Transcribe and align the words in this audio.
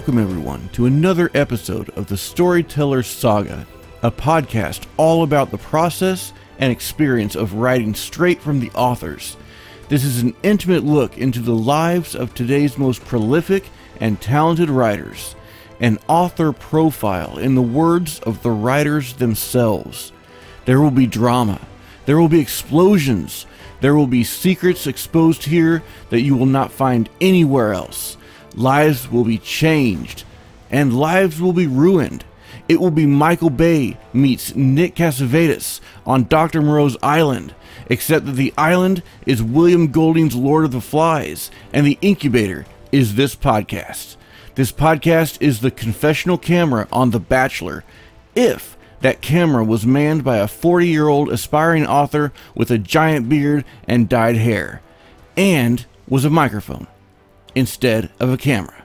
welcome 0.00 0.16
everyone 0.16 0.66
to 0.70 0.86
another 0.86 1.30
episode 1.34 1.90
of 1.90 2.06
the 2.06 2.16
Storyteller 2.16 3.02
Saga, 3.02 3.66
a 4.02 4.10
podcast 4.10 4.86
all 4.96 5.22
about 5.22 5.50
the 5.50 5.58
process 5.58 6.32
and 6.58 6.72
experience 6.72 7.36
of 7.36 7.52
writing 7.52 7.94
straight 7.94 8.40
from 8.40 8.60
the 8.60 8.70
authors. 8.70 9.36
This 9.90 10.02
is 10.02 10.22
an 10.22 10.34
intimate 10.42 10.84
look 10.84 11.18
into 11.18 11.40
the 11.40 11.54
lives 11.54 12.14
of 12.14 12.32
today's 12.32 12.78
most 12.78 13.04
prolific 13.04 13.68
and 14.00 14.18
talented 14.18 14.70
writers, 14.70 15.36
an 15.80 15.98
author 16.08 16.50
profile 16.54 17.36
in 17.36 17.54
the 17.54 17.60
words 17.60 18.20
of 18.20 18.42
the 18.42 18.52
writers 18.52 19.12
themselves. 19.12 20.12
There 20.64 20.80
will 20.80 20.90
be 20.90 21.06
drama, 21.06 21.60
there 22.06 22.18
will 22.18 22.30
be 22.30 22.40
explosions, 22.40 23.44
there 23.82 23.94
will 23.94 24.06
be 24.06 24.24
secrets 24.24 24.86
exposed 24.86 25.44
here 25.44 25.82
that 26.08 26.22
you 26.22 26.38
will 26.38 26.46
not 26.46 26.72
find 26.72 27.10
anywhere 27.20 27.74
else. 27.74 28.16
Lives 28.54 29.10
will 29.10 29.24
be 29.24 29.38
changed, 29.38 30.24
and 30.70 30.96
lives 30.96 31.40
will 31.40 31.52
be 31.52 31.66
ruined. 31.66 32.24
It 32.68 32.80
will 32.80 32.90
be 32.90 33.06
Michael 33.06 33.50
Bay 33.50 33.96
meets 34.12 34.54
Nick 34.54 34.96
Cassavetes 34.96 35.80
on 36.04 36.24
Dr. 36.24 36.60
Moreau's 36.60 36.96
Island, 37.02 37.54
except 37.88 38.26
that 38.26 38.32
the 38.32 38.52
island 38.58 39.02
is 39.24 39.42
William 39.42 39.88
Golding's 39.88 40.34
Lord 40.34 40.64
of 40.64 40.72
the 40.72 40.80
Flies, 40.80 41.50
and 41.72 41.86
the 41.86 41.98
incubator 42.00 42.66
is 42.90 43.14
this 43.14 43.36
podcast. 43.36 44.16
This 44.56 44.72
podcast 44.72 45.38
is 45.40 45.60
the 45.60 45.70
confessional 45.70 46.38
camera 46.38 46.88
on 46.92 47.10
The 47.10 47.20
Bachelor, 47.20 47.84
if 48.34 48.76
that 49.00 49.20
camera 49.20 49.64
was 49.64 49.86
manned 49.86 50.24
by 50.24 50.38
a 50.38 50.48
40 50.48 50.88
year 50.88 51.08
old 51.08 51.30
aspiring 51.30 51.86
author 51.86 52.32
with 52.54 52.70
a 52.70 52.78
giant 52.78 53.28
beard 53.28 53.64
and 53.86 54.08
dyed 54.08 54.36
hair, 54.36 54.82
and 55.36 55.86
was 56.08 56.24
a 56.24 56.30
microphone 56.30 56.88
instead 57.54 58.10
of 58.20 58.30
a 58.30 58.36
camera. 58.36 58.84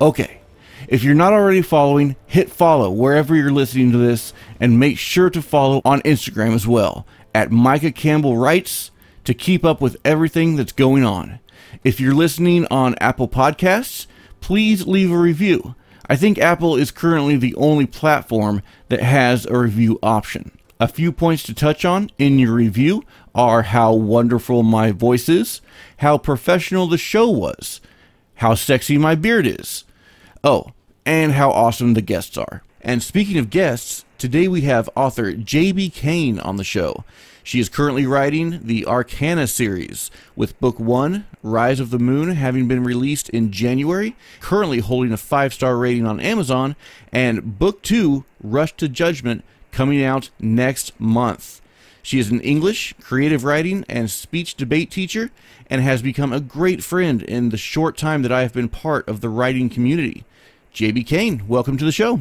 Okay, 0.00 0.40
if 0.86 1.02
you're 1.02 1.14
not 1.14 1.32
already 1.32 1.62
following, 1.62 2.16
hit 2.26 2.50
follow 2.50 2.90
wherever 2.90 3.34
you're 3.34 3.52
listening 3.52 3.92
to 3.92 3.98
this, 3.98 4.32
and 4.60 4.78
make 4.78 4.98
sure 4.98 5.30
to 5.30 5.42
follow 5.42 5.80
on 5.84 6.00
Instagram 6.02 6.54
as 6.54 6.66
well 6.66 7.06
at 7.34 7.50
Micah 7.50 7.92
Campbell 7.92 8.36
Writes 8.36 8.90
to 9.24 9.34
keep 9.34 9.64
up 9.64 9.80
with 9.80 9.96
everything 10.04 10.56
that's 10.56 10.72
going 10.72 11.04
on. 11.04 11.40
If 11.84 12.00
you're 12.00 12.14
listening 12.14 12.66
on 12.70 12.94
Apple 13.00 13.28
Podcasts, 13.28 14.06
please 14.40 14.86
leave 14.86 15.12
a 15.12 15.18
review. 15.18 15.74
I 16.08 16.16
think 16.16 16.38
Apple 16.38 16.76
is 16.76 16.90
currently 16.90 17.36
the 17.36 17.54
only 17.56 17.86
platform 17.86 18.62
that 18.88 19.02
has 19.02 19.44
a 19.44 19.58
review 19.58 19.98
option. 20.02 20.52
A 20.80 20.88
few 20.88 21.12
points 21.12 21.42
to 21.42 21.54
touch 21.54 21.84
on 21.84 22.10
in 22.18 22.38
your 22.38 22.54
review 22.54 23.02
are 23.34 23.62
how 23.62 23.92
wonderful 23.92 24.62
my 24.62 24.92
voice 24.92 25.28
is, 25.28 25.60
how 25.98 26.16
professional 26.16 26.86
the 26.86 26.96
show 26.96 27.28
was, 27.28 27.80
how 28.38 28.54
sexy 28.54 28.96
my 28.96 29.14
beard 29.14 29.46
is. 29.46 29.84
Oh, 30.42 30.72
and 31.04 31.32
how 31.32 31.50
awesome 31.50 31.94
the 31.94 32.02
guests 32.02 32.38
are. 32.38 32.62
And 32.80 33.02
speaking 33.02 33.36
of 33.36 33.50
guests, 33.50 34.04
today 34.16 34.46
we 34.46 34.62
have 34.62 34.88
author 34.94 35.32
J.B. 35.32 35.90
Caine 35.90 36.38
on 36.38 36.56
the 36.56 36.64
show. 36.64 37.04
She 37.42 37.58
is 37.58 37.68
currently 37.68 38.06
writing 38.06 38.60
the 38.62 38.86
Arcana 38.86 39.46
series, 39.46 40.10
with 40.36 40.58
Book 40.60 40.78
1, 40.78 41.26
Rise 41.42 41.80
of 41.80 41.90
the 41.90 41.98
Moon, 41.98 42.30
having 42.30 42.68
been 42.68 42.84
released 42.84 43.28
in 43.30 43.50
January, 43.50 44.14
currently 44.40 44.78
holding 44.78 45.12
a 45.12 45.16
five 45.16 45.52
star 45.52 45.76
rating 45.76 46.06
on 46.06 46.20
Amazon, 46.20 46.76
and 47.10 47.58
Book 47.58 47.82
2, 47.82 48.24
Rush 48.42 48.74
to 48.76 48.88
Judgment, 48.88 49.44
coming 49.72 50.04
out 50.04 50.30
next 50.38 50.98
month. 51.00 51.60
She 52.08 52.18
is 52.18 52.30
an 52.30 52.40
English, 52.40 52.94
creative 53.02 53.44
writing, 53.44 53.84
and 53.86 54.10
speech 54.10 54.54
debate 54.54 54.90
teacher, 54.90 55.30
and 55.68 55.82
has 55.82 56.00
become 56.00 56.32
a 56.32 56.40
great 56.40 56.82
friend 56.82 57.20
in 57.22 57.50
the 57.50 57.58
short 57.58 57.98
time 57.98 58.22
that 58.22 58.32
I 58.32 58.40
have 58.40 58.54
been 58.54 58.70
part 58.70 59.06
of 59.06 59.20
the 59.20 59.28
writing 59.28 59.68
community. 59.68 60.24
JB 60.72 61.06
Caine, 61.06 61.46
welcome 61.46 61.76
to 61.76 61.84
the 61.84 61.92
show. 61.92 62.20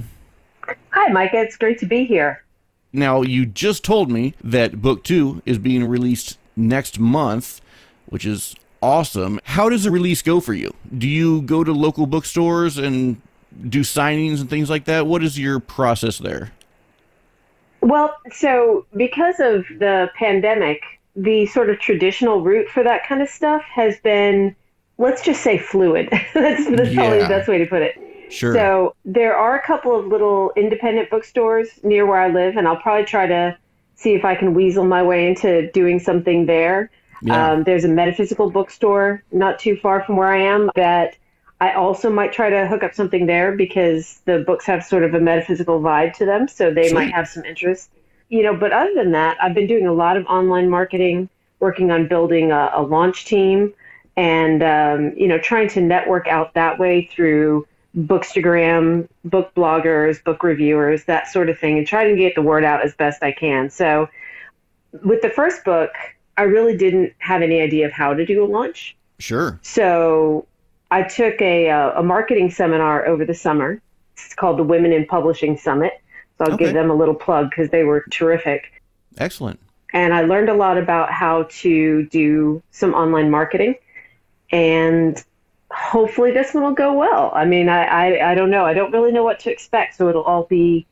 Hi, 0.90 1.08
Micah. 1.14 1.38
It's 1.38 1.56
great 1.56 1.80
to 1.80 1.86
be 1.86 2.04
here. 2.04 2.44
Now, 2.92 3.22
you 3.22 3.46
just 3.46 3.86
told 3.86 4.12
me 4.12 4.34
that 4.44 4.82
book 4.82 5.06
two 5.06 5.42
is 5.46 5.58
being 5.58 5.86
released 5.86 6.38
next 6.58 7.00
month, 7.00 7.62
which 8.08 8.26
is 8.26 8.58
awesome. 8.82 9.40
How 9.46 9.70
does 9.70 9.86
the 9.86 9.92
release 9.92 10.22
go 10.22 10.42
for 10.42 10.54
you? 10.54 10.74
Do 10.98 11.08
you 11.08 11.44
go 11.44 11.64
to 11.64 11.72
local 11.72 12.08
bookstores 12.08 12.78
and 12.78 13.22
do 13.70 13.84
signings 13.84 14.42
and 14.42 14.50
things 14.50 14.70
like 14.70 14.84
that? 14.84 15.08
What 15.08 15.24
is 15.24 15.40
your 15.40 15.62
process 15.62 16.18
there? 16.18 16.52
Well, 17.88 18.14
so 18.34 18.86
because 18.98 19.40
of 19.40 19.66
the 19.80 20.12
pandemic, 20.20 20.82
the 21.16 21.46
sort 21.46 21.70
of 21.70 21.80
traditional 21.80 22.42
route 22.42 22.68
for 22.68 22.84
that 22.84 23.08
kind 23.08 23.22
of 23.22 23.30
stuff 23.30 23.62
has 23.64 23.98
been, 24.02 24.54
let's 24.98 25.22
just 25.22 25.42
say, 25.42 25.58
fluid. 25.58 26.10
that's, 26.34 26.70
that's 26.70 26.90
yeah. 26.90 26.96
probably 26.96 27.20
the 27.20 27.30
best 27.30 27.48
way 27.48 27.58
to 27.60 27.66
put 27.66 27.82
it. 27.82 27.96
Sure. 28.30 28.54
So 28.54 28.94
there 29.06 29.38
are 29.38 29.58
a 29.58 29.66
couple 29.66 29.98
of 29.98 30.06
little 30.08 30.52
independent 30.58 31.10
bookstores 31.10 31.70
near 31.82 32.06
where 32.06 32.20
I 32.20 32.28
live, 32.28 32.58
and 32.58 32.68
I'll 32.68 32.76
probably 32.76 33.06
try 33.06 33.26
to 33.26 33.58
see 33.96 34.16
if 34.16 34.26
I 34.26 34.36
can 34.36 34.54
weasel 34.54 34.84
my 34.84 35.02
way 35.02 35.26
into 35.26 35.72
doing 35.72 35.98
something 36.02 36.46
there. 36.46 36.92
Yeah. 37.22 37.52
Um, 37.52 37.64
there's 37.64 37.86
a 37.86 37.88
metaphysical 37.88 38.52
bookstore 38.52 39.24
not 39.32 39.60
too 39.60 39.78
far 39.78 40.04
from 40.04 40.18
where 40.18 40.28
I 40.28 40.42
am 40.42 40.72
that 40.76 41.16
I 41.60 41.74
also 41.74 42.12
might 42.12 42.34
try 42.34 42.50
to 42.50 42.68
hook 42.68 42.84
up 42.84 42.94
something 42.94 43.26
there 43.26 43.56
because 43.56 44.22
the 44.26 44.40
books 44.40 44.66
have 44.66 44.84
sort 44.84 45.04
of 45.04 45.14
a 45.14 45.20
metaphysical 45.20 45.80
vibe 45.80 46.14
to 46.18 46.26
them, 46.26 46.48
so 46.48 46.72
they 46.72 46.90
Sweet. 46.90 46.94
might 46.94 47.14
have 47.14 47.28
some 47.28 47.44
interest. 47.46 47.90
You 48.30 48.44
know, 48.44 48.56
but 48.56 48.74
other 48.74 48.94
than 48.94 49.12
that, 49.14 49.38
I've 49.42 49.56
been 49.56 49.68
doing 49.68 49.88
a 49.88 49.94
lot 49.94 50.18
of 50.18 50.26
online 50.28 50.70
marketing, 50.70 51.30
working 51.60 51.92
on 51.92 52.08
building 52.08 52.52
a, 52.52 52.72
a 52.74 52.84
launch 52.84 53.26
team, 53.26 53.74
and 54.16 54.62
um, 54.62 55.14
you 55.18 55.28
know, 55.28 55.40
trying 55.40 55.70
to 55.70 55.82
network 55.82 56.28
out 56.28 56.54
that 56.54 56.78
way 56.78 57.06
through 57.06 57.68
Bookstagram, 57.96 59.08
book 59.26 59.52
bloggers, 59.56 60.24
book 60.24 60.44
reviewers, 60.44 61.06
that 61.06 61.28
sort 61.28 61.50
of 61.50 61.58
thing, 61.58 61.80
and 61.80 61.88
trying 61.88 62.16
to 62.16 62.22
get 62.22 62.36
the 62.36 62.42
word 62.44 62.64
out 62.64 62.84
as 62.84 62.94
best 62.94 63.24
I 63.24 63.32
can. 63.32 63.72
So, 63.72 64.10
with 65.04 65.22
the 65.22 65.30
first 65.30 65.64
book, 65.64 65.92
I 66.38 66.44
really 66.44 66.78
didn't 66.78 67.14
have 67.18 67.42
any 67.42 67.62
idea 67.62 67.88
of 67.88 67.92
how 67.92 68.14
to 68.14 68.26
do 68.26 68.44
a 68.44 68.46
launch. 68.46 68.96
Sure. 69.20 69.60
So 69.64 70.46
I 70.90 71.04
took 71.04 71.42
a, 71.42 71.70
uh, 71.70 72.00
a 72.00 72.04
marketing 72.04 72.52
seminar 72.52 73.06
over 73.06 73.26
the 73.26 73.34
summer. 73.34 73.82
It's 74.14 74.34
called 74.34 74.58
the 74.58 74.64
Women 74.64 74.94
in 74.94 75.06
Publishing 75.06 75.58
Summit. 75.58 75.94
So 76.38 76.46
I'll 76.46 76.54
okay. 76.54 76.66
give 76.66 76.74
them 76.74 76.90
a 76.90 76.96
little 76.96 77.16
plug 77.16 77.50
because 77.50 77.70
they 77.70 77.84
were 77.84 78.06
terrific. 78.12 78.82
Excellent. 79.18 79.60
And 79.94 80.14
I 80.14 80.22
learned 80.22 80.50
a 80.50 80.54
lot 80.54 80.78
about 80.78 81.12
how 81.12 81.44
to 81.50 82.06
do 82.08 82.62
some 82.72 82.94
online 82.94 83.32
marketing. 83.32 83.76
And 84.52 85.24
hopefully 85.72 86.32
this 86.32 86.54
one 86.54 86.64
will 86.64 86.74
go 86.74 86.94
well. 86.94 87.32
I 87.34 87.46
mean, 87.46 87.70
I, 87.70 87.84
I, 87.84 88.32
I 88.32 88.36
don't 88.36 88.50
know. 88.50 88.66
I 88.66 88.74
don't 88.74 88.92
really 88.92 89.12
know 89.12 89.24
what 89.24 89.40
to 89.42 89.52
expect. 89.52 89.96
So 89.96 90.10
it'll 90.10 90.24
all 90.24 90.44
be 90.44 90.86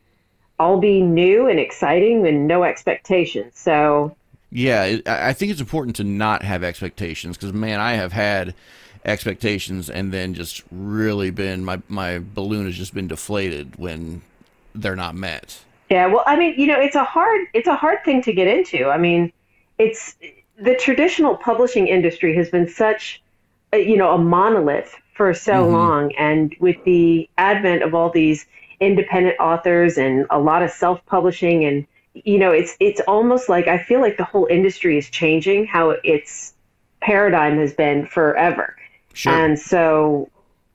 all 0.57 0.79
be 0.79 1.01
new 1.01 1.47
and 1.47 1.59
exciting 1.59 2.25
and 2.25 2.47
no 2.47 2.63
expectations. 2.63 3.53
So 3.59 4.15
yeah, 4.51 4.99
I 5.05 5.33
think 5.33 5.51
it's 5.51 5.59
important 5.59 5.97
to 5.97 6.03
not 6.03 6.43
have 6.43 6.63
expectations 6.63 7.37
because 7.37 7.51
man, 7.51 7.79
I 7.81 7.93
have 7.93 8.13
had 8.13 8.53
expectations 9.05 9.89
and 9.89 10.11
then 10.11 10.33
just 10.33 10.63
really 10.71 11.29
been 11.29 11.63
my 11.63 11.81
my 11.87 12.19
balloon 12.19 12.65
has 12.65 12.75
just 12.75 12.93
been 12.93 13.07
deflated 13.07 13.75
when 13.77 14.21
they're 14.73 14.95
not 14.95 15.15
met. 15.15 15.63
Yeah, 15.89 16.07
well, 16.07 16.23
I 16.25 16.35
mean, 16.35 16.59
you 16.59 16.67
know, 16.67 16.79
it's 16.79 16.95
a 16.95 17.03
hard 17.03 17.45
it's 17.53 17.67
a 17.67 17.75
hard 17.75 18.03
thing 18.03 18.21
to 18.23 18.33
get 18.33 18.47
into. 18.47 18.89
I 18.89 18.97
mean, 18.97 19.31
it's 19.77 20.15
the 20.57 20.75
traditional 20.75 21.35
publishing 21.35 21.87
industry 21.87 22.35
has 22.35 22.49
been 22.49 22.67
such 22.67 23.21
a, 23.73 23.79
you 23.79 23.97
know, 23.97 24.13
a 24.13 24.17
monolith 24.17 24.95
for 25.13 25.33
so 25.33 25.53
mm-hmm. 25.53 25.73
long 25.73 26.15
and 26.15 26.55
with 26.59 26.83
the 26.83 27.29
advent 27.37 27.83
of 27.83 27.93
all 27.93 28.09
these 28.09 28.45
independent 28.79 29.39
authors 29.39 29.97
and 29.97 30.25
a 30.29 30.39
lot 30.39 30.61
of 30.61 30.69
self-publishing 30.71 31.63
and 31.63 31.87
you 32.13 32.39
know, 32.39 32.51
it's 32.51 32.77
it's 32.79 33.01
almost 33.07 33.49
like 33.49 33.67
I 33.67 33.77
feel 33.77 33.99
like 33.99 34.17
the 34.17 34.23
whole 34.23 34.47
industry 34.49 34.97
is 34.97 35.09
changing 35.09 35.65
how 35.65 35.95
its 36.03 36.53
paradigm 37.01 37.57
has 37.57 37.73
been 37.73 38.05
forever. 38.05 38.75
Sure. 39.15 39.33
And 39.33 39.57
so 39.57 40.29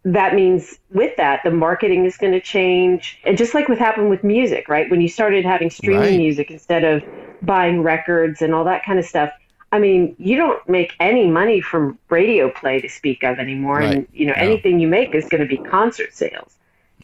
that 0.04 0.34
means 0.34 0.78
with 0.90 1.14
that, 1.18 1.42
the 1.44 1.50
marketing 1.50 2.06
is 2.06 2.16
going 2.16 2.32
to 2.32 2.40
change. 2.40 3.20
And 3.24 3.36
just 3.36 3.54
like 3.54 3.68
what 3.68 3.78
happened 3.78 4.08
with 4.08 4.24
music, 4.24 4.68
right? 4.68 4.90
When 4.90 5.00
you 5.02 5.08
started 5.08 5.44
having 5.44 5.68
streaming 5.68 6.00
right. 6.00 6.16
music 6.16 6.50
instead 6.50 6.84
of 6.84 7.04
buying 7.42 7.82
records 7.82 8.40
and 8.40 8.54
all 8.54 8.64
that 8.64 8.82
kind 8.82 8.98
of 8.98 9.04
stuff, 9.04 9.30
I 9.72 9.78
mean, 9.78 10.16
you 10.18 10.36
don't 10.36 10.66
make 10.68 10.94
any 11.00 11.26
money 11.30 11.60
from 11.60 11.98
radio 12.08 12.50
play 12.50 12.80
to 12.80 12.88
speak 12.88 13.22
of 13.22 13.38
anymore. 13.38 13.78
Right. 13.78 13.96
And, 13.98 14.08
you 14.12 14.26
know, 14.26 14.32
no. 14.32 14.42
anything 14.42 14.80
you 14.80 14.88
make 14.88 15.14
is 15.14 15.28
going 15.28 15.42
to 15.42 15.46
be 15.46 15.58
concert 15.58 16.14
sales. 16.14 16.56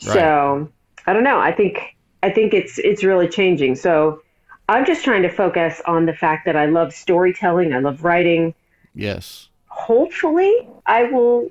Right. 0.06 0.15
So 0.15 0.73
I 1.06 1.12
don't 1.12 1.23
know. 1.23 1.38
I 1.38 1.53
think, 1.53 1.97
I 2.23 2.31
think 2.31 2.55
it's, 2.55 2.79
it's 2.79 3.05
really 3.05 3.29
changing. 3.29 3.77
So 3.77 4.23
I'm 4.71 4.87
just 4.87 5.05
trying 5.05 5.23
to 5.23 5.31
focus 5.31 5.83
on 5.87 6.06
the 6.06 6.15
fact 6.15 6.47
that 6.47 6.56
I 6.56 6.65
love 6.65 6.94
storytelling. 6.94 7.75
I 7.75 7.81
love 7.81 8.03
writing. 8.05 8.55
Yes 8.94 9.50
hopefully 9.76 10.67
I 10.87 11.05
will 11.05 11.50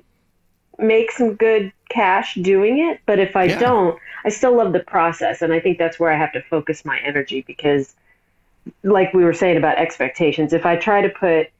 make 0.78 1.12
some 1.12 1.34
good 1.34 1.72
cash 1.88 2.34
doing 2.34 2.78
it. 2.78 3.00
But 3.06 3.20
if 3.20 3.36
I 3.36 3.44
yeah. 3.44 3.58
don't, 3.58 3.98
I 4.24 4.30
still 4.30 4.56
love 4.56 4.72
the 4.72 4.80
process. 4.80 5.42
And 5.42 5.52
I 5.52 5.60
think 5.60 5.78
that's 5.78 6.00
where 6.00 6.12
I 6.12 6.18
have 6.18 6.32
to 6.32 6.42
focus 6.42 6.84
my 6.84 6.98
energy 6.98 7.44
because, 7.46 7.94
like 8.82 9.14
we 9.14 9.24
were 9.24 9.32
saying 9.32 9.56
about 9.56 9.78
expectations, 9.78 10.52
if 10.52 10.66
I 10.66 10.76
try 10.76 11.00
to 11.02 11.08
put 11.08 11.50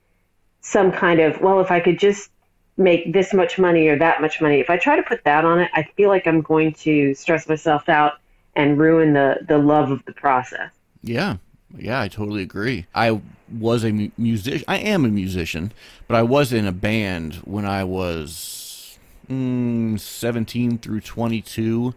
some 0.61 0.91
kind 0.91 1.21
of, 1.21 1.41
well, 1.41 1.61
if 1.61 1.71
I 1.71 1.79
could 1.79 2.01
just 2.01 2.31
make 2.77 3.13
this 3.13 3.33
much 3.33 3.59
money 3.59 3.89
or 3.89 3.99
that 3.99 4.21
much 4.21 4.41
money. 4.41 4.61
If 4.61 4.69
I 4.69 4.77
try 4.77 4.97
to 4.97 5.03
put 5.03 5.25
that 5.25 5.45
on 5.45 5.61
it, 5.61 5.71
I 5.73 5.85
feel 5.97 6.09
like 6.09 6.27
I'm 6.27 6.43
going 6.43 6.73
to 6.75 7.15
stress 7.15 7.49
myself 7.49 7.89
out 7.89 8.15
and 8.55 8.79
ruin 8.79 9.13
the 9.13 9.39
the 9.47 9.59
love 9.59 9.91
of 9.91 10.05
the 10.05 10.13
process. 10.13 10.73
Yeah. 11.03 11.37
Yeah, 11.79 12.01
I 12.01 12.09
totally 12.09 12.43
agree. 12.43 12.87
I 12.95 13.21
was 13.53 13.85
a 13.85 13.93
mu- 13.93 14.11
musician. 14.17 14.65
I 14.69 14.79
am 14.79 15.05
a 15.05 15.09
musician, 15.09 15.73
but 16.09 16.17
I 16.17 16.23
was 16.23 16.53
in 16.53 16.67
a 16.67 16.73
band 16.73 17.37
when 17.45 17.65
I 17.65 17.85
was 17.85 18.99
mm, 19.31 19.99
17 20.01 20.79
through 20.79 21.01
22 21.01 21.95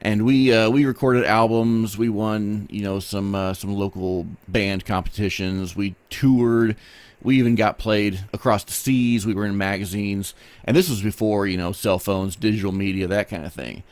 and 0.00 0.24
we 0.24 0.52
uh, 0.52 0.70
we 0.70 0.84
recorded 0.84 1.24
albums. 1.24 1.98
We 1.98 2.08
won, 2.08 2.68
you 2.70 2.82
know, 2.82 3.00
some 3.00 3.34
uh, 3.34 3.52
some 3.54 3.74
local 3.74 4.26
band 4.46 4.84
competitions. 4.84 5.74
We 5.74 5.96
toured. 6.08 6.76
We 7.20 7.36
even 7.40 7.56
got 7.56 7.78
played 7.78 8.20
across 8.32 8.62
the 8.62 8.70
seas. 8.72 9.26
We 9.26 9.34
were 9.34 9.44
in 9.44 9.56
magazines, 9.58 10.34
and 10.64 10.76
this 10.76 10.88
was 10.88 11.02
before 11.02 11.48
you 11.48 11.56
know 11.56 11.72
cell 11.72 11.98
phones, 11.98 12.36
digital 12.36 12.70
media, 12.70 13.08
that 13.08 13.28
kind 13.28 13.44
of 13.44 13.52
thing. 13.52 13.82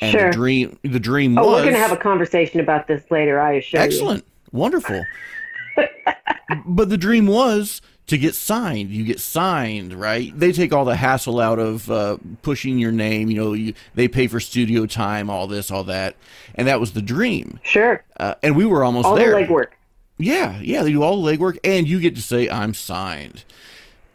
And 0.00 0.12
Sure. 0.12 0.26
the 0.28 0.32
dream, 0.32 0.78
the 0.82 1.00
dream 1.00 1.36
Oh, 1.36 1.46
was 1.46 1.52
we're 1.56 1.62
going 1.62 1.74
to 1.74 1.80
have 1.80 1.90
a 1.92 1.96
conversation 1.96 2.60
about 2.60 2.86
this 2.86 3.10
later. 3.10 3.40
I 3.40 3.54
assure 3.54 3.80
you. 3.80 3.84
excellent, 3.86 4.24
wonderful. 4.52 5.04
but 6.66 6.88
the 6.88 6.96
dream 6.98 7.26
was 7.26 7.80
to 8.06 8.18
get 8.18 8.34
signed. 8.34 8.90
You 8.90 9.04
get 9.04 9.20
signed, 9.20 9.94
right? 9.94 10.36
They 10.36 10.50
take 10.52 10.72
all 10.72 10.84
the 10.84 10.96
hassle 10.96 11.38
out 11.38 11.58
of 11.60 11.88
uh, 11.90 12.16
pushing 12.42 12.78
your 12.78 12.90
name. 12.92 13.30
You 13.30 13.36
know, 13.36 13.52
you, 13.52 13.74
they 13.94 14.08
pay 14.08 14.26
for 14.26 14.40
studio 14.40 14.84
time, 14.86 15.30
all 15.30 15.46
this, 15.46 15.70
all 15.70 15.84
that, 15.84 16.16
and 16.56 16.66
that 16.66 16.80
was 16.80 16.92
the 16.92 17.02
dream. 17.02 17.60
Sure. 17.62 18.02
Uh, 18.18 18.34
and 18.42 18.56
we 18.56 18.64
were 18.64 18.82
almost 18.82 19.06
All 19.06 19.14
there. 19.14 19.30
the 19.32 19.46
legwork. 19.46 19.68
Yeah, 20.18 20.60
yeah, 20.60 20.82
they 20.82 20.90
do 20.92 21.02
all 21.02 21.22
the 21.22 21.36
legwork, 21.36 21.58
and 21.64 21.88
you 21.88 21.98
get 22.00 22.14
to 22.16 22.22
say 22.22 22.50
I'm 22.50 22.74
signed. 22.74 23.44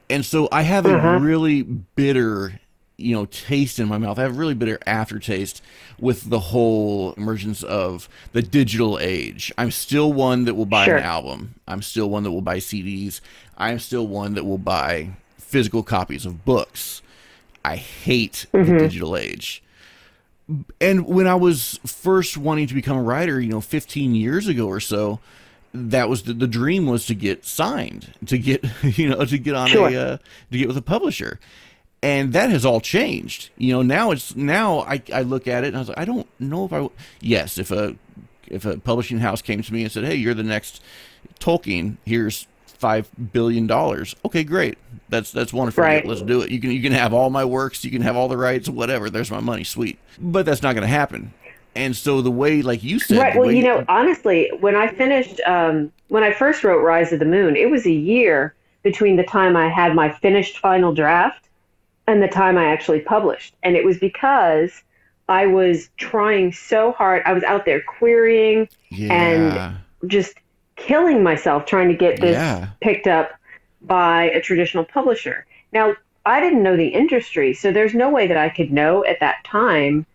And 0.07 0.23
so 0.23 0.47
I 0.51 0.61
have 0.61 0.85
a 0.85 1.17
really 1.19 1.63
bitter, 1.63 2.59
you 2.97 3.13
know, 3.15 3.25
taste 3.25 3.77
in 3.79 3.87
my 3.87 3.97
mouth. 3.97 4.17
I 4.17 4.23
have 4.23 4.37
really 4.37 4.53
bitter 4.53 4.79
aftertaste 4.85 5.61
with 5.99 6.29
the 6.29 6.39
whole 6.39 7.13
emergence 7.13 7.61
of 7.63 8.07
the 8.31 8.41
digital 8.41 8.97
age. 8.99 9.51
I'm 9.57 9.71
still 9.71 10.13
one 10.13 10.45
that 10.45 10.53
will 10.55 10.65
buy 10.65 10.85
Sure. 10.85 10.97
an 10.97 11.03
album. 11.03 11.55
I'm 11.67 11.81
still 11.81 12.09
one 12.09 12.23
that 12.23 12.31
will 12.31 12.41
buy 12.41 12.57
CDs. 12.57 13.19
I'm 13.57 13.79
still 13.79 14.07
one 14.07 14.33
that 14.35 14.45
will 14.45 14.57
buy 14.57 15.09
physical 15.37 15.83
copies 15.83 16.25
of 16.25 16.45
books. 16.45 17.01
I 17.63 17.75
hate 17.77 18.45
the 18.51 18.63
digital 18.63 19.17
age 19.17 19.61
and 20.79 21.07
when 21.07 21.25
I 21.25 21.33
was 21.35 21.79
first 21.85 22.37
wanting 22.37 22.67
to 22.67 22.75
become 22.75 22.97
a 22.97 23.01
writer, 23.01 23.41
you 23.41 23.49
know, 23.49 23.61
15 23.61 24.13
years 24.13 24.47
ago 24.47 24.67
or 24.67 24.79
so, 24.79 25.19
that 25.73 26.07
was 26.07 26.21
the, 26.23 26.33
the 26.33 26.45
dream 26.47 26.85
was 26.85 27.07
to 27.07 27.15
get 27.15 27.45
signed, 27.45 28.13
to 28.27 28.37
get, 28.37 28.63
you 28.83 29.09
know, 29.09 29.25
to 29.25 29.37
get 29.39 29.55
on 29.55 29.67
Sure. 29.69 29.89
a, 29.89 29.95
uh, 29.95 30.17
to 30.51 30.57
get 30.57 30.67
with 30.67 30.77
a 30.77 30.83
publisher. 30.83 31.39
And 32.01 32.33
that 32.33 32.51
has 32.51 32.65
all 32.65 32.81
changed. 32.81 33.49
You 33.57 33.73
know, 33.73 33.81
now 33.81 34.11
it's, 34.11 34.35
now 34.35 34.79
I, 34.81 35.01
I 35.11 35.21
look 35.23 35.47
at 35.47 35.63
it 35.63 35.67
and 35.67 35.77
I 35.77 35.79
was 35.79 35.89
like, 35.89 35.97
I 35.97 36.05
don't 36.05 36.27
know 36.39 36.65
if 36.65 36.73
I, 36.73 36.77
w- 36.77 36.91
yes, 37.19 37.57
if 37.57 37.71
a, 37.71 37.95
if 38.47 38.65
a 38.65 38.77
publishing 38.77 39.19
house 39.19 39.41
came 39.41 39.61
to 39.63 39.73
me 39.73 39.83
and 39.83 39.91
said, 39.91 40.03
Hey, 40.03 40.15
you're 40.15 40.33
the 40.35 40.43
next 40.43 40.81
Tolkien, 41.39 41.97
here's 42.05 42.47
five 42.65 43.09
billion 43.33 43.67
dollars. 43.67 44.15
Okay, 44.25 44.43
great. 44.43 44.77
That's 45.09 45.31
that's 45.31 45.53
wonderful. 45.53 45.83
Right. 45.83 46.05
Let's 46.05 46.21
do 46.21 46.41
it. 46.41 46.51
You 46.51 46.59
can 46.59 46.71
you 46.71 46.81
can 46.81 46.91
have 46.91 47.13
all 47.13 47.29
my 47.29 47.45
works, 47.45 47.83
you 47.83 47.91
can 47.91 48.01
have 48.01 48.15
all 48.15 48.27
the 48.27 48.37
rights, 48.37 48.69
whatever. 48.69 49.09
There's 49.09 49.31
my 49.31 49.39
money, 49.39 49.63
sweet. 49.63 49.97
But 50.19 50.45
that's 50.45 50.61
not 50.61 50.73
going 50.73 50.83
to 50.83 50.87
happen. 50.87 51.33
And 51.75 51.95
so 51.95 52.21
the 52.21 52.31
way, 52.31 52.61
like 52.61 52.83
you 52.83 52.99
said, 52.99 53.17
Right. 53.17 53.35
Well, 53.35 53.51
you 53.51 53.63
know, 53.63 53.83
honestly, 53.89 54.49
when 54.59 54.75
I 54.75 54.87
finished, 54.87 55.41
um, 55.41 55.91
when 56.07 56.23
I 56.23 56.31
first 56.31 56.63
wrote 56.63 56.81
Rise 56.81 57.11
of 57.11 57.19
the 57.19 57.25
Moon, 57.25 57.55
it 57.55 57.69
was 57.69 57.85
a 57.85 57.91
year 57.91 58.55
between 58.83 59.17
the 59.17 59.23
time 59.23 59.57
I 59.57 59.67
had 59.67 59.95
my 59.95 60.11
finished 60.11 60.59
final 60.59 60.93
draft 60.93 61.44
and 62.07 62.21
the 62.21 62.27
time 62.27 62.57
I 62.57 62.65
actually 62.65 63.01
published. 63.01 63.55
And 63.63 63.75
it 63.75 63.83
was 63.83 63.97
because 63.97 64.83
I 65.27 65.47
was 65.47 65.89
trying 65.97 66.51
so 66.53 66.91
hard. 66.91 67.23
I 67.25 67.33
was 67.33 67.43
out 67.43 67.65
there 67.65 67.81
querying, 67.81 68.69
yeah, 68.89 69.75
just 70.07 70.35
killing 70.75 71.23
myself 71.23 71.65
trying 71.65 71.87
to 71.89 71.95
get 71.95 72.21
this 72.21 72.35
Yeah. 72.35 72.67
picked 72.81 73.07
up 73.07 73.31
by 73.81 74.25
a 74.31 74.41
traditional 74.41 74.83
publisher. 74.83 75.45
Now, 75.71 75.95
I 76.25 76.39
didn't 76.39 76.63
know 76.63 76.75
the 76.75 76.87
industry, 76.87 77.53
so 77.53 77.71
there's 77.71 77.93
no 77.93 78.09
way 78.09 78.27
that 78.27 78.37
I 78.37 78.49
could 78.49 78.71
know 78.71 79.05
at 79.05 79.19
that 79.19 79.43
time 79.43 80.05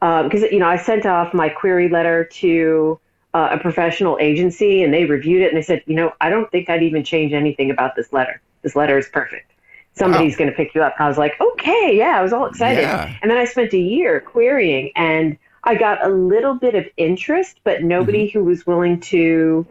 because 0.00 0.42
you 0.50 0.58
know 0.58 0.68
I 0.68 0.76
sent 0.76 1.06
off 1.06 1.34
my 1.34 1.48
query 1.48 1.88
letter 1.88 2.24
to 2.24 2.98
uh, 3.34 3.50
a 3.52 3.58
professional 3.58 4.18
agency, 4.20 4.82
and 4.82 4.92
they 4.92 5.04
reviewed 5.04 5.42
it, 5.42 5.48
and 5.48 5.56
they 5.56 5.62
said, 5.62 5.82
you 5.86 5.94
know, 5.94 6.12
I 6.20 6.30
don't 6.30 6.50
think 6.50 6.68
I'd 6.68 6.82
even 6.82 7.04
change 7.04 7.32
anything 7.32 7.70
about 7.70 7.94
this 7.96 8.12
letter. 8.12 8.40
This 8.62 8.74
letter 8.74 8.98
is 8.98 9.08
perfect. 9.08 9.52
Somebody's 9.94 10.36
going 10.36 10.48
to 10.50 10.56
pick 10.56 10.74
you 10.74 10.82
up. 10.82 10.94
I 10.98 11.08
was 11.08 11.18
like, 11.18 11.38
okay, 11.40 11.92
yeah, 11.94 12.18
I 12.18 12.22
was 12.22 12.32
all 12.32 12.46
excited. 12.46 12.82
Yeah. 12.82 13.12
And 13.22 13.30
then 13.30 13.38
I 13.38 13.44
spent 13.44 13.72
a 13.74 13.78
year 13.78 14.20
querying, 14.20 14.92
and 14.96 15.36
I 15.64 15.74
got 15.74 16.04
a 16.04 16.08
little 16.08 16.54
bit 16.54 16.74
of 16.74 16.86
interest, 16.96 17.60
but 17.64 17.82
nobody 17.82 18.28
Mm-hmm. 18.28 18.38
who 18.38 18.44
was 18.44 18.66
willing 18.66 19.00
to 19.00 19.66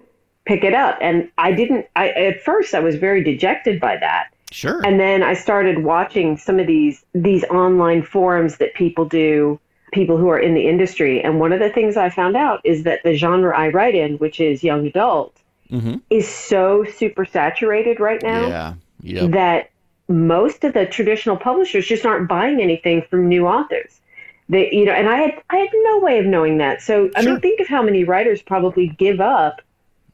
pick 0.46 0.64
it 0.64 0.74
up. 0.74 0.98
And 1.02 1.30
I 1.38 1.52
didn't. 1.52 1.88
I 1.96 2.10
at 2.10 2.42
first 2.44 2.74
I 2.76 2.80
was 2.80 2.96
very 2.96 3.24
dejected 3.24 3.80
by 3.80 3.98
that. 3.98 4.28
sure, 4.52 4.82
And 4.86 5.00
then 5.00 5.24
I 5.24 5.34
started 5.34 5.84
watching 5.84 6.38
some 6.38 6.60
of 6.60 6.68
these 6.68 7.04
these 7.14 7.44
online 7.46 8.04
forums 8.04 8.58
that 8.58 8.74
people 8.76 9.06
do, 9.06 9.60
people 9.94 10.18
who 10.18 10.30
are 10.30 10.40
in 10.40 10.54
the 10.54 10.68
industry. 10.68 11.22
And 11.24 11.40
one 11.40 11.54
of 11.54 11.60
the 11.60 11.70
things 11.70 11.98
I 11.98 12.10
found 12.10 12.36
out 12.36 12.62
is 12.64 12.84
that 12.84 13.02
the 13.04 13.16
genre 13.16 13.58
I 13.58 13.70
write 13.70 13.96
in, 13.96 14.18
which 14.18 14.40
is 14.40 14.64
young 14.64 14.86
adult, 14.86 15.36
hmm 15.70 15.96
is 16.10 16.28
so 16.28 16.84
super 16.84 17.26
saturated 17.26 18.00
right 18.00 18.22
now 18.22 18.48
yeah, 18.48 18.74
yep, 19.02 19.32
that 19.32 19.69
most 20.10 20.64
of 20.64 20.74
the 20.74 20.86
traditional 20.86 21.38
publishers 21.38 21.86
just 21.88 22.06
aren't 22.06 22.28
buying 22.28 22.60
anything 22.62 23.04
from 23.10 23.28
new 23.30 23.48
authors. 23.48 24.02
They, 24.50 24.72
you 24.72 24.86
know, 24.86 24.92
and 24.94 25.08
I 25.08 25.18
had 25.18 25.44
I 25.52 25.58
had 25.58 25.70
no 25.84 26.00
way 26.00 26.20
of 26.20 26.26
knowing 26.26 26.58
that. 26.58 26.82
So 26.82 27.12
I 27.16 27.22
Sure. 27.22 27.34
mean, 27.34 27.42
think 27.42 27.60
of 27.60 27.68
how 27.68 27.84
many 27.84 28.04
writers 28.04 28.42
probably 28.42 28.88
give 28.88 29.22
up 29.22 29.62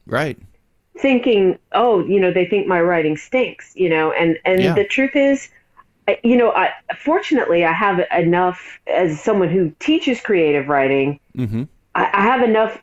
right, 0.06 0.38
thinking, 0.98 1.58
oh, 1.72 2.04
you 2.06 2.20
know, 2.20 2.32
they 2.32 2.46
think 2.46 2.66
my 2.66 2.80
writing 2.80 3.16
stinks, 3.16 3.72
you 3.74 3.88
know, 3.88 4.12
and 4.12 4.38
and 4.44 4.60
Yeah. 4.62 4.74
the 4.74 4.84
truth 4.84 5.16
is, 5.16 5.48
I- 6.08 6.20
you 6.22 6.36
know, 6.36 6.52
I 6.52 6.72
fortunately 6.98 7.64
I 7.64 7.72
have 7.72 8.00
enough 8.16 8.78
as 8.86 9.20
someone 9.22 9.48
who 9.48 9.72
teaches 9.80 10.20
creative 10.20 10.68
writing. 10.68 11.18
hmm 11.34 11.64
I, 11.94 12.10
I 12.12 12.22
have 12.22 12.42
enough 12.42 12.82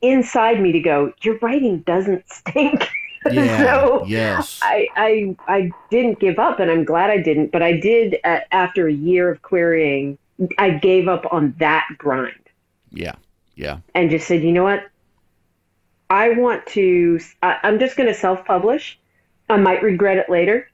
inside 0.00 0.60
me 0.60 0.72
to 0.72 0.80
go, 0.80 1.12
your 1.22 1.38
writing 1.38 1.80
doesn't 1.80 2.24
stink. 2.32 2.88
yeah, 3.30 3.58
so 3.58 4.04
yes, 4.06 4.60
I, 4.62 4.88
I 4.96 5.36
I 5.48 5.74
didn't 5.90 6.20
give 6.20 6.38
up, 6.38 6.60
and 6.60 6.70
I'm 6.70 6.84
glad 6.84 7.10
I 7.10 7.18
didn't. 7.18 7.52
But 7.52 7.62
I 7.62 7.72
did 7.78 8.18
uh, 8.24 8.40
after 8.52 8.88
a 8.88 8.92
year 8.92 9.30
of 9.30 9.42
querying. 9.42 10.18
I 10.58 10.70
gave 10.70 11.06
up 11.08 11.26
on 11.32 11.54
that 11.58 11.86
grind 11.96 12.34
yeah, 12.90 13.14
yeah, 13.56 13.78
and 13.94 14.10
just 14.10 14.26
said, 14.26 14.42
you 14.42 14.52
know 14.52 14.64
what? 14.64 14.84
I 16.10 16.30
want 16.30 16.66
to. 16.68 17.20
I, 17.42 17.58
I'm 17.62 17.78
just 17.78 17.96
going 17.96 18.08
to 18.08 18.14
self-publish. 18.14 18.98
I 19.48 19.56
might 19.56 19.82
regret 19.82 20.16
it 20.18 20.30
later, 20.30 20.68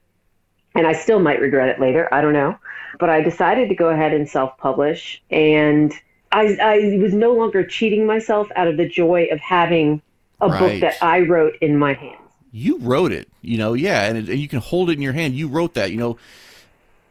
and 0.75 0.87
I 0.87 0.93
still 0.93 1.19
might 1.19 1.39
regret 1.41 1.69
it 1.69 1.79
later. 1.79 2.07
I 2.13 2.21
don't 2.21 2.33
know, 2.33 2.57
but 2.99 3.09
I 3.09 3.21
decided 3.21 3.69
to 3.69 3.75
go 3.75 3.89
ahead 3.89 4.13
and 4.13 4.29
self-publish, 4.29 5.21
and 5.31 5.93
I, 6.31 6.57
I 6.61 6.97
was 7.01 7.13
no 7.13 7.33
longer 7.33 7.65
cheating 7.65 8.05
myself 8.05 8.49
out 8.55 8.67
of 8.67 8.77
the 8.77 8.87
joy 8.87 9.27
of 9.31 9.39
having 9.39 10.01
a 10.39 10.49
Right. 10.49 10.59
book 10.59 10.79
that 10.81 10.97
I 11.01 11.21
wrote 11.21 11.55
in 11.61 11.77
my 11.77 11.93
hands. 11.93 12.20
You 12.51 12.77
wrote 12.79 13.11
it, 13.11 13.29
you 13.41 13.57
know, 13.57 13.73
yeah, 13.73 14.05
and, 14.05 14.17
it, 14.17 14.29
and 14.29 14.39
you 14.39 14.47
can 14.47 14.59
hold 14.59 14.89
it 14.89 14.93
in 14.93 15.01
your 15.01 15.13
hand. 15.13 15.35
You 15.35 15.47
wrote 15.47 15.73
that, 15.75 15.91
you 15.91 15.97
know. 15.97 16.17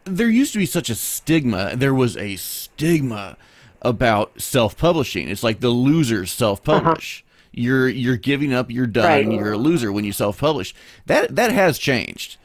There 0.05 0.31
used 0.31 0.55
to 0.55 0.59
be 0.59 0.67
such 0.67 0.89
a 0.89 0.95
stigma. 0.95 1.77
There 1.77 1.95
was 1.95 2.17
a 2.17 2.37
stigma 2.37 3.37
about 3.83 4.41
self-publishing. 4.41 5.29
It's 5.29 5.43
like 5.43 5.61
the 5.61 5.69
losers 5.69 6.33
self-publish. 6.33 7.25
You're 7.53 7.89
you're 7.89 8.17
giving 8.17 8.53
up. 8.53 8.71
You're 8.71 8.87
done. 8.87 9.05
Right. 9.05 9.31
You're 9.31 9.53
a 9.53 9.59
loser 9.59 9.93
when 9.93 10.05
you 10.05 10.13
self-publish. 10.13 10.75
That 11.07 11.37
that 11.37 11.53
has 11.53 11.79
changed. 11.79 12.39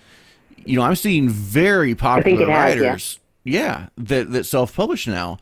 You 0.65 0.77
know, 0.77 0.83
I'm 0.83 0.95
seeing 0.95 1.29
very 1.29 1.95
popular 1.95 2.43
it 2.43 2.49
has, 2.49 2.75
yeah. 2.75 2.81
writers, 2.81 3.19
yeah, 3.43 3.87
that 3.97 4.31
that 4.31 4.45
self-publish 4.45 5.07
now, 5.07 5.37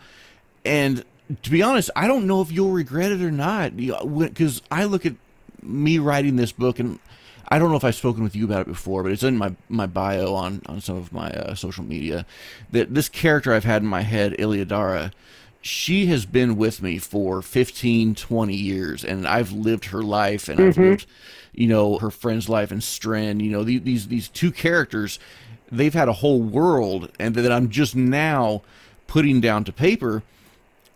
and 0.63 1.03
to 1.41 1.50
be 1.50 1.62
honest, 1.63 1.89
I 1.95 2.07
don't 2.07 2.27
know 2.27 2.41
if 2.41 2.51
you'll 2.51 2.72
regret 2.72 3.12
it 3.12 3.22
or 3.22 3.31
not. 3.31 3.75
Because 3.75 4.62
I 4.69 4.83
look 4.83 5.05
at 5.05 5.15
me 5.62 5.98
writing 5.98 6.36
this 6.36 6.51
book, 6.51 6.77
and 6.77 7.00
I 7.53 7.60
don't 7.60 7.69
know 7.69 7.77
if 7.77 7.83
I've 7.83 7.93
spoken 7.93 8.24
with 8.24 8.36
you 8.36 8.45
about 8.45 8.62
it 8.62 8.67
before, 8.67 9.03
but 9.03 9.12
it's 9.12 9.22
in 9.22 9.38
my, 9.38 9.55
my 9.69 9.86
bio 9.86 10.33
on, 10.33 10.63
on 10.65 10.81
some 10.81 10.98
of 10.98 11.13
my 11.13 11.29
uh, 11.29 11.53
social 11.53 11.83
media. 11.83 12.25
That 12.72 12.95
this 12.95 13.07
character 13.07 13.53
I've 13.53 13.63
had 13.63 13.83
in 13.83 13.88
my 13.88 14.01
head, 14.01 14.33
Iliadara, 14.39 15.12
she 15.62 16.07
has 16.07 16.25
been 16.25 16.55
with 16.55 16.81
me 16.81 16.98
for 16.98 17.43
15, 17.43 18.15
20 18.15 18.55
years, 18.55 19.05
and 19.05 19.27
I've 19.27 19.51
lived 19.51 19.86
her 19.86 20.01
life, 20.01 20.50
and 20.50 20.60
I've 20.60 20.77
lived, 20.79 21.05
you 21.53 21.67
know, 21.67 22.00
her 22.00 22.10
friend's 22.10 22.50
life 22.50 22.72
and 22.72 22.83
Strand. 22.83 23.43
You 23.43 23.51
know, 23.51 23.63
these, 23.63 23.83
these, 23.83 24.07
these 24.07 24.29
two 24.29 24.51
characters, 24.51 25.19
they've 25.72 25.93
had 25.93 26.10
a 26.10 26.13
whole 26.13 26.41
world, 26.41 27.12
and 27.19 27.36
that 27.36 27.51
I'm 27.51 27.69
just 27.69 27.95
now 27.95 28.63
putting 29.05 29.41
down 29.41 29.63
to 29.65 29.72
paper. 29.72 30.24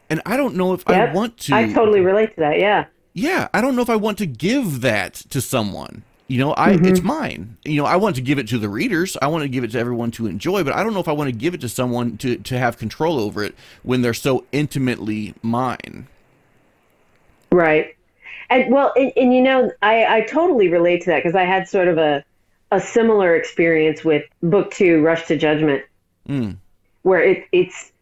And 0.10 0.24
I 0.26 0.36
don't 0.36 0.56
know 0.56 0.74
if 0.74 0.90
I 0.90 1.14
want 1.14 1.38
to. 1.42 1.54
I 1.54 1.72
totally 1.72 2.00
relate 2.00 2.34
to 2.34 2.40
that. 2.40 2.60
Yeah. 2.60 2.86
Yeah, 3.14 3.48
I 3.54 3.62
don't 3.62 3.76
know 3.76 3.84
if 3.84 3.92
I 3.92 3.96
want 3.96 4.18
to 4.18 4.26
give 4.26 4.82
that 4.82 5.14
to 5.14 5.40
someone. 5.40 6.04
You 6.28 6.40
know, 6.40 6.54
I 6.58 6.74
mm-hmm. 6.74 6.86
it's 6.86 7.02
mine. 7.02 7.58
You 7.64 7.82
know, 7.82 7.86
I 7.86 7.96
want 7.96 8.18
to 8.18 8.22
give 8.22 8.38
it 8.38 8.50
to 8.50 8.58
the 8.58 8.68
readers. 8.68 9.16
I 9.22 9.28
want 9.28 9.44
to 9.44 9.48
give 9.48 9.64
it 9.64 9.72
to 9.72 9.80
everyone 9.80 10.12
to 10.12 10.28
enjoy, 10.28 10.64
but 10.64 10.74
I 10.74 10.84
don't 10.84 10.94
know 10.94 11.00
if 11.00 11.08
I 11.08 11.14
want 11.14 11.30
to 11.30 11.36
give 11.36 11.54
it 11.54 11.62
to 11.62 11.70
someone 11.70 12.18
to 12.18 12.38
to 12.38 12.58
have 12.58 12.78
control 12.78 13.20
over 13.20 13.44
it 13.44 13.56
when 13.84 14.02
they're 14.02 14.14
so 14.14 14.44
intimately 14.52 15.34
mine. 15.42 16.08
Right. 17.52 17.96
And 18.50 18.74
well, 18.74 18.92
and, 18.98 19.14
and 19.16 19.34
you 19.34 19.42
know, 19.42 19.72
I 19.82 20.18
I 20.18 20.22
totally 20.22 20.68
relate 20.68 21.04
to 21.04 21.12
that 21.12 21.24
because 21.24 21.36
I 21.36 21.44
had 21.44 21.70
sort 21.70 21.88
of 21.88 21.98
a 21.98 22.26
a 22.72 22.82
similar 22.82 23.34
experience 23.36 24.04
with 24.04 24.26
book 24.44 24.72
2 24.72 25.02
Rush 25.02 25.28
to 25.28 25.38
Judgment. 25.38 25.84
Mm. 26.28 26.58
Where 27.04 27.22
it 27.22 27.46
it's 27.54 27.94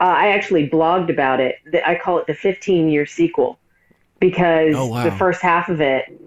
uh, 0.00 0.04
I 0.04 0.28
actually 0.28 0.70
blogged 0.70 1.10
about 1.10 1.40
it. 1.40 1.56
I 1.84 1.96
call 2.02 2.18
it 2.18 2.26
the 2.26 2.34
15 2.34 2.88
year 2.88 3.04
sequel 3.04 3.58
because 4.20 4.74
oh, 4.74 4.86
wow. 4.86 5.04
the 5.04 5.12
first 5.12 5.42
half 5.42 5.68
of 5.68 5.82
it 5.82 6.18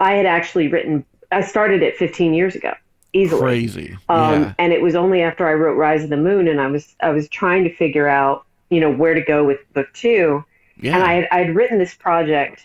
I 0.00 0.12
had 0.12 0.26
actually 0.26 0.68
written. 0.68 1.04
I 1.32 1.40
started 1.42 1.82
it 1.82 1.96
15 1.96 2.34
years 2.34 2.54
ago, 2.54 2.72
easily. 3.12 3.40
Crazy. 3.40 3.96
Um, 4.08 4.42
yeah. 4.42 4.54
And 4.58 4.72
it 4.72 4.82
was 4.82 4.94
only 4.94 5.22
after 5.22 5.46
I 5.48 5.54
wrote 5.54 5.74
Rise 5.74 6.04
of 6.04 6.10
the 6.10 6.16
Moon, 6.16 6.48
and 6.48 6.60
I 6.60 6.66
was 6.66 6.94
I 7.00 7.10
was 7.10 7.28
trying 7.28 7.64
to 7.64 7.74
figure 7.74 8.08
out, 8.08 8.44
you 8.70 8.80
know, 8.80 8.90
where 8.90 9.14
to 9.14 9.22
go 9.22 9.44
with 9.44 9.60
book 9.72 9.88
two. 9.92 10.44
Yeah. 10.80 10.94
And 10.94 11.02
I 11.02 11.12
had 11.14 11.28
I'd 11.30 11.54
written 11.54 11.78
this 11.78 11.94
project 11.94 12.62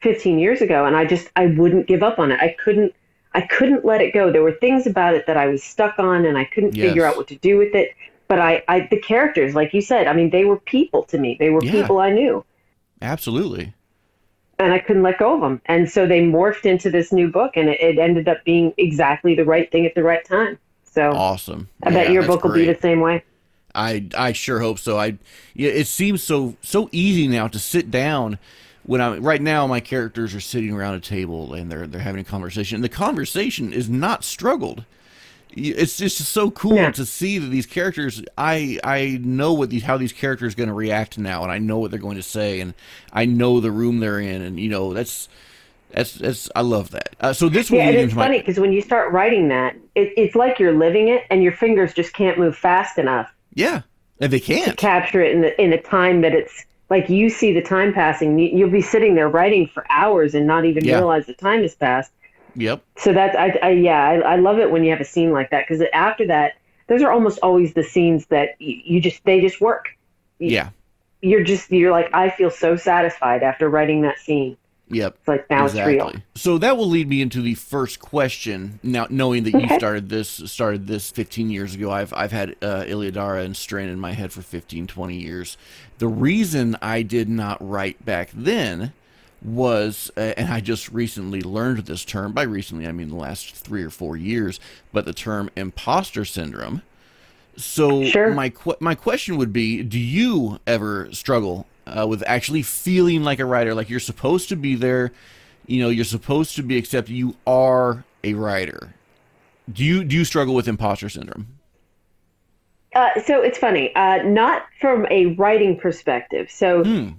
15 0.00 0.38
years 0.38 0.60
ago, 0.60 0.84
and 0.84 0.96
I 0.96 1.04
just 1.04 1.28
I 1.36 1.46
wouldn't 1.46 1.86
give 1.86 2.02
up 2.02 2.18
on 2.18 2.30
it. 2.30 2.40
I 2.40 2.56
couldn't 2.62 2.94
I 3.34 3.42
couldn't 3.42 3.84
let 3.84 4.00
it 4.00 4.12
go. 4.12 4.32
There 4.32 4.42
were 4.42 4.52
things 4.52 4.86
about 4.86 5.14
it 5.14 5.26
that 5.26 5.36
I 5.36 5.46
was 5.46 5.62
stuck 5.62 5.98
on, 5.98 6.24
and 6.24 6.38
I 6.38 6.44
couldn't 6.44 6.74
yes. 6.74 6.88
figure 6.88 7.04
out 7.04 7.16
what 7.16 7.28
to 7.28 7.36
do 7.36 7.58
with 7.58 7.74
it. 7.74 7.94
But 8.28 8.38
I, 8.38 8.62
I, 8.68 8.86
the 8.88 9.00
characters, 9.00 9.56
like 9.56 9.74
you 9.74 9.80
said, 9.80 10.06
I 10.06 10.12
mean, 10.12 10.30
they 10.30 10.44
were 10.44 10.56
people 10.56 11.02
to 11.04 11.18
me. 11.18 11.36
They 11.40 11.50
were 11.50 11.64
yeah. 11.64 11.72
people 11.72 11.98
I 11.98 12.10
knew. 12.10 12.44
Absolutely 13.02 13.72
and 14.60 14.72
I 14.72 14.78
couldn't 14.78 15.02
let 15.02 15.18
go 15.18 15.34
of 15.34 15.40
them. 15.40 15.60
And 15.66 15.90
so 15.90 16.06
they 16.06 16.20
morphed 16.20 16.64
into 16.64 16.90
this 16.90 17.12
new 17.12 17.30
book, 17.30 17.56
and 17.56 17.68
it, 17.68 17.80
it 17.80 17.98
ended 17.98 18.28
up 18.28 18.44
being 18.44 18.72
exactly 18.76 19.34
the 19.34 19.44
right 19.44 19.70
thing 19.70 19.86
at 19.86 19.94
the 19.94 20.02
right 20.02 20.24
time. 20.24 20.58
So 20.84 21.12
awesome! 21.12 21.68
I 21.82 21.90
bet 21.90 22.10
your 22.10 22.26
book 22.26 22.44
will 22.44 22.52
be 22.52 22.66
the 22.66 22.78
same 22.80 23.00
way. 23.00 23.24
I 23.74 24.06
I 24.16 24.32
sure 24.32 24.60
hope 24.60 24.78
so. 24.78 24.98
I 24.98 25.18
yeah, 25.54 25.70
it 25.70 25.86
seems 25.86 26.22
so 26.22 26.56
so 26.62 26.88
easy 26.92 27.28
now 27.28 27.48
to 27.48 27.58
sit 27.58 27.90
down 27.90 28.38
when 28.84 29.00
I'm 29.00 29.22
right 29.22 29.40
now 29.40 29.66
my 29.66 29.80
characters 29.80 30.34
are 30.34 30.40
sitting 30.40 30.72
around 30.72 30.94
a 30.94 31.00
table 31.00 31.54
and 31.54 31.70
they're 31.70 31.86
they're 31.86 32.00
having 32.00 32.20
a 32.20 32.24
conversation. 32.24 32.76
And 32.76 32.84
the 32.84 32.88
conversation 32.88 33.72
is 33.72 33.88
not 33.88 34.24
struggled 34.24 34.84
it's 35.56 35.96
just 35.96 36.18
so 36.18 36.50
cool 36.50 36.76
yeah. 36.76 36.90
to 36.90 37.04
see 37.04 37.38
that 37.38 37.48
these 37.48 37.66
characters 37.66 38.22
i 38.38 38.78
i 38.84 39.18
know 39.22 39.52
what 39.52 39.70
these 39.70 39.82
how 39.82 39.96
these 39.96 40.12
characters 40.12 40.54
are 40.54 40.56
going 40.56 40.68
to 40.68 40.74
react 40.74 41.18
now 41.18 41.42
and 41.42 41.50
i 41.50 41.58
know 41.58 41.78
what 41.78 41.90
they're 41.90 42.00
going 42.00 42.16
to 42.16 42.22
say 42.22 42.60
and 42.60 42.74
i 43.12 43.24
know 43.24 43.60
the 43.60 43.70
room 43.70 43.98
they're 44.00 44.20
in 44.20 44.42
and 44.42 44.60
you 44.60 44.68
know 44.68 44.92
that's 44.94 45.28
that's 45.90 46.14
that's 46.14 46.48
i 46.54 46.60
love 46.60 46.90
that 46.90 47.16
uh, 47.20 47.32
so 47.32 47.48
this 47.48 47.70
yeah 47.70 47.88
it's 47.88 48.14
funny 48.14 48.38
because 48.38 48.56
my... 48.56 48.62
when 48.62 48.72
you 48.72 48.80
start 48.80 49.12
writing 49.12 49.48
that 49.48 49.74
it, 49.94 50.12
it's 50.16 50.36
like 50.36 50.58
you're 50.58 50.76
living 50.76 51.08
it 51.08 51.24
and 51.30 51.42
your 51.42 51.52
fingers 51.52 51.92
just 51.92 52.12
can't 52.12 52.38
move 52.38 52.56
fast 52.56 52.98
enough 52.98 53.32
yeah 53.54 53.82
and 54.20 54.32
they 54.32 54.40
can't 54.40 54.76
capture 54.76 55.20
it 55.20 55.32
in 55.32 55.40
the 55.40 55.60
in 55.60 55.70
the 55.70 55.78
time 55.78 56.20
that 56.20 56.32
it's 56.32 56.64
like 56.90 57.08
you 57.08 57.28
see 57.28 57.52
the 57.52 57.62
time 57.62 57.92
passing 57.92 58.38
you'll 58.38 58.70
be 58.70 58.82
sitting 58.82 59.14
there 59.14 59.28
writing 59.28 59.66
for 59.66 59.84
hours 59.90 60.34
and 60.34 60.46
not 60.46 60.64
even 60.64 60.84
yeah. 60.84 60.96
realize 60.96 61.26
the 61.26 61.34
time 61.34 61.62
has 61.62 61.74
passed 61.74 62.12
Yep. 62.54 62.82
So 62.96 63.12
that's 63.12 63.36
I, 63.36 63.58
I 63.62 63.70
yeah 63.70 64.02
I, 64.02 64.14
I 64.32 64.36
love 64.36 64.58
it 64.58 64.70
when 64.70 64.84
you 64.84 64.90
have 64.90 65.00
a 65.00 65.04
scene 65.04 65.32
like 65.32 65.50
that 65.50 65.66
because 65.68 65.84
after 65.92 66.26
that 66.26 66.54
those 66.88 67.02
are 67.02 67.10
almost 67.12 67.38
always 67.42 67.74
the 67.74 67.84
scenes 67.84 68.26
that 68.26 68.60
you, 68.60 68.80
you 68.84 69.00
just 69.00 69.24
they 69.24 69.40
just 69.40 69.60
work. 69.60 69.96
You, 70.38 70.50
yeah. 70.50 70.70
You're 71.22 71.44
just 71.44 71.70
you're 71.70 71.92
like 71.92 72.12
I 72.14 72.30
feel 72.30 72.50
so 72.50 72.76
satisfied 72.76 73.42
after 73.42 73.68
writing 73.68 74.02
that 74.02 74.18
scene. 74.18 74.56
Yep. 74.90 75.16
It's 75.18 75.28
like 75.28 75.48
now 75.48 75.66
exactly. 75.66 75.96
it's 75.96 76.04
real. 76.04 76.22
So 76.34 76.58
that 76.58 76.76
will 76.76 76.88
lead 76.88 77.08
me 77.08 77.22
into 77.22 77.42
the 77.42 77.54
first 77.54 78.00
question. 78.00 78.80
Now, 78.82 79.06
knowing 79.08 79.44
that 79.44 79.54
okay. 79.54 79.68
you 79.68 79.78
started 79.78 80.08
this 80.08 80.28
started 80.28 80.88
this 80.88 81.10
15 81.12 81.48
years 81.48 81.74
ago, 81.74 81.92
I've 81.92 82.12
I've 82.12 82.32
had 82.32 82.56
uh, 82.60 82.82
Iliadara 82.82 83.44
and 83.44 83.54
Stryn 83.54 83.88
in 83.88 84.00
my 84.00 84.12
head 84.12 84.32
for 84.32 84.42
15, 84.42 84.88
20 84.88 85.16
years. 85.16 85.56
The 85.98 86.08
reason 86.08 86.76
I 86.82 87.02
did 87.02 87.28
not 87.28 87.58
write 87.60 88.04
back 88.04 88.30
then 88.34 88.92
was, 89.42 90.10
uh, 90.16 90.34
and 90.36 90.52
I 90.52 90.60
just 90.60 90.90
recently 90.90 91.40
learned 91.40 91.78
this 91.86 92.04
term. 92.04 92.32
By 92.32 92.42
recently, 92.42 92.86
I 92.86 92.92
mean 92.92 93.08
the 93.08 93.16
last 93.16 93.54
three 93.54 93.82
or 93.82 93.90
four 93.90 94.16
years, 94.16 94.60
but 94.92 95.04
the 95.04 95.12
term 95.12 95.50
imposter 95.56 96.24
syndrome. 96.24 96.82
So 97.56 98.04
sure. 98.04 98.34
my 98.34 98.50
qu- 98.50 98.76
my 98.80 98.94
question 98.94 99.36
would 99.36 99.52
be: 99.52 99.82
Do 99.82 99.98
you 99.98 100.60
ever 100.66 101.08
struggle 101.12 101.66
uh, 101.86 102.06
with 102.06 102.22
actually 102.26 102.62
feeling 102.62 103.22
like 103.22 103.38
a 103.38 103.44
writer, 103.44 103.74
like 103.74 103.90
you're 103.90 104.00
supposed 104.00 104.48
to 104.50 104.56
be 104.56 104.74
there? 104.74 105.12
You 105.66 105.82
know, 105.82 105.88
you're 105.88 106.04
supposed 106.04 106.56
to 106.56 106.62
be 106.62 106.76
accepted. 106.76 107.14
You 107.14 107.36
are 107.46 108.04
a 108.24 108.34
writer. 108.34 108.94
Do 109.72 109.84
you 109.84 110.04
do 110.04 110.16
you 110.16 110.24
struggle 110.24 110.54
with 110.54 110.68
imposter 110.68 111.08
syndrome? 111.08 111.46
Uh, 112.94 113.20
so 113.24 113.40
it's 113.40 113.56
funny, 113.56 113.94
uh, 113.94 114.22
not 114.24 114.66
from 114.80 115.06
a 115.10 115.26
writing 115.36 115.78
perspective. 115.78 116.50
So 116.50 116.82
hmm. 116.82 117.10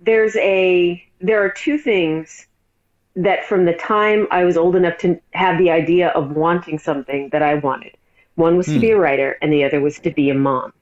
there's 0.00 0.34
a 0.36 1.04
there 1.20 1.44
are 1.44 1.50
two 1.50 1.78
things 1.78 2.46
that 3.16 3.44
from 3.44 3.64
the 3.64 3.74
time 3.74 4.26
I 4.30 4.44
was 4.44 4.56
old 4.56 4.76
enough 4.76 4.98
to 4.98 5.20
have 5.32 5.58
the 5.58 5.70
idea 5.70 6.08
of 6.08 6.30
wanting 6.32 6.78
something 6.78 7.28
that 7.30 7.42
I 7.42 7.54
wanted. 7.54 7.96
One 8.36 8.56
was 8.56 8.66
to 8.66 8.78
be 8.78 8.88
hmm. 8.88 8.96
a 8.96 8.98
writer 8.98 9.36
and 9.42 9.52
the 9.52 9.64
other 9.64 9.80
was 9.80 9.98
to 10.00 10.10
be 10.10 10.30
a 10.30 10.34
mom. 10.34 10.72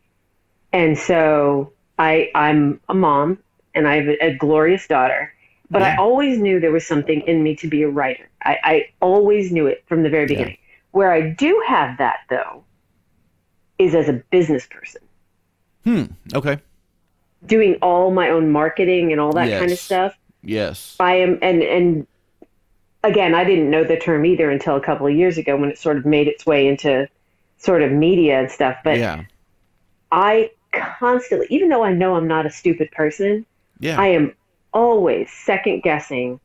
And 0.73 0.97
so 0.99 1.73
I 1.99 2.31
I'm 2.35 2.81
a 2.89 2.95
mom 2.95 3.39
and 3.75 3.89
I 3.89 3.97
have 3.97 4.09
a, 4.09 4.27
a 4.27 4.37
glorious 4.37 4.87
daughter, 4.87 5.33
but 5.71 5.83
yeah. 5.83 5.95
I 5.95 5.97
always 5.97 6.39
knew 6.39 6.61
there 6.61 6.71
was 6.71 6.87
something 6.87 7.23
in 7.23 7.43
me 7.43 7.57
to 7.57 7.69
be 7.69 7.83
a 7.83 7.89
writer. 7.89 8.29
I, 8.45 8.59
I 8.63 8.89
always 9.01 9.51
knew 9.51 9.67
it 9.67 9.85
from 9.87 10.03
the 10.03 10.11
very 10.11 10.27
beginning. 10.27 10.59
Yeah. 10.61 10.75
Where 10.93 11.13
I 11.13 11.31
do 11.31 11.63
have 11.67 11.99
that 11.99 12.19
though 12.29 12.65
is 13.79 13.95
as 13.95 14.09
a 14.09 14.23
business 14.31 14.67
person. 14.67 15.01
Hmm. 15.85 16.05
Okay. 16.35 16.59
Doing 17.47 17.77
all 17.81 18.11
my 18.11 18.29
own 18.29 18.53
marketing 18.53 19.13
and 19.13 19.21
all 19.21 19.33
that 19.33 19.49
yes. 19.49 19.59
kind 19.59 19.73
of 19.73 19.79
stuff. 19.79 20.18
Yes. 20.43 20.97
I 21.01 21.15
am, 21.17 21.39
and 21.43 21.63
and 21.63 22.07
again, 23.05 23.35
I 23.35 23.45
didn't 23.45 23.71
know 23.71 23.85
the 23.85 23.97
term 23.97 24.25
either 24.25 24.51
until 24.51 24.77
a 24.77 24.81
couple 24.81 25.07
of 25.07 25.15
years 25.15 25.39
ago 25.39 25.57
when 25.57 25.71
it 25.71 25.79
sort 25.79 25.97
of 25.97 26.07
made 26.07 26.29
its 26.29 26.47
way 26.47 26.69
into 26.69 27.09
sort 27.59 27.83
of 27.83 27.93
media 27.93 28.41
and 28.41 28.51
stuff. 28.51 28.77
But 28.85 28.99
yeah. 28.99 29.25
I 30.13 30.51
constantly, 30.73 31.47
even 31.51 31.69
though 31.69 31.85
I 31.85 31.93
know 31.93 32.15
I'm 32.15 32.29
not 32.29 32.47
a 32.47 32.51
stupid 32.51 32.91
person, 32.93 33.45
yeah. 33.81 34.01
I 34.01 34.09
am 34.09 34.35
always 34.73 35.31
second 35.33 35.83
guessing 35.83 36.41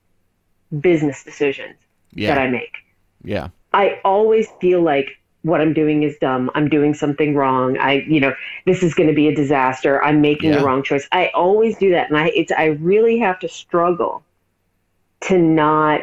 business 0.79 1.23
decisions 1.23 1.75
yeah. 2.13 2.33
that 2.33 2.41
I 2.41 2.49
make. 2.49 2.75
Yeah. 3.23 3.49
I 3.73 3.99
always 4.03 4.47
feel 4.59 4.81
like 4.81 5.19
what 5.43 5.61
I'm 5.61 5.73
doing 5.73 6.03
is 6.03 6.17
dumb. 6.19 6.49
I'm 6.55 6.69
doing 6.69 6.93
something 6.93 7.35
wrong. 7.35 7.77
I, 7.77 8.05
you 8.07 8.19
know, 8.19 8.33
this 8.65 8.81
is 8.81 8.93
going 8.93 9.09
to 9.09 9.15
be 9.15 9.27
a 9.27 9.35
disaster. 9.35 10.03
I'm 10.03 10.21
making 10.21 10.51
yeah. 10.51 10.59
the 10.59 10.65
wrong 10.65 10.83
choice. 10.83 11.07
I 11.11 11.31
always 11.35 11.77
do 11.77 11.91
that, 11.91 12.09
and 12.09 12.17
I, 12.17 12.29
it's, 12.29 12.51
I 12.51 12.65
really 12.65 13.19
have 13.19 13.39
to 13.39 13.49
struggle 13.49 14.23
to 15.21 15.37
not 15.37 16.01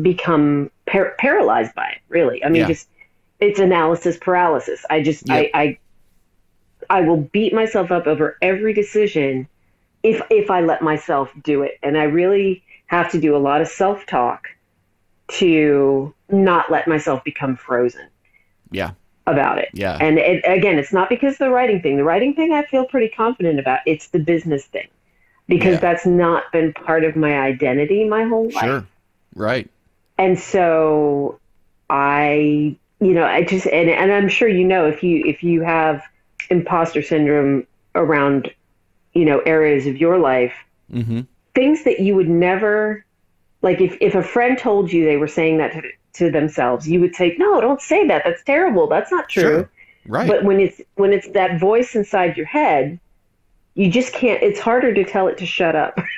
become 0.00 0.70
par- 0.86 1.14
paralyzed 1.18 1.74
by 1.74 1.86
it. 1.86 1.98
Really, 2.08 2.42
I 2.42 2.48
mean, 2.48 2.62
yeah. 2.62 2.68
just 2.68 2.88
it's 3.40 3.60
analysis 3.60 4.16
paralysis. 4.20 4.84
I 4.90 5.02
just, 5.02 5.28
yep. 5.28 5.50
I, 5.54 5.60
I, 6.90 6.98
I 6.98 7.00
will 7.02 7.18
beat 7.18 7.52
myself 7.52 7.90
up 7.92 8.06
over 8.06 8.36
every 8.40 8.72
decision 8.72 9.48
if 10.02 10.22
if 10.30 10.50
I 10.50 10.60
let 10.62 10.80
myself 10.82 11.30
do 11.42 11.62
it, 11.62 11.78
and 11.82 11.98
I 11.98 12.04
really 12.04 12.62
have 12.86 13.10
to 13.12 13.20
do 13.20 13.36
a 13.36 13.38
lot 13.38 13.60
of 13.60 13.68
self 13.68 14.06
talk 14.06 14.48
to 15.28 16.14
not 16.30 16.70
let 16.70 16.88
myself 16.88 17.22
become 17.24 17.56
frozen. 17.56 18.08
Yeah. 18.70 18.92
About 19.26 19.58
it. 19.58 19.68
Yeah. 19.74 19.98
And 20.00 20.18
it, 20.18 20.42
again, 20.46 20.78
it's 20.78 20.92
not 20.92 21.08
because 21.08 21.36
the 21.38 21.50
writing 21.50 21.82
thing. 21.82 21.96
The 21.96 22.04
writing 22.04 22.34
thing 22.34 22.52
I 22.52 22.64
feel 22.64 22.86
pretty 22.86 23.08
confident 23.08 23.58
about. 23.58 23.80
It's 23.84 24.08
the 24.08 24.18
business 24.18 24.64
thing 24.64 24.88
because 25.48 25.74
yeah. 25.74 25.80
that's 25.80 26.06
not 26.06 26.50
been 26.52 26.72
part 26.72 27.04
of 27.04 27.16
my 27.16 27.38
identity 27.38 28.04
my 28.04 28.24
whole 28.24 28.50
life. 28.50 28.64
Sure. 28.64 28.86
Right. 29.34 29.70
And 30.16 30.38
so 30.38 31.38
I, 31.90 32.76
you 33.00 33.12
know, 33.12 33.24
I 33.24 33.44
just 33.44 33.66
and, 33.66 33.90
and 33.90 34.12
I'm 34.12 34.28
sure 34.28 34.48
you 34.48 34.64
know 34.64 34.86
if 34.86 35.02
you 35.02 35.22
if 35.24 35.42
you 35.42 35.62
have 35.62 36.02
imposter 36.50 37.02
syndrome 37.02 37.66
around, 37.94 38.50
you 39.12 39.24
know, 39.24 39.40
areas 39.40 39.86
of 39.86 39.96
your 39.96 40.18
life, 40.18 40.54
mm-hmm. 40.92 41.20
things 41.54 41.84
that 41.84 42.00
you 42.00 42.14
would 42.14 42.28
never 42.28 43.04
like 43.62 43.80
if 43.80 43.96
if 44.00 44.14
a 44.14 44.22
friend 44.22 44.58
told 44.58 44.92
you 44.92 45.04
they 45.04 45.16
were 45.16 45.28
saying 45.28 45.58
that 45.58 45.72
to, 45.72 45.82
to 46.14 46.30
themselves, 46.30 46.88
you 46.88 47.00
would 47.00 47.14
say, 47.14 47.36
"No, 47.38 47.60
don't 47.60 47.80
say 47.80 48.06
that. 48.06 48.22
That's 48.24 48.42
terrible. 48.44 48.86
That's 48.86 49.10
not 49.10 49.28
true." 49.28 49.42
Sure. 49.42 49.70
Right. 50.06 50.26
But 50.28 50.44
when 50.44 50.60
it's 50.60 50.80
when 50.94 51.12
it's 51.12 51.28
that 51.30 51.60
voice 51.60 51.94
inside 51.94 52.36
your 52.36 52.46
head, 52.46 52.98
you 53.74 53.90
just 53.90 54.12
can't. 54.12 54.42
It's 54.42 54.60
harder 54.60 54.94
to 54.94 55.04
tell 55.04 55.28
it 55.28 55.38
to 55.38 55.46
shut 55.46 55.76
up. 55.76 55.98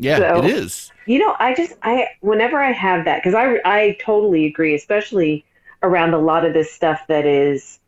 Yeah, 0.00 0.18
so, 0.18 0.38
it 0.38 0.46
is. 0.46 0.90
You 1.06 1.20
know, 1.20 1.36
I 1.38 1.54
just 1.54 1.74
I 1.82 2.08
whenever 2.20 2.60
I 2.60 2.72
have 2.72 3.04
that 3.04 3.22
because 3.22 3.34
I 3.34 3.60
I 3.64 3.96
totally 4.00 4.44
agree, 4.44 4.74
especially 4.74 5.44
around 5.84 6.14
a 6.14 6.18
lot 6.18 6.44
of 6.44 6.52
this 6.52 6.72
stuff 6.72 7.02
that 7.08 7.26
is 7.26 7.78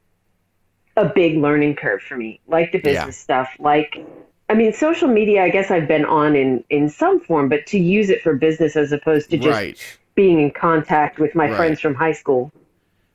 a 0.96 1.06
big 1.06 1.36
learning 1.36 1.74
curve 1.76 2.02
for 2.02 2.16
me, 2.16 2.40
like 2.46 2.72
the 2.72 2.78
business 2.78 3.16
yeah. 3.28 3.42
stuff, 3.44 3.50
like 3.58 4.06
I 4.48 4.54
mean, 4.54 4.72
social 4.72 5.08
media. 5.08 5.42
I 5.42 5.48
guess 5.50 5.70
I've 5.70 5.88
been 5.88 6.04
on 6.04 6.36
in 6.36 6.64
in 6.70 6.88
some 6.88 7.20
form, 7.20 7.48
but 7.48 7.66
to 7.66 7.78
use 7.78 8.10
it 8.10 8.22
for 8.22 8.34
business 8.34 8.76
as 8.76 8.92
opposed 8.92 9.30
to 9.30 9.38
just 9.38 9.48
right 9.56 9.98
being 10.14 10.40
in 10.40 10.50
contact 10.50 11.18
with 11.18 11.34
my 11.34 11.48
Right. 11.48 11.56
friends 11.56 11.80
from 11.80 11.94
high 11.94 12.12
school. 12.12 12.50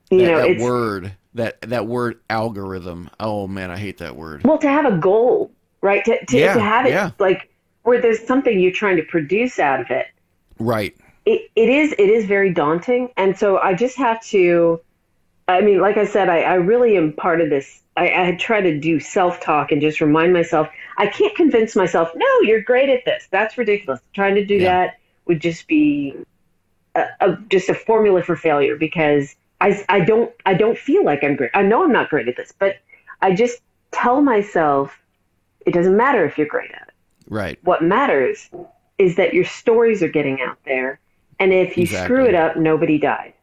You 0.10 0.20
that, 0.20 0.26
know, 0.26 0.38
that 0.40 0.50
it's 0.52 0.64
word, 0.64 1.14
that 1.36 1.62
that 1.62 1.88
word 1.88 2.20
algorithm. 2.30 3.10
Oh 3.20 3.48
man, 3.48 3.72
I 3.72 3.78
hate 3.78 3.98
that 4.00 4.16
word. 4.16 4.44
well 4.44 4.58
to 4.58 4.68
have 4.70 4.86
a 4.86 4.98
goal, 4.98 5.52
right? 5.82 6.04
To 6.06 6.26
to, 6.26 6.38
Yeah, 6.38 6.54
to 6.56 6.60
have 6.60 6.86
it 6.86 6.90
yeah. 6.90 7.12
like 7.20 7.50
where 7.84 8.00
there's 8.02 8.26
something 8.28 8.60
you're 8.60 8.72
trying 8.72 8.98
to 8.98 9.04
produce 9.04 9.58
out 9.58 9.80
of 9.80 9.90
it. 9.90 10.08
Right. 10.60 10.96
it, 11.26 11.50
it 11.56 11.70
is 11.70 11.94
it 11.94 12.10
is 12.10 12.26
very 12.26 12.52
daunting 12.54 13.10
and 13.18 13.36
so 13.38 13.58
i 13.60 13.74
just 13.74 13.98
have 13.98 14.22
to 14.26 14.80
i 15.48 15.62
mean 15.62 15.80
like 15.80 15.98
i 15.98 16.06
said 16.06 16.30
i, 16.30 16.42
I 16.42 16.54
really 16.56 16.98
am 16.98 17.14
part 17.14 17.42
of 17.42 17.50
this 17.50 17.82
I, 17.98 18.30
I 18.30 18.36
try 18.40 18.62
to 18.62 18.80
do 18.80 19.00
self-talk 19.00 19.72
and 19.72 19.82
just 19.82 20.02
remind 20.02 20.34
myself 20.34 20.68
i 20.98 21.08
can't 21.08 21.36
convince 21.36 21.76
myself 21.76 22.10
no 22.16 22.28
you're 22.42 22.62
great 22.62 22.90
at 22.90 23.04
this 23.06 23.28
that's 23.32 23.58
ridiculous 23.58 24.00
trying 24.14 24.36
to 24.36 24.46
do 24.46 24.56
Yeah. 24.56 24.72
that 24.86 24.98
would 25.26 25.40
just 25.42 25.68
be 25.68 26.16
a, 26.96 27.06
a, 27.22 27.38
just 27.50 27.70
a 27.70 27.74
formula 27.74 28.24
for 28.24 28.36
failure 28.36 28.76
because 28.76 29.36
I, 29.60 29.84
I 29.90 30.00
don't 30.02 30.32
i 30.46 30.54
don't 30.54 30.78
feel 30.78 31.04
like 31.06 31.24
i'm 31.24 31.36
great 31.36 31.52
i 31.54 31.62
know 31.62 31.84
i'm 31.84 31.92
not 31.92 32.10
great 32.10 32.28
at 32.28 32.36
this 32.38 32.54
but 32.58 32.78
i 33.22 33.34
just 33.34 33.60
tell 33.92 34.22
myself 34.22 34.98
it 35.66 35.74
doesn't 35.74 35.96
matter 35.96 36.26
if 36.26 36.38
you're 36.38 36.48
great 36.48 36.72
at 36.72 36.88
it 36.88 36.94
Right. 37.30 37.60
what 37.64 37.82
matters 37.84 38.50
is 38.98 39.16
that 39.16 39.34
your 39.34 39.46
stories 39.46 40.04
are 40.04 40.10
getting 40.10 40.42
out 40.42 40.58
there. 40.66 41.00
And 41.40 41.52
if 41.54 41.76
you 41.78 41.84
Exactly. 41.84 42.06
screw 42.06 42.26
it 42.28 42.36
up, 42.36 42.56
nobody 42.58 43.00
died. 43.00 43.34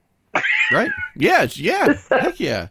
Right. 0.72 0.90
Yeah. 1.16 1.44
it's- 1.44 1.58
Yeah. 1.58 1.94
Heck 2.20 2.38
yeah. 2.40 2.68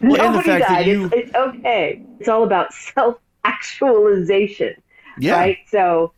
Well, 0.00 0.12
and 0.12 0.20
the 0.34 0.38
nobody 0.38 0.48
fact 0.48 0.60
that 0.68 0.74
died. 0.74 0.86
you- 0.86 1.04
It's, 1.06 1.14
it's 1.14 1.34
okay. 1.34 2.02
It's 2.20 2.28
all 2.28 2.44
about 2.44 2.72
self 2.72 3.16
actualization, 3.44 4.74
Yeah. 5.18 5.34
right? 5.38 5.58
So, 5.68 6.12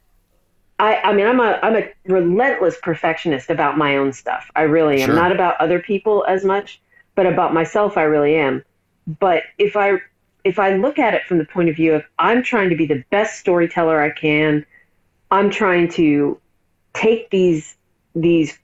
I, 0.79 0.97
I 0.97 1.13
mean, 1.13 1.27
I'm 1.27 1.41
a, 1.41 1.59
I'm 1.63 1.77
a 1.77 1.89
relentless 2.07 2.77
perfectionist 2.83 3.51
about 3.51 3.77
my 3.77 3.97
own 3.97 4.13
stuff. 4.13 4.51
I 4.57 4.63
really 4.63 5.03
am. 5.03 5.07
Sure. 5.09 5.15
Not 5.15 5.33
about 5.33 5.61
other 5.61 5.79
people 5.79 6.25
as 6.27 6.45
much, 6.45 6.81
but 7.15 7.27
about 7.27 7.53
myself, 7.53 7.97
I 7.99 8.03
really 8.03 8.37
am. 8.37 8.65
But 9.19 9.43
if 9.59 9.77
I, 9.77 9.99
if 10.45 10.59
I 10.59 10.77
look 10.77 10.99
at 10.99 11.13
it 11.15 11.25
from 11.25 11.37
the 11.39 11.45
point 11.45 11.69
of 11.69 11.77
view 11.77 11.93
of 11.95 12.03
I'm 12.19 12.43
trying 12.43 12.71
to 12.71 12.77
be 12.77 12.87
the 12.87 13.05
best 13.11 13.39
storyteller 13.41 14.01
I 14.01 14.11
can, 14.11 14.65
I'm 15.31 15.51
trying 15.51 15.89
to 15.93 16.41
take 16.95 17.31
these 17.31 17.77
these 18.15 18.59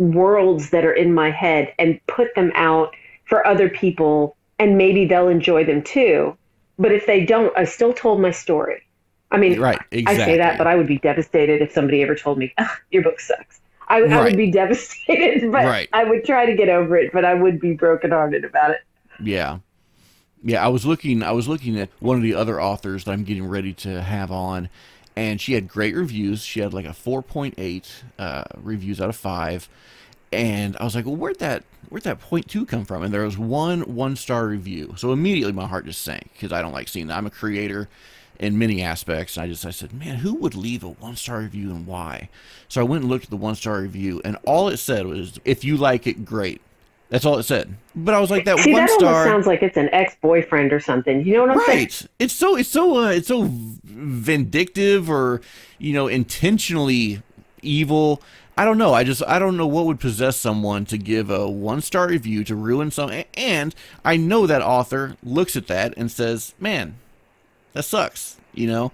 worlds 0.00 0.70
that 0.70 0.84
are 0.84 0.92
in 0.92 1.12
my 1.12 1.30
head 1.30 1.72
and 1.78 2.00
put 2.06 2.34
them 2.34 2.50
out 2.54 2.96
for 3.26 3.46
other 3.46 3.68
people 3.68 4.34
and 4.58 4.76
maybe 4.78 5.04
they'll 5.04 5.28
enjoy 5.28 5.64
them 5.64 5.82
too. 5.82 6.36
But 6.78 6.92
if 6.92 7.06
they 7.06 7.24
don't, 7.24 7.56
I 7.56 7.64
still 7.64 7.92
told 7.92 8.20
my 8.20 8.30
story. 8.30 8.82
I 9.30 9.36
mean, 9.36 9.60
Right. 9.60 9.78
Exactly. 9.92 10.22
I 10.22 10.26
say 10.26 10.36
that, 10.38 10.58
but 10.58 10.66
I 10.66 10.74
would 10.74 10.86
be 10.86 10.98
devastated 10.98 11.60
if 11.60 11.70
somebody 11.72 12.02
ever 12.02 12.14
told 12.14 12.38
me, 12.38 12.52
"Ugh, 12.58 12.68
your 12.90 13.02
book 13.02 13.20
sucks. 13.20 13.60
I, 13.88 13.98
I 14.00 14.22
would 14.22 14.36
be 14.36 14.50
devastated, 14.50 15.52
but 15.52 15.64
Right. 15.66 15.88
I 15.92 16.04
would 16.04 16.24
try 16.24 16.46
to 16.46 16.54
get 16.54 16.68
over 16.68 16.96
it, 16.96 17.12
but 17.12 17.24
I 17.24 17.34
would 17.34 17.60
be 17.60 17.74
brokenhearted 17.74 18.44
about 18.44 18.70
it. 18.70 18.80
Yeah. 19.22 19.58
Yeah, 20.42 20.64
I 20.64 20.68
was 20.68 20.86
looking 20.86 21.22
I 21.22 21.32
was 21.32 21.46
looking 21.46 21.78
at 21.78 21.90
one 22.00 22.16
of 22.16 22.22
the 22.22 22.34
other 22.34 22.60
authors 22.60 23.04
that 23.04 23.12
I'm 23.12 23.24
getting 23.24 23.46
ready 23.46 23.74
to 23.74 24.00
have 24.00 24.32
on 24.32 24.70
and 25.16 25.40
she 25.40 25.54
had 25.54 25.68
great 25.68 25.94
reviews. 25.94 26.42
She 26.42 26.60
had 26.60 26.72
like 26.72 26.86
a 26.86 26.90
4.8 26.90 27.88
uh, 28.18 28.44
reviews 28.56 29.00
out 29.00 29.08
of 29.08 29.16
5. 29.16 29.68
And 30.32 30.76
I 30.78 30.84
was 30.84 30.94
like, 30.94 31.06
"Well, 31.06 31.16
where'd 31.16 31.40
that 31.40 31.64
where'd 31.88 32.04
that 32.04 32.20
point 32.20 32.48
2 32.48 32.64
come 32.64 32.84
from?" 32.84 33.02
And 33.02 33.12
there 33.12 33.24
was 33.24 33.36
one 33.36 33.80
one-star 33.82 34.46
review. 34.46 34.94
So 34.96 35.12
immediately 35.12 35.52
my 35.52 35.66
heart 35.66 35.86
just 35.86 36.02
sank 36.02 36.30
cuz 36.38 36.52
I 36.52 36.62
don't 36.62 36.72
like 36.72 36.88
seeing 36.88 37.08
that. 37.08 37.16
I'm 37.16 37.26
a 37.26 37.30
creator 37.30 37.88
in 38.38 38.56
many 38.56 38.80
aspects. 38.80 39.36
And 39.36 39.44
I 39.44 39.48
just 39.48 39.66
I 39.66 39.70
said, 39.70 39.92
"Man, 39.92 40.16
who 40.16 40.34
would 40.34 40.54
leave 40.54 40.84
a 40.84 40.90
one-star 40.90 41.40
review 41.40 41.70
and 41.70 41.86
why?" 41.86 42.28
So 42.68 42.80
I 42.80 42.84
went 42.84 43.02
and 43.02 43.10
looked 43.10 43.24
at 43.24 43.30
the 43.30 43.36
one-star 43.36 43.80
review 43.80 44.20
and 44.24 44.36
all 44.44 44.68
it 44.68 44.76
said 44.76 45.06
was, 45.06 45.40
"If 45.44 45.64
you 45.64 45.76
like 45.76 46.06
it, 46.06 46.24
great." 46.24 46.60
That's 47.10 47.26
all 47.26 47.38
it 47.38 47.42
said. 47.42 47.74
But 47.94 48.14
I 48.14 48.20
was 48.20 48.30
like, 48.30 48.44
that 48.46 48.58
See, 48.60 48.72
one 48.72 48.86
that 48.86 48.90
star. 48.90 49.24
sounds 49.24 49.46
like 49.46 49.62
it's 49.62 49.76
an 49.76 49.88
ex-boyfriend 49.92 50.72
or 50.72 50.80
something. 50.80 51.26
You 51.26 51.34
know 51.34 51.40
what 51.42 51.50
I'm 51.50 51.60
saying? 51.66 51.78
right 51.78 52.06
it's 52.18 52.32
so 52.32 52.56
it's 52.56 52.68
so 52.68 52.96
uh, 53.04 53.10
it's 53.10 53.28
so 53.28 53.48
vindictive 53.84 55.10
or 55.10 55.40
you 55.78 55.92
know 55.92 56.06
intentionally 56.06 57.22
evil 57.62 58.22
i 58.56 58.64
don't 58.64 58.78
know 58.78 58.94
i 58.94 59.04
just 59.04 59.22
i 59.26 59.38
don't 59.38 59.56
know 59.56 59.66
what 59.66 59.84
would 59.86 60.00
possess 60.00 60.36
someone 60.36 60.84
to 60.86 60.96
give 60.96 61.28
a 61.30 61.48
one 61.48 61.80
star 61.80 62.08
review 62.08 62.42
to 62.44 62.54
ruin 62.54 62.90
some 62.90 63.10
and 63.34 63.74
i 64.04 64.16
know 64.16 64.46
that 64.46 64.62
author 64.62 65.16
looks 65.22 65.56
at 65.56 65.66
that 65.66 65.92
and 65.96 66.10
says 66.10 66.54
man 66.58 66.94
that 67.74 67.82
sucks 67.82 68.36
you 68.54 68.66
know 68.66 68.92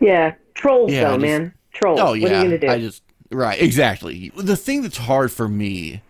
Yeah, 0.00 0.34
trolls 0.54 0.90
Yeah, 0.92 1.04
though, 1.10 1.14
just- 1.16 1.22
man. 1.22 1.54
Trolls. 1.72 2.00
Oh 2.00 2.12
yeah, 2.14 2.22
What 2.24 2.32
are 2.32 2.36
you 2.38 2.44
gonna 2.44 2.58
do? 2.58 2.68
I 2.68 2.78
just 2.80 3.02
right 3.30 3.60
exactly. 3.62 4.32
The 4.36 4.56
thing 4.56 4.82
that's 4.82 4.96
hard 4.98 5.30
for 5.30 5.46
me 5.48 6.02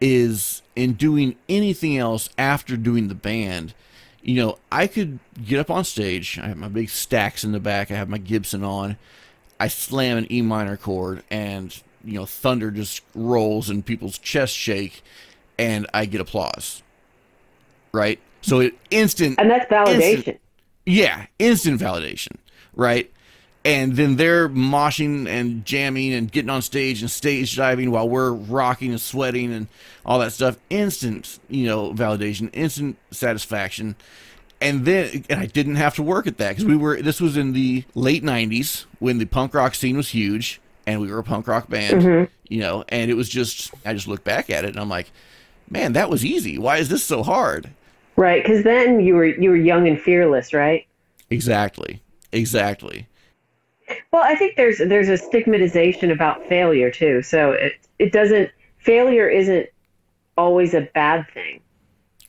is 0.00 0.60
in 0.76 0.94
doing 0.94 1.36
anything 1.48 1.96
else 1.96 2.28
after 2.38 2.76
doing 2.76 3.08
the 3.08 3.14
band. 3.14 3.74
You 4.22 4.42
know, 4.42 4.58
I 4.72 4.86
could 4.86 5.18
get 5.44 5.60
up 5.60 5.70
on 5.70 5.84
stage. 5.84 6.38
I 6.38 6.48
have 6.48 6.56
my 6.56 6.68
big 6.68 6.88
stacks 6.88 7.44
in 7.44 7.52
the 7.52 7.60
back. 7.60 7.90
I 7.90 7.94
have 7.94 8.08
my 8.08 8.18
Gibson 8.18 8.64
on. 8.64 8.96
I 9.60 9.68
slam 9.68 10.16
an 10.18 10.30
E 10.32 10.42
minor 10.42 10.76
chord, 10.76 11.22
and 11.30 11.78
you 12.04 12.14
know, 12.14 12.26
thunder 12.26 12.70
just 12.70 13.02
rolls 13.14 13.70
and 13.70 13.84
people's 13.84 14.18
chests 14.18 14.56
shake, 14.56 15.02
and 15.58 15.86
I 15.94 16.06
get 16.06 16.20
applause. 16.20 16.82
Right. 17.92 18.18
So 18.40 18.60
it 18.60 18.74
instant 18.90 19.38
and 19.38 19.50
that's 19.50 19.70
validation. 19.70 20.16
Instant- 20.16 20.40
yeah, 20.86 21.26
instant 21.38 21.80
validation, 21.80 22.36
right? 22.74 23.10
And 23.64 23.96
then 23.96 24.16
they're 24.16 24.48
moshing 24.48 25.26
and 25.26 25.64
jamming 25.64 26.12
and 26.12 26.30
getting 26.30 26.50
on 26.50 26.60
stage 26.60 27.00
and 27.00 27.10
stage 27.10 27.56
diving 27.56 27.90
while 27.90 28.08
we're 28.08 28.32
rocking 28.32 28.90
and 28.90 29.00
sweating 29.00 29.52
and 29.54 29.68
all 30.04 30.18
that 30.18 30.32
stuff. 30.32 30.58
Instant, 30.68 31.38
you 31.48 31.66
know, 31.66 31.92
validation, 31.92 32.50
instant 32.52 32.98
satisfaction. 33.10 33.96
And 34.60 34.84
then, 34.84 35.24
and 35.30 35.40
I 35.40 35.46
didn't 35.46 35.76
have 35.76 35.94
to 35.96 36.02
work 36.02 36.26
at 36.26 36.36
that 36.38 36.50
because 36.50 36.64
we 36.66 36.76
were, 36.76 37.00
this 37.00 37.20
was 37.20 37.36
in 37.36 37.54
the 37.54 37.84
late 37.94 38.22
90s 38.22 38.84
when 38.98 39.18
the 39.18 39.24
punk 39.24 39.54
rock 39.54 39.74
scene 39.74 39.96
was 39.96 40.10
huge 40.10 40.60
and 40.86 41.00
we 41.00 41.10
were 41.10 41.18
a 41.18 41.24
punk 41.24 41.48
rock 41.48 41.68
band, 41.68 42.02
mm-hmm. 42.02 42.32
you 42.48 42.60
know, 42.60 42.84
and 42.88 43.10
it 43.10 43.14
was 43.14 43.28
just, 43.28 43.72
I 43.86 43.94
just 43.94 44.08
look 44.08 44.24
back 44.24 44.50
at 44.50 44.64
it 44.64 44.68
and 44.68 44.78
I'm 44.78 44.90
like, 44.90 45.10
man, 45.70 45.94
that 45.94 46.10
was 46.10 46.24
easy. 46.24 46.58
Why 46.58 46.78
is 46.78 46.88
this 46.88 47.02
so 47.02 47.22
hard? 47.22 47.70
Right, 48.16 48.42
because 48.42 48.62
then 48.62 49.00
you 49.00 49.14
were 49.14 49.24
you 49.24 49.50
were 49.50 49.56
young 49.56 49.88
and 49.88 50.00
fearless, 50.00 50.52
right? 50.52 50.86
Exactly. 51.30 52.00
Exactly. 52.32 53.08
Well, 54.12 54.22
I 54.22 54.34
think 54.34 54.56
there's 54.56 54.78
there's 54.78 55.08
a 55.08 55.16
stigmatization 55.16 56.10
about 56.10 56.46
failure 56.46 56.90
too. 56.90 57.22
So 57.22 57.52
it 57.52 57.74
it 57.98 58.12
doesn't 58.12 58.50
failure 58.78 59.28
isn't 59.28 59.68
always 60.36 60.74
a 60.74 60.82
bad 60.94 61.26
thing. 61.32 61.60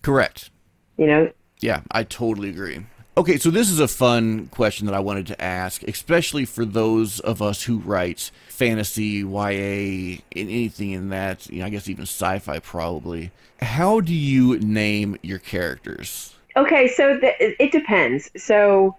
Correct. 0.01 0.51
You 0.97 1.07
know, 1.07 1.31
Yeah, 1.59 1.81
I 1.91 2.03
totally 2.03 2.49
agree. 2.49 2.85
Okay, 3.17 3.37
so 3.37 3.49
this 3.49 3.69
is 3.69 3.79
a 3.79 3.87
fun 3.87 4.47
question 4.47 4.85
that 4.87 4.95
I 4.95 4.99
wanted 4.99 5.27
to 5.27 5.41
ask, 5.41 5.83
especially 5.83 6.43
for 6.43 6.65
those 6.65 7.21
of 7.21 7.41
us 7.41 7.63
who 7.63 7.77
write 7.77 8.29
fantasy, 8.49 9.23
YA, 9.23 10.19
and 10.35 10.49
anything 10.49 10.91
in 10.91 11.09
that, 11.09 11.47
you 11.49 11.59
know, 11.59 11.65
I 11.65 11.69
guess 11.69 11.87
even 11.87 12.03
sci-fi 12.03 12.59
probably. 12.59 13.31
How 13.61 14.01
do 14.01 14.13
you 14.13 14.59
name 14.59 15.17
your 15.21 15.39
characters? 15.39 16.35
Okay, 16.57 16.89
so 16.89 17.17
the, 17.17 17.33
it 17.61 17.71
depends. 17.71 18.29
So 18.35 18.97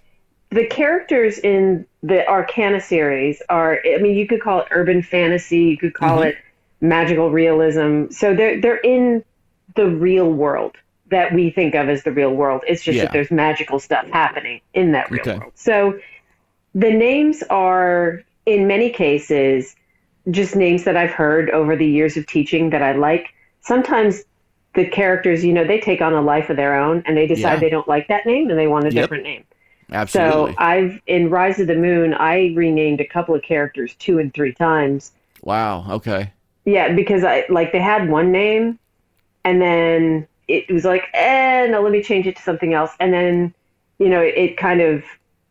the 0.51 0.67
characters 0.67 1.39
in 1.39 1.87
the 2.03 2.27
Arcana 2.29 2.81
series 2.81 3.43
are 3.49 3.81
I 3.85 3.99
mean 3.99 4.17
you 4.17 4.27
could 4.27 4.41
call 4.41 4.61
it 4.61 4.69
urban 4.71 5.03
fantasy, 5.03 5.65
you 5.65 5.77
could 5.77 5.95
call 5.95 6.19
Mhm. 6.19 6.27
it 6.27 6.37
magical 6.81 7.31
realism. 7.31 8.07
So 8.11 8.35
they're 8.35 8.61
they're 8.61 8.77
in 8.77 9.25
the 9.75 9.87
real 9.89 10.33
world 10.33 10.77
that 11.09 11.33
we 11.33 11.51
think 11.51 11.75
of 11.75 11.89
as 11.89 12.03
the 12.05 12.13
real 12.13 12.35
world. 12.35 12.63
It's 12.67 12.83
just 12.83 12.97
Yeah. 12.97 13.05
that 13.05 13.13
there's 13.13 13.31
magical 13.31 13.79
stuff 13.79 14.09
happening 14.11 14.61
in 14.75 14.93
that 14.93 15.11
real 15.11 15.21
Okay. 15.21 15.39
world. 15.39 15.53
So 15.55 15.99
the 16.75 16.91
names 16.91 17.43
are 17.45 18.23
in 18.45 18.67
many 18.67 18.91
cases 18.91 19.75
just 20.31 20.57
names 20.57 20.85
that 20.85 20.97
I've 20.97 21.13
heard 21.13 21.51
over 21.51 21.77
the 21.77 21.87
years 21.87 22.17
of 22.17 22.27
teaching 22.27 22.71
that 22.71 22.83
I 22.83 22.93
like. 22.93 23.29
Sometimes 23.61 24.25
the 24.75 24.85
characters, 24.87 25.45
you 25.45 25.53
know, 25.53 25.65
they 25.65 25.79
take 25.81 26.03
on 26.03 26.13
a 26.13 26.21
life 26.21 26.51
of 26.51 26.57
their 26.57 26.75
own 26.75 27.03
and 27.07 27.17
they 27.17 27.27
decide 27.27 27.55
Yeah. 27.55 27.61
they 27.61 27.71
don't 27.71 27.87
like 27.89 28.09
that 28.09 28.27
name 28.27 28.51
and 28.51 28.59
they 28.59 28.67
want 28.67 28.87
a 28.87 28.91
Yep. 28.93 29.03
different 29.05 29.23
name. 29.25 29.45
Absolutely. 29.93 30.53
So 30.53 30.59
I've 30.59 31.01
in 31.07 31.31
Rise 31.31 31.61
of 31.61 31.69
the 31.69 31.77
Moon, 31.77 32.15
I 32.15 32.53
renamed 32.55 33.01
a 33.01 33.07
couple 33.07 33.35
of 33.35 33.43
characters 33.43 33.95
two 33.99 34.19
and 34.19 34.33
three 34.35 34.53
times. 34.53 35.13
wow. 35.43 35.87
Okay. 35.91 36.33
Yeah, 36.65 36.93
because 36.93 37.23
I 37.23 37.45
like 37.49 37.71
they 37.71 37.81
had 37.81 38.09
one 38.09 38.33
name, 38.33 38.79
and 39.45 39.63
then 39.63 40.27
it 40.49 40.71
was 40.71 40.85
like, 40.85 41.05
eh, 41.15 41.67
no, 41.71 41.81
let 41.81 41.93
me 41.93 42.03
change 42.03 42.27
it 42.27 42.37
to 42.37 42.43
something 42.43 42.75
else, 42.75 42.91
and 42.99 43.13
then 43.13 43.55
you 43.99 44.09
know 44.09 44.21
it 44.21 44.57
kind 44.57 44.81
of 44.81 45.05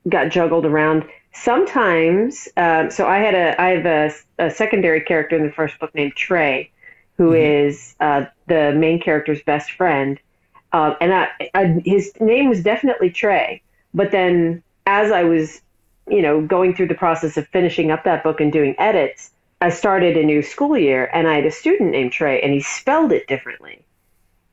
got 0.10 0.30
juggled 0.30 0.65
around. 0.65 1.06
Sometimes, 1.34 2.48
um, 2.58 2.91
so 2.91 3.08
I 3.08 3.19
had 3.19 3.34
a 3.34 3.62
I 3.62 3.69
have 3.69 3.86
a, 3.86 4.12
a 4.39 4.52
secondary 4.52 5.02
character 5.02 5.38
in 5.38 5.45
the 5.45 5.52
first 5.52 5.80
book 5.80 5.93
named 5.95 6.15
Trey, 6.15 6.69
who 7.17 7.34
is 7.34 7.95
uh, 8.02 8.26
the 8.48 8.74
main 8.74 9.02
character's 9.02 9.41
best 9.43 9.71
friend, 9.71 10.19
um, 10.74 10.95
and 11.00 11.13
I, 11.13 11.30
I, 11.54 11.82
his 11.86 12.12
name 12.19 12.50
was 12.50 12.62
definitely 12.62 13.10
Trey. 13.10 13.62
But 13.95 14.12
then, 14.12 14.62
as 14.86 15.12
I 15.12 15.23
was, 15.23 15.62
you 16.08 16.21
know, 16.21 16.41
going 16.41 16.75
through 16.75 16.89
the 16.89 16.95
process 16.95 17.38
of 17.38 17.47
finishing 17.47 17.91
up 17.91 18.03
that 18.03 18.23
book 18.23 18.41
and 18.41 18.53
doing 18.53 18.75
edits, 18.77 19.31
I 19.62 19.69
started 19.71 20.17
a 20.17 20.23
new 20.23 20.43
school 20.43 20.77
year 20.77 21.10
and 21.13 21.27
I 21.27 21.36
had 21.36 21.45
a 21.45 21.51
student 21.51 21.91
named 21.91 22.12
Trey 22.12 22.41
and 22.41 22.53
he 22.53 22.62
spelled 22.62 23.13
it 23.13 23.27
differently. 23.27 23.86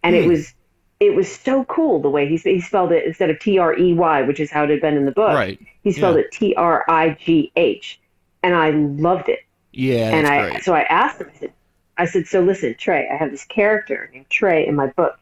And 0.05 0.17
it 0.17 0.25
Hmm. 0.25 0.29
was 0.29 0.55
it 1.01 1.17
was 1.17 1.31
so 1.31 1.65
cool 1.65 2.01
the 2.01 2.09
way 2.09 2.29
he, 2.29 2.37
he 2.37 2.61
spelled 2.61 2.93
it 2.93 3.05
instead 3.05 3.29
of 3.31 3.41
T 3.41 3.59
R 3.59 3.77
E 3.77 3.93
Y, 3.93 4.23
which 4.23 4.39
is 4.41 4.53
how 4.53 4.65
it 4.65 4.71
had 4.71 4.81
been 4.81 4.97
in 4.97 5.05
the 5.05 5.13
book. 5.13 5.35
Right. 5.35 5.59
He 5.83 5.93
spelled 5.93 6.17
Yeah. 6.17 6.23
it 6.23 6.33
T 6.33 6.55
R 6.55 6.85
I 6.89 7.11
G 7.11 7.53
H. 7.57 8.01
And 8.45 8.55
I 8.55 8.71
loved 8.71 9.29
it. 9.29 9.41
Yeah, 9.73 10.15
and 10.15 10.27
I 10.27 10.51
great. 10.51 10.65
so 10.65 10.75
I 10.75 10.83
asked 10.83 11.21
him, 11.21 11.31
I 11.35 11.39
said, 11.39 11.53
I 11.99 12.05
said, 12.07 12.27
so 12.27 12.41
listen, 12.43 12.75
Trey, 12.79 13.09
I 13.09 13.17
have 13.17 13.31
this 13.33 13.45
character 13.45 14.11
named 14.13 14.31
Trey 14.31 14.67
in 14.67 14.75
my 14.77 14.89
book. 14.89 15.19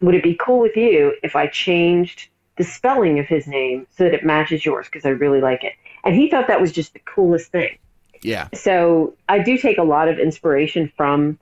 Would 0.00 0.14
it 0.14 0.22
be 0.22 0.34
cool 0.34 0.60
with 0.60 0.76
you 0.76 1.14
if 1.22 1.36
I 1.36 1.46
changed 1.46 2.28
the 2.60 2.64
spelling 2.64 3.18
of 3.18 3.26
his 3.26 3.46
name 3.46 3.86
so 3.96 4.04
that 4.04 4.12
it 4.12 4.22
matches 4.22 4.66
yours? 4.66 4.86
Because 4.86 5.06
I 5.06 5.10
really 5.10 5.40
like 5.40 5.64
it. 5.64 5.72
And 6.04 6.14
he 6.14 6.28
thought 6.28 6.46
that 6.48 6.60
was 6.60 6.72
just 6.72 6.92
the 6.92 6.98
coolest 7.00 7.50
thing. 7.50 7.78
Yeah. 8.22 8.48
So 8.52 9.14
I 9.30 9.38
do 9.38 9.56
take 9.56 9.78
a 9.78 9.82
lot 9.82 10.08
of 10.08 10.18
inspiration 10.18 10.92
from 10.94 11.38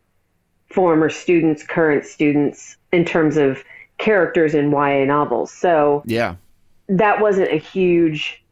former 0.70 1.10
students, 1.10 1.64
current 1.64 2.04
students, 2.06 2.76
in 2.92 3.04
terms 3.04 3.36
of 3.36 3.64
characters 3.98 4.54
in 4.54 4.70
YA 4.70 5.04
novels. 5.04 5.50
So 5.52 6.02
Yeah. 6.06 6.36
that 6.88 7.20
wasn't 7.20 7.50
a 7.50 7.56
huge 7.58 8.42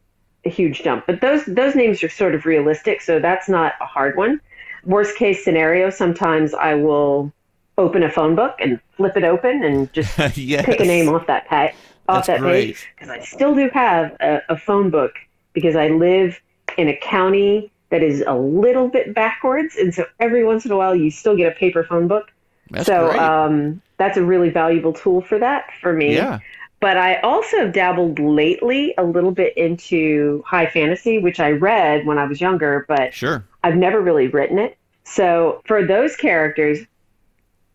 a 0.44 0.48
huge 0.48 0.82
jump 0.84 1.04
but 1.06 1.20
those 1.20 1.44
those 1.46 1.74
names 1.74 2.04
are 2.04 2.08
sort 2.08 2.32
of 2.32 2.46
realistic 2.46 3.00
so 3.00 3.18
that's 3.18 3.48
not 3.48 3.72
a 3.80 3.84
hard 3.84 4.16
one 4.16 4.40
worst 4.84 5.16
case 5.16 5.42
scenario 5.42 5.90
sometimes 5.90 6.54
i 6.54 6.72
will 6.72 7.32
open 7.78 8.04
a 8.04 8.10
phone 8.10 8.36
book 8.36 8.54
and 8.60 8.78
flip 8.96 9.16
it 9.16 9.24
open 9.24 9.64
and 9.64 9.92
just 9.92 10.16
yes. 10.38 10.64
pick 10.70 10.78
a 10.78 10.84
name 10.84 11.08
off 11.08 11.26
that 11.26 11.48
pa- 11.48 11.72
off 12.08 12.26
That's 12.26 12.26
that 12.28 12.40
great. 12.40 12.66
page 12.76 12.88
because 12.94 13.10
i 13.10 13.20
still 13.20 13.54
do 13.54 13.68
have 13.72 14.16
a, 14.20 14.42
a 14.48 14.56
phone 14.56 14.90
book 14.90 15.14
because 15.52 15.76
i 15.76 15.88
live 15.88 16.40
in 16.76 16.88
a 16.88 16.96
county 16.96 17.70
that 17.90 18.02
is 18.02 18.22
a 18.26 18.34
little 18.34 18.88
bit 18.88 19.14
backwards 19.14 19.76
and 19.76 19.94
so 19.94 20.04
every 20.20 20.44
once 20.44 20.64
in 20.64 20.72
a 20.72 20.76
while 20.76 20.94
you 20.94 21.10
still 21.10 21.36
get 21.36 21.52
a 21.52 21.54
paper 21.54 21.84
phone 21.84 22.08
book 22.08 22.30
That's 22.70 22.86
so 22.86 23.16
um, 23.18 23.80
that's 23.98 24.16
a 24.16 24.24
really 24.24 24.50
valuable 24.50 24.92
tool 24.92 25.20
for 25.22 25.38
that 25.38 25.66
for 25.80 25.92
me 25.92 26.14
yeah. 26.14 26.40
but 26.80 26.96
I 26.96 27.16
also 27.20 27.58
have 27.58 27.72
dabbled 27.72 28.18
lately 28.18 28.92
a 28.98 29.04
little 29.04 29.30
bit 29.30 29.56
into 29.56 30.42
high 30.46 30.66
fantasy, 30.66 31.18
which 31.18 31.40
I 31.40 31.50
read 31.52 32.04
when 32.06 32.18
I 32.18 32.24
was 32.24 32.40
younger, 32.40 32.84
but 32.86 33.14
Sure. 33.14 33.44
I've 33.64 33.76
never 33.76 34.00
really 34.00 34.28
written 34.28 34.58
it. 34.58 34.76
So 35.04 35.62
for 35.64 35.86
those 35.86 36.16
characters, 36.16 36.80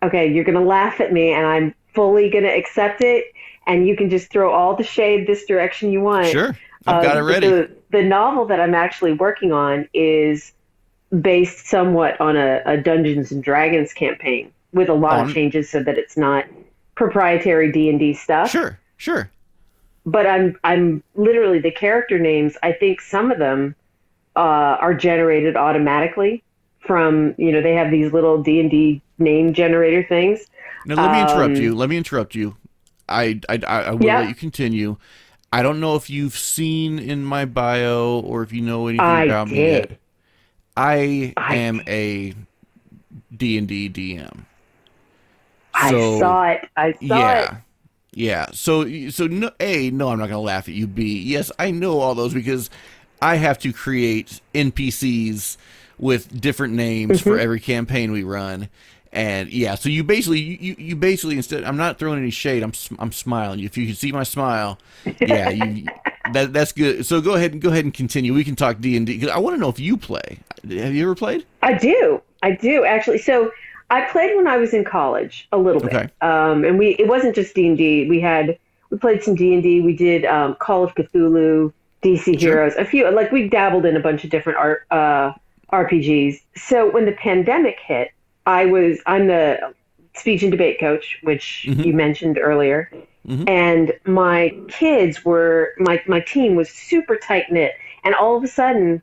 okay, 0.03 0.31
you're 0.31 0.43
going 0.43 0.57
to 0.57 0.63
laugh 0.63 0.99
at 1.01 1.11
me 1.11 1.31
and 1.31 1.45
I'm 1.47 1.73
fully 1.95 2.29
going 2.29 2.43
to 2.43 2.49
accept 2.55 3.01
it. 3.01 3.25
And 3.67 3.87
you 3.87 3.95
can 3.95 4.09
just 4.09 4.29
throw 4.31 4.51
all 4.51 4.75
the 4.75 4.83
shade 4.83 5.27
this 5.27 5.45
direction 5.45 5.91
you 5.91 6.01
want. 6.01 6.27
Sure. 6.27 6.57
I've 6.87 7.03
got 7.03 7.15
it 7.17 7.21
Um, 7.21 7.25
ready. 7.27 7.47
The, 7.47 7.71
the 7.91 8.03
novel 8.03 8.45
that 8.47 8.59
I'm 8.59 8.73
actually 8.73 9.13
working 9.13 9.51
on 9.51 9.87
is 9.93 10.51
based 11.21 11.67
somewhat 11.67 12.19
on 12.19 12.37
a, 12.37 12.61
a 12.65 12.77
Dungeons 12.77 13.31
and 13.31 13.43
Dragons 13.43 13.93
campaign 13.93 14.51
with 14.73 14.89
a 14.89 14.93
lot 14.93 15.19
On- 15.19 15.27
of 15.27 15.33
changes 15.33 15.69
so 15.69 15.83
that 15.83 15.97
it's 15.97 16.17
not 16.17 16.45
proprietary 16.95 17.71
D&D 17.71 18.13
stuff 18.13 18.49
Sure. 18.51 18.77
Sure. 18.97 19.29
but 20.05 20.25
I'm 20.27 20.57
I'm 20.63 21.03
literally 21.15 21.59
the 21.59 21.71
character 21.71 22.17
names. 22.19 22.57
I 22.63 22.71
think 22.73 23.01
some 23.01 23.31
of 23.31 23.39
them 23.39 23.75
uh, 24.35 24.39
are 24.39 24.93
generated 24.93 25.55
automatically 25.57 26.43
from 26.79 27.35
you 27.37 27.51
know 27.51 27.61
they 27.61 27.73
have 27.75 27.91
these 27.91 28.11
little 28.13 28.41
D 28.41 28.59
and 28.59 28.69
D 28.71 29.01
name 29.19 29.53
generator 29.53 30.03
things. 30.07 30.47
Now 30.85 30.95
let 30.95 31.11
me 31.11 31.21
interrupt 31.21 31.57
Um, 31.57 31.61
you. 31.63 31.75
Let 31.75 31.89
me 31.89 31.97
interrupt 31.97 32.33
you. 32.35 32.55
I 33.11 33.39
I, 33.49 33.59
I, 33.67 33.91
will 33.91 34.05
Yeah. 34.05 34.19
let 34.21 34.29
you 34.29 34.35
continue. 34.35 34.97
I 35.53 35.61
don't 35.63 35.79
know 35.79 35.95
if 35.95 36.09
you've 36.09 36.37
seen 36.37 36.97
in 36.97 37.25
my 37.25 37.45
bio 37.45 38.19
or 38.21 38.41
if 38.43 38.53
you 38.53 38.61
know 38.61 38.87
anything 38.87 39.05
I 39.05 39.23
about 39.25 39.49
me 39.49 39.57
yet. 39.57 39.89
did. 39.89 39.97
I, 40.77 41.33
I 41.35 41.55
am 41.57 41.81
a 41.87 42.33
D 43.35 43.57
and 43.57 43.67
D 43.67 43.89
DM. 43.89 44.45
I 45.73 45.91
saw 45.91 46.43
it. 46.49 46.69
I 46.77 46.93
saw 46.93 46.97
yeah. 47.01 47.41
it. 47.43 47.57
Yeah. 48.13 48.45
So 48.53 49.09
so 49.09 49.27
no 49.27 49.51
A, 49.59 49.89
no, 49.91 50.09
I'm 50.09 50.19
not 50.19 50.27
gonna 50.29 50.39
laugh 50.41 50.67
at 50.67 50.73
you. 50.75 50.87
B, 50.87 51.19
yes, 51.21 51.51
I 51.59 51.71
know 51.71 51.99
all 51.99 52.15
those 52.15 52.33
because 52.33 52.69
I 53.21 53.35
have 53.35 53.59
to 53.59 53.71
create 53.73 54.41
NPCs 54.53 55.57
with 55.97 56.39
different 56.41 56.73
names 56.73 57.21
for 57.21 57.37
Mhm. 57.37 57.39
every 57.41 57.59
campaign 57.59 58.11
we 58.11 58.23
run. 58.23 58.69
And 59.13 59.51
yeah, 59.51 59.75
so 59.75 59.89
you 59.89 60.03
basically 60.03 60.39
you, 60.39 60.75
you, 60.77 60.95
basically 60.95 61.35
instead 61.35 61.65
I'm 61.65 61.75
not 61.75 61.99
throwing 61.99 62.19
any 62.19 62.29
shade. 62.29 62.63
I'm 62.63 62.71
I'm 62.97 63.11
smiling. 63.11 63.59
If 63.59 63.77
you 63.77 63.85
can 63.85 63.95
see 63.95 64.11
my 64.11 64.23
smile, 64.23 64.79
yeah, 65.19 65.49
you 65.49 65.85
that 66.33 66.53
that's 66.53 66.71
good. 66.71 67.05
So 67.05 67.19
go 67.19 67.33
ahead 67.33 67.51
and 67.51 67.61
go 67.61 67.69
ahead 67.69 67.83
and 67.83 67.93
continue. 67.93 68.33
We 68.33 68.45
can 68.45 68.55
talk 68.55 68.79
D 68.79 68.95
and 68.95 69.05
D 69.05 69.17
because 69.17 69.29
I 69.29 69.37
want 69.37 69.55
to 69.55 69.59
know 69.59 69.67
if 69.67 69.79
you 69.79 69.97
play. 69.97 70.39
Have 70.63 70.93
you 70.93 71.03
ever 71.03 71.15
played? 71.15 71.45
I 71.61 71.73
do. 71.73 72.21
I 72.41 72.51
do 72.51 72.85
actually. 72.85 73.17
So 73.17 73.51
I 73.89 74.01
played 74.05 74.35
when 74.37 74.47
I 74.47 74.55
was 74.55 74.73
in 74.73 74.85
college 74.85 75.47
a 75.51 75.57
little 75.57 75.81
bit. 75.81 75.93
Okay. 75.93 76.09
Um, 76.21 76.63
and 76.63 76.79
we 76.79 76.91
it 76.91 77.07
wasn't 77.07 77.35
just 77.35 77.53
D 77.53 77.67
and 77.67 77.77
D. 77.77 78.07
We 78.07 78.21
had 78.21 78.57
we 78.89 78.97
played 78.97 79.23
some 79.23 79.35
D 79.35 79.53
and 79.53 79.61
D. 79.61 79.81
We 79.81 79.95
did 79.95 80.23
um, 80.25 80.55
Call 80.55 80.85
of 80.85 80.95
Cthulhu, 80.95 81.73
DC 82.01 82.39
Sure. 82.39 82.53
Heroes, 82.53 82.75
a 82.75 82.85
few 82.85 83.09
like 83.11 83.31
we 83.33 83.49
dabbled 83.49 83.85
in 83.85 83.97
a 83.97 83.99
bunch 83.99 84.23
of 84.23 84.29
different 84.29 84.57
art 84.57 84.85
uh, 84.89 85.33
RPGs. 85.73 86.41
So 86.55 86.89
when 86.89 87.05
the 87.05 87.11
pandemic 87.11 87.79
hit, 87.85 88.11
I 88.45 88.65
was 88.65 88.99
I'm 89.05 89.27
the 89.27 89.73
speech 90.15 90.43
and 90.43 90.51
debate 90.51 90.79
coach, 90.79 91.19
which 91.23 91.65
Mhm. 91.69 91.85
you 91.85 91.93
mentioned 91.93 92.37
earlier. 92.37 92.91
Mhm. 93.27 93.47
And 93.47 93.93
my 94.05 94.53
kids 94.67 95.23
were 95.23 95.73
my 95.77 96.01
my 96.07 96.19
team 96.21 96.55
was 96.55 96.69
super 96.69 97.15
tight 97.15 97.51
knit, 97.51 97.73
and 98.03 98.15
all 98.15 98.35
of 98.35 98.43
a 98.43 98.47
sudden 98.47 99.01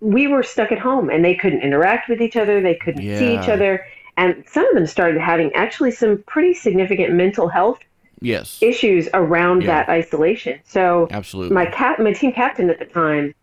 we 0.00 0.26
were 0.26 0.42
stuck 0.42 0.70
at 0.72 0.78
home 0.78 1.08
and 1.08 1.24
they 1.24 1.34
couldn't 1.34 1.62
interact 1.62 2.06
with 2.08 2.20
each 2.20 2.36
other 2.36 2.60
they 2.60 2.74
couldn't 2.74 3.00
see 3.16 3.32
each 3.32 3.48
other 3.48 3.82
and 4.18 4.44
some 4.46 4.66
of 4.68 4.74
them 4.74 4.86
started 4.86 5.18
having 5.18 5.50
actually 5.54 5.90
some 5.90 6.22
pretty 6.26 6.52
significant 6.52 7.14
mental 7.14 7.48
health 7.48 7.78
Yes. 8.20 8.58
issues 8.60 9.08
around 9.14 9.62
Yeah. 9.62 9.68
that 9.68 9.88
isolation 9.88 10.58
so 10.64 11.08
Absolutely. 11.10 11.54
my 11.54 11.64
cap 11.64 11.98
my 11.98 12.12
team 12.12 12.30
captain 12.32 12.68
at 12.68 12.78
the 12.78 12.84
time 12.84 13.34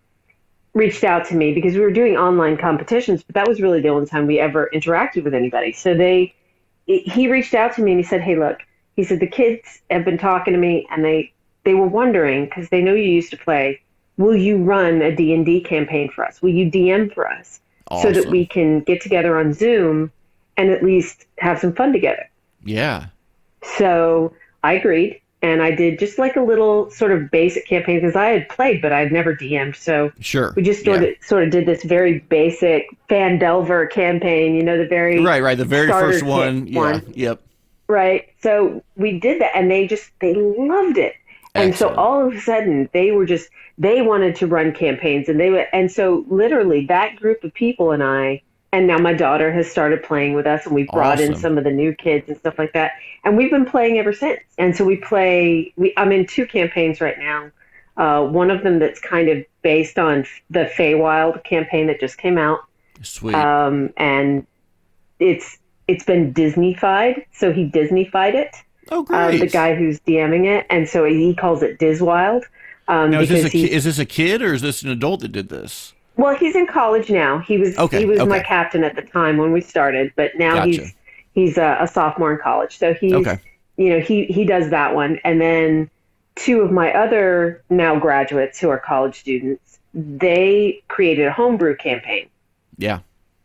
reached 0.74 1.04
out 1.04 1.26
to 1.28 1.36
me 1.36 1.54
because 1.54 1.76
we 1.76 1.82
were 1.82 1.92
doing 1.92 2.18
online 2.18 2.58
competitions 2.58 3.24
but 3.24 3.36
that 3.36 3.48
was 3.48 3.62
really 3.62 3.80
the 3.80 3.90
only 3.90 4.08
time 4.08 4.26
we 4.26 4.40
ever 4.40 4.70
interacted 4.74 5.24
with 5.24 5.34
anybody. 5.34 5.72
So 5.72 5.94
they 5.96 6.34
he 6.86 7.30
reached 7.30 7.54
out 7.54 7.74
to 7.76 7.82
me 7.82 7.92
and 7.92 8.00
he 8.00 8.04
said 8.04 8.22
hey 8.22 8.36
look 8.36 8.60
he 8.96 9.04
said 9.04 9.20
the 9.20 9.28
kids 9.28 9.82
have 9.90 10.04
been 10.04 10.18
talking 10.18 10.54
to 10.54 10.60
me 10.60 10.88
and 10.92 11.04
they 11.04 11.32
they 11.64 11.74
were 11.74 11.88
wondering 11.88 12.46
because 12.46 12.70
they 12.70 12.82
know 12.82 12.94
you 12.94 13.04
used 13.10 13.32
to 13.32 13.38
play. 13.38 13.82
Will 14.18 14.36
you 14.36 14.58
run 14.58 15.02
a 15.02 15.16
d&d 15.16 15.62
campaign 15.62 16.10
for 16.10 16.26
us? 16.26 16.42
Will 16.42 16.50
you 16.50 16.70
dm 16.70 17.14
for 17.14 17.28
us 17.28 17.62
so 18.02 18.12
that 18.12 18.28
we 18.28 18.46
can 18.46 18.82
get 18.82 19.02
together 19.02 19.38
on 19.40 19.54
zoom 19.54 20.12
and 20.58 20.70
at 20.70 20.84
least 20.84 21.26
have 21.38 21.60
some 21.60 21.74
fun 21.74 21.94
together? 21.94 22.30
Yeah. 22.64 23.08
so 23.78 24.34
I 24.64 24.74
agreed, 24.74 25.22
and 25.44 25.62
I 25.62 25.72
did 25.72 26.00
just 26.00 26.18
like 26.18 26.36
a 26.38 26.42
little 26.42 26.90
sort 26.90 27.12
of 27.12 27.30
basic 27.30 27.68
campaign 27.68 27.98
because 28.00 28.16
I 28.16 28.30
had 28.30 28.50
played, 28.50 28.82
but 28.82 28.92
I'd 28.94 29.12
never 29.12 29.36
DM'd. 29.36 29.76
So 29.76 30.12
Sure. 30.20 30.54
we 30.56 30.64
just 30.64 30.84
sort 30.86 31.02
Yeah. 31.02 31.10
of 31.10 31.16
sort 31.22 31.44
of 31.44 31.50
did 31.52 31.66
this 31.66 31.84
very 31.84 32.20
basic 32.30 32.88
Phandelver 33.10 33.90
campaign. 33.92 34.56
You 34.56 34.64
know, 34.64 34.78
the 34.78 34.88
very 34.88 35.20
Right, 35.24 35.44
right. 35.44 35.58
The 35.58 35.66
very 35.66 35.90
first 35.90 36.24
one. 36.24 36.66
Yeah. 36.68 36.80
one. 36.80 37.04
Yep. 37.14 37.42
right. 37.90 38.30
So 38.42 38.82
we 38.96 39.20
did 39.20 39.42
that, 39.42 39.52
and 39.56 39.70
they 39.70 39.86
just 39.86 40.10
they 40.20 40.34
loved 40.34 40.98
it. 40.98 41.14
And 41.56 41.76
so 41.76 41.94
all 41.94 42.26
of 42.26 42.34
a 42.34 42.40
sudden, 42.42 42.90
they 42.94 43.12
were 43.12 43.26
just 43.28 43.50
they 43.78 44.02
wanted 44.02 44.36
to 44.38 44.48
run 44.48 44.72
campaigns, 44.72 45.30
and 45.30 45.40
they 45.40 45.50
were, 45.52 45.68
and 45.74 45.92
so 45.92 46.26
literally 46.30 46.86
that 46.88 47.16
group 47.18 47.44
of 47.44 47.54
people 47.54 47.92
and 47.92 48.02
I, 48.02 48.42
and 48.74 48.88
now 48.88 48.98
my 48.98 49.14
daughter 49.14 49.54
has 49.54 49.70
started 49.70 50.02
playing 50.02 50.34
with 50.34 50.48
us, 50.48 50.66
and 50.66 50.74
we 50.74 50.84
brought 50.92 51.20
in 51.20 51.36
some 51.36 51.60
of 51.60 51.64
the 51.64 51.72
new 51.72 51.94
kids 51.94 52.28
and 52.28 52.36
stuff 52.38 52.58
like 52.58 52.74
that, 52.74 52.94
and 53.24 53.38
we've 53.38 53.52
been 53.52 53.66
playing 53.66 54.00
ever 54.00 54.12
since. 54.12 54.40
And 54.58 54.76
so 54.76 54.84
we 54.84 54.98
play. 54.98 55.72
We 55.78 55.94
I'm 55.96 56.12
in 56.12 56.26
two 56.26 56.48
campaigns 56.48 57.00
right 57.00 57.18
now. 57.20 57.52
Uh, 57.96 58.26
one 58.26 58.50
of 58.50 58.64
them 58.64 58.80
that's 58.80 59.00
kind 59.00 59.30
of 59.30 59.46
based 59.62 60.00
on 60.00 60.26
the 60.50 60.66
Feywild 60.76 61.44
campaign 61.44 61.86
that 61.86 62.00
just 62.00 62.18
came 62.18 62.40
out, 62.40 62.62
Sweet. 63.04 63.36
um, 63.36 63.94
and 63.96 64.48
it's 65.20 65.60
it's 65.88 66.04
been 66.04 66.34
Disneyfied, 66.34 67.26
so 67.32 67.54
he 67.54 67.70
Disneyfied 67.70 68.34
it 68.34 68.56
oh, 68.90 69.02
uh, 69.02 69.30
great. 69.30 69.40
the 69.40 69.48
guy 69.48 69.76
who's 69.76 70.00
DMing 70.00 70.46
it, 70.46 70.66
and 70.72 70.90
so 70.90 71.06
he 71.06 71.36
calls 71.36 71.62
it 71.62 71.78
Diswild. 71.78 72.44
Um, 72.88 73.12
now, 73.12 73.22
is 73.22 73.30
this 73.30 73.46
a 73.46 73.50
he, 73.50 73.72
is 73.72 73.84
this 73.84 74.00
a 74.00 74.06
kid 74.06 74.42
or 74.42 74.52
is 74.52 74.64
this 74.64 74.82
an 74.82 74.90
adult 74.90 75.22
that 75.22 75.32
did 75.32 75.50
this? 75.50 75.94
Well, 76.16 76.36
he's 76.36 76.56
in 76.56 76.68
college 76.68 77.10
now. 77.10 77.40
He 77.40 77.58
was 77.58 77.78
Okay, 77.78 78.00
he 78.00 78.06
was 78.06 78.20
my 78.26 78.40
captain 78.40 78.84
at 78.84 78.96
the 78.96 79.02
time 79.02 79.38
when 79.38 79.52
we 79.52 79.62
started, 79.62 80.12
but 80.16 80.32
now 80.38 80.56
Gotcha. 80.56 80.68
he's 80.68 80.94
he's 81.34 81.58
a, 81.58 81.78
a 81.82 81.88
sophomore 81.88 82.34
in 82.34 82.40
college. 82.40 82.78
So 82.78 82.94
he's 82.94 83.14
Okay. 83.14 83.40
you 83.78 83.90
know 83.90 84.00
he 84.00 84.26
he 84.26 84.46
does 84.46 84.70
that 84.70 84.94
one, 84.96 85.20
and 85.24 85.40
then 85.42 85.90
two 86.36 86.62
of 86.62 86.72
my 86.72 86.92
other 86.94 87.64
now 87.70 87.98
graduates 88.00 88.60
who 88.60 88.70
are 88.70 88.80
college 88.80 89.20
students, 89.20 89.80
they 89.94 90.82
created 90.88 91.28
a 91.28 91.32
homebrew 91.32 91.76
campaign. 91.78 92.28
Yeah. 92.78 93.00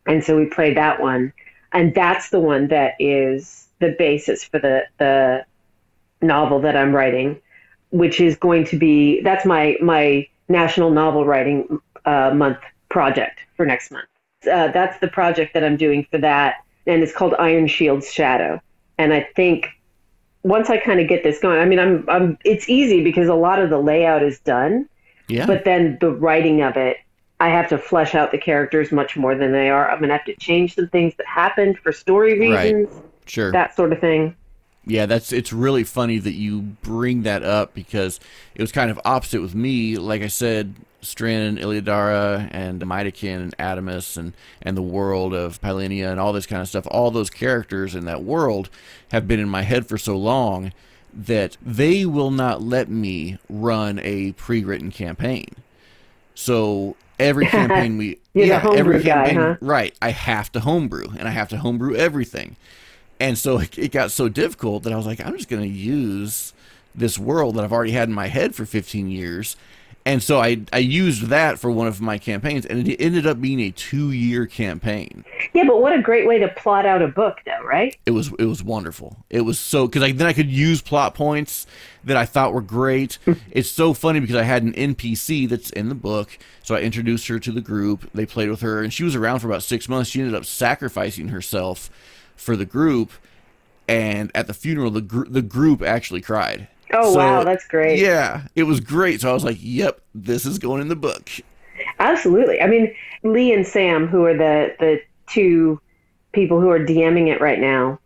and 0.07 0.23
so 0.23 0.35
we 0.35 0.45
played 0.47 0.75
that 0.77 0.99
one 0.99 1.31
and 1.71 1.93
that's 1.93 2.29
the 2.31 2.39
one 2.39 2.67
that 2.69 2.93
is 2.99 3.67
the 3.79 3.95
basis 3.99 4.43
for 4.43 4.57
the 4.59 4.83
the 4.97 5.45
novel 6.21 6.59
that 6.61 6.75
i'm 6.75 6.93
writing 6.95 7.39
which 7.91 8.19
is 8.19 8.35
going 8.37 8.65
to 8.65 8.77
be 8.77 9.21
that's 9.21 9.45
my 9.45 9.77
my 9.81 10.27
national 10.47 10.89
novel 10.89 11.25
writing 11.25 11.79
uh, 12.05 12.31
month 12.33 12.59
project 12.89 13.39
for 13.55 13.65
next 13.65 13.91
month 13.91 14.09
uh, 14.47 14.69
that's 14.69 14.99
the 14.99 15.07
project 15.07 15.53
that 15.53 15.63
I'm 15.63 15.77
doing 15.77 16.05
for 16.09 16.17
that, 16.19 16.63
and 16.87 17.03
it's 17.03 17.13
called 17.13 17.33
Iron 17.39 17.67
Shield's 17.67 18.11
Shadow. 18.11 18.61
And 18.97 19.13
I 19.13 19.27
think 19.35 19.67
once 20.43 20.69
I 20.69 20.77
kind 20.77 20.99
of 20.99 21.07
get 21.07 21.23
this 21.23 21.39
going, 21.39 21.59
I 21.59 21.65
mean, 21.65 21.79
I'm, 21.79 22.05
I'm, 22.09 22.37
it's 22.45 22.69
easy 22.69 23.03
because 23.03 23.27
a 23.27 23.35
lot 23.35 23.59
of 23.59 23.69
the 23.69 23.77
layout 23.77 24.23
is 24.23 24.39
done. 24.39 24.87
Yeah. 25.27 25.45
But 25.45 25.65
then 25.65 25.97
the 26.01 26.11
writing 26.11 26.61
of 26.61 26.75
it, 26.75 26.97
I 27.39 27.49
have 27.49 27.69
to 27.69 27.77
flesh 27.77 28.15
out 28.15 28.31
the 28.31 28.37
characters 28.37 28.91
much 28.91 29.15
more 29.15 29.35
than 29.35 29.51
they 29.51 29.69
are. 29.69 29.89
I'm 29.89 29.99
gonna 29.99 30.13
have 30.13 30.25
to 30.25 30.35
change 30.35 30.75
some 30.75 30.89
things 30.89 31.13
that 31.17 31.27
happened 31.27 31.77
for 31.79 31.91
story 31.91 32.39
reasons, 32.39 32.89
right. 32.89 33.03
sure, 33.25 33.51
that 33.51 33.75
sort 33.75 33.93
of 33.93 33.99
thing. 33.99 34.35
Yeah, 34.85 35.05
that's 35.05 35.31
it's 35.31 35.53
really 35.53 35.83
funny 35.83 36.17
that 36.17 36.33
you 36.33 36.61
bring 36.61 37.21
that 37.23 37.43
up 37.43 37.73
because 37.73 38.19
it 38.55 38.61
was 38.61 38.71
kind 38.71 38.89
of 38.89 38.99
opposite 39.05 39.41
with 39.41 39.55
me. 39.55 39.97
Like 39.97 40.21
I 40.21 40.27
said, 40.27 40.73
Stryn, 41.01 41.59
Iliadara, 41.59 42.49
and 42.51 42.81
Mightykin, 42.81 43.41
and 43.41 43.57
Adamus, 43.57 44.17
and 44.17 44.33
and 44.61 44.75
the 44.75 44.81
world 44.81 45.33
of 45.33 45.61
Pylenia, 45.61 46.11
and 46.11 46.19
all 46.19 46.33
this 46.33 46.45
kind 46.45 46.61
of 46.61 46.67
stuff. 46.67 46.87
All 46.91 47.11
those 47.11 47.29
characters 47.29 47.95
in 47.95 48.05
that 48.05 48.23
world 48.23 48.69
have 49.11 49.27
been 49.27 49.39
in 49.39 49.49
my 49.49 49.61
head 49.61 49.87
for 49.87 49.97
so 49.97 50.17
long 50.17 50.73
that 51.13 51.57
they 51.61 52.05
will 52.05 52.31
not 52.31 52.61
let 52.61 52.89
me 52.89 53.37
run 53.49 53.99
a 54.03 54.33
pre-written 54.33 54.91
campaign. 54.91 55.47
So 56.35 56.95
every 57.17 57.45
campaign 57.47 57.97
we 57.97 58.19
yeah 58.33 58.65
every 58.73 59.01
campaign 59.03 59.35
guy, 59.35 59.41
huh? 59.41 59.57
right 59.59 59.93
I 60.01 60.11
have 60.11 60.51
to 60.53 60.61
homebrew 60.61 61.09
and 61.17 61.27
I 61.27 61.31
have 61.31 61.49
to 61.49 61.57
homebrew 61.57 61.95
everything. 61.95 62.55
And 63.19 63.37
so 63.37 63.59
it 63.59 63.91
got 63.91 64.11
so 64.11 64.29
difficult 64.29 64.83
that 64.83 64.93
I 64.93 64.95
was 64.95 65.05
like, 65.05 65.19
I'm 65.19 65.35
just 65.35 65.49
going 65.49 65.61
to 65.61 65.67
use 65.67 66.53
this 66.95 67.19
world 67.19 67.55
that 67.55 67.65
I've 67.65 67.73
already 67.73 67.91
had 67.91 68.07
in 68.07 68.15
my 68.15 68.27
head 68.27 68.55
for 68.55 68.65
15 68.65 69.09
years 69.09 69.57
and 70.09 70.23
so 70.23 70.39
I 70.39 70.59
I 70.73 70.79
used 70.79 71.27
that 71.27 71.59
for 71.59 71.69
one 71.69 71.85
of 71.85 72.01
my 72.01 72.17
campaigns, 72.17 72.65
and 72.65 72.87
it 72.87 72.99
ended 72.99 73.27
up 73.27 73.39
being 73.39 73.59
a 73.59 73.69
two 73.69 74.11
year 74.11 74.47
campaign. 74.47 75.23
Yeah, 75.53 75.65
but 75.65 75.81
what 75.81 75.93
a 75.93 76.01
great 76.01 76.25
way 76.25 76.39
to 76.39 76.47
plot 76.47 76.87
out 76.87 77.03
a 77.03 77.07
book, 77.07 77.37
though, 77.45 77.63
right? 77.63 77.95
It 78.07 78.11
was 78.11 78.33
it 78.39 78.45
was 78.45 78.63
wonderful. 78.63 79.17
It 79.29 79.41
was 79.41 79.59
so 79.59 79.85
because 79.85 80.01
I, 80.01 80.11
then 80.11 80.25
I 80.25 80.33
could 80.33 80.49
use 80.49 80.81
plot 80.81 81.13
points 81.13 81.67
that 82.05 82.17
I 82.17 82.25
thought 82.25 82.53
were 82.53 82.61
great. 82.61 83.19
Hmm. 83.25 83.33
it's 83.51 83.69
so 83.69 83.93
funny 83.93 84.19
because 84.19 84.35
I 84.35 84.41
had 84.41 84.63
an 84.63 84.73
NPC 84.73 85.47
that's 85.47 85.69
in 85.69 85.89
the 85.89 85.95
book, 85.95 86.39
so 86.63 86.73
I 86.73 86.79
introduced 86.79 87.27
her 87.27 87.37
to 87.37 87.51
the 87.51 87.61
group. 87.61 88.09
They 88.11 88.25
played 88.25 88.49
with 88.49 88.61
her, 88.61 88.81
and 88.81 88.91
she 88.91 89.03
was 89.03 89.15
around 89.15 89.41
for 89.41 89.47
about 89.47 89.61
six 89.61 89.87
months. 89.87 90.09
She 90.09 90.21
ended 90.21 90.33
up 90.33 90.45
sacrificing 90.45 91.27
herself 91.27 91.91
for 92.35 92.55
the 92.55 92.65
group, 92.65 93.11
and 93.87 94.31
at 94.33 94.47
the 94.47 94.55
funeral, 94.55 94.89
the 94.89 95.01
gr- 95.01 95.29
the 95.29 95.43
group 95.43 95.83
actually 95.83 96.21
cried 96.21 96.67
Oh 96.93 97.13
so, 97.13 97.19
wow, 97.19 97.43
that's 97.43 97.67
great. 97.67 97.99
Yeah, 97.99 98.43
it 98.55 98.63
was 98.63 98.79
great. 98.79 99.21
So 99.21 99.29
I 99.29 99.33
was 99.33 99.43
like, 99.43 99.57
"Yep, 99.59 100.01
this 100.15 100.45
is 100.45 100.57
going 100.59 100.81
in 100.81 100.87
the 100.87 100.95
book." 100.95 101.29
Absolutely. 101.99 102.61
I 102.61 102.67
mean, 102.67 102.93
Lee 103.23 103.53
and 103.53 103.65
Sam, 103.65 104.07
who 104.07 104.25
are 104.25 104.33
the 104.33 104.75
the 104.79 105.01
two 105.27 105.79
people 106.31 106.59
who 106.59 106.69
are 106.69 106.79
DMing 106.79 107.27
it 107.27 107.41
right 107.41 107.59
now, 107.59 107.99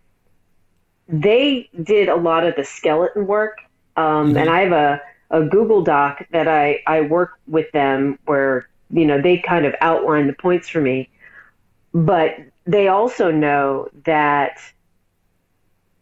they 1.08 1.70
did 1.82 2.10
a 2.10 2.16
lot 2.16 2.46
of 2.46 2.56
the 2.56 2.64
skeleton 2.64 3.28
work. 3.28 3.60
Um, 3.96 4.30
mm-hmm. 4.30 4.38
And 4.38 4.50
I 4.50 4.62
have 4.62 4.72
a, 4.72 5.02
a 5.30 5.44
Google 5.44 5.84
Doc 5.84 6.26
that 6.32 6.48
I, 6.48 6.82
I 6.88 7.02
work 7.02 7.40
with 7.48 7.72
them 7.72 8.18
where, 8.26 8.68
you 8.90 9.06
know, 9.06 9.22
they 9.22 9.38
kind 9.38 9.66
of 9.66 9.76
outline 9.82 10.28
the 10.28 10.34
points 10.34 10.70
for 10.70 10.82
me. 10.82 11.10
But 11.94 12.38
they 12.66 12.88
also 12.88 13.30
know 13.30 13.90
that 14.06 14.58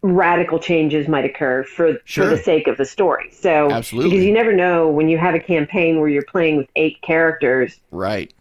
radical 0.04 0.60
changes 0.60 1.08
might 1.08 1.26
occur 1.26 1.64
for 1.64 2.00
sure. 2.06 2.26
for 2.26 2.30
the 2.36 2.42
sake 2.42 2.68
of 2.68 2.78
the 2.78 2.86
story. 2.86 3.30
So 3.32 3.72
Absolutely. 3.72 4.10
because 4.10 4.26
you 4.26 4.34
never 4.34 4.54
know 4.54 4.90
when 4.90 5.10
you 5.10 5.18
have 5.18 5.36
a 5.36 5.40
campaign 5.40 6.00
where 6.00 6.10
you're 6.10 6.26
playing 6.26 6.58
with 6.58 6.68
eight 6.76 7.02
characters. 7.02 7.80
Right. 7.92 8.34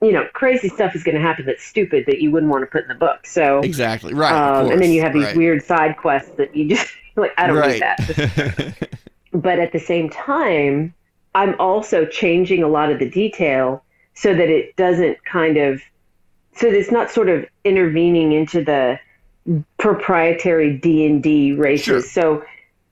You 0.00 0.12
know, 0.12 0.26
crazy 0.32 0.68
stuff 0.68 0.94
is 0.94 1.02
going 1.02 1.16
to 1.16 1.20
happen 1.20 1.44
that's 1.44 1.64
stupid 1.64 2.04
that 2.06 2.20
you 2.20 2.30
wouldn't 2.30 2.52
want 2.52 2.62
to 2.62 2.66
put 2.66 2.82
in 2.82 2.88
the 2.88 2.94
book. 2.94 3.26
So 3.26 3.58
exactly 3.60 4.14
right, 4.14 4.32
um, 4.32 4.70
and 4.70 4.80
then 4.80 4.92
you 4.92 5.02
have 5.02 5.12
these 5.12 5.24
right. 5.24 5.36
weird 5.36 5.64
side 5.64 5.96
quests 5.96 6.30
that 6.36 6.54
you 6.54 6.68
just 6.68 6.88
like. 7.16 7.32
I 7.36 7.48
don't 7.48 7.56
right. 7.56 7.72
need 7.72 7.80
that. 7.80 8.88
but 9.32 9.58
at 9.58 9.72
the 9.72 9.80
same 9.80 10.08
time, 10.08 10.94
I'm 11.34 11.56
also 11.58 12.06
changing 12.06 12.62
a 12.62 12.68
lot 12.68 12.92
of 12.92 13.00
the 13.00 13.10
detail 13.10 13.82
so 14.14 14.34
that 14.34 14.48
it 14.48 14.76
doesn't 14.76 15.24
kind 15.24 15.56
of 15.56 15.80
so 16.54 16.70
that 16.70 16.78
it's 16.78 16.92
not 16.92 17.10
sort 17.10 17.28
of 17.28 17.44
intervening 17.64 18.30
into 18.32 18.62
the 18.62 19.00
proprietary 19.78 20.76
D 20.76 21.06
and 21.06 21.22
D 21.22 21.52
races. 21.52 21.84
Sure. 21.84 22.02
So, 22.02 22.44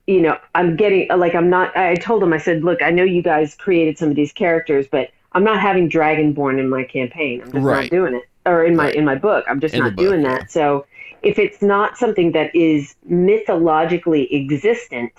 you 0.07 0.21
know, 0.21 0.37
I'm 0.55 0.75
getting 0.75 1.07
like 1.17 1.35
I'm 1.35 1.49
not. 1.49 1.75
I 1.75 1.95
told 1.95 2.23
him 2.23 2.33
I 2.33 2.37
said, 2.37 2.63
look, 2.63 2.81
I 2.81 2.91
know 2.91 3.03
you 3.03 3.21
guys 3.21 3.55
created 3.55 3.97
some 3.97 4.09
of 4.09 4.15
these 4.15 4.31
characters, 4.31 4.87
but 4.89 5.09
I'm 5.33 5.43
not 5.43 5.59
having 5.59 5.89
Dragonborn 5.89 6.59
in 6.59 6.69
my 6.69 6.83
campaign. 6.83 7.41
I'm 7.41 7.51
just 7.51 7.63
right. 7.63 7.81
not 7.83 7.91
doing 7.91 8.15
it, 8.15 8.23
or 8.45 8.63
in 8.63 8.75
my 8.75 8.85
right. 8.85 8.95
in 8.95 9.05
my 9.05 9.15
book. 9.15 9.45
I'm 9.47 9.59
just 9.59 9.73
in 9.73 9.81
not 9.81 9.95
doing 9.95 10.23
that. 10.23 10.41
Yeah. 10.41 10.47
So, 10.47 10.85
if 11.21 11.37
it's 11.37 11.61
not 11.61 11.97
something 11.97 12.31
that 12.31 12.55
is 12.55 12.95
mythologically 13.05 14.33
existent, 14.33 15.11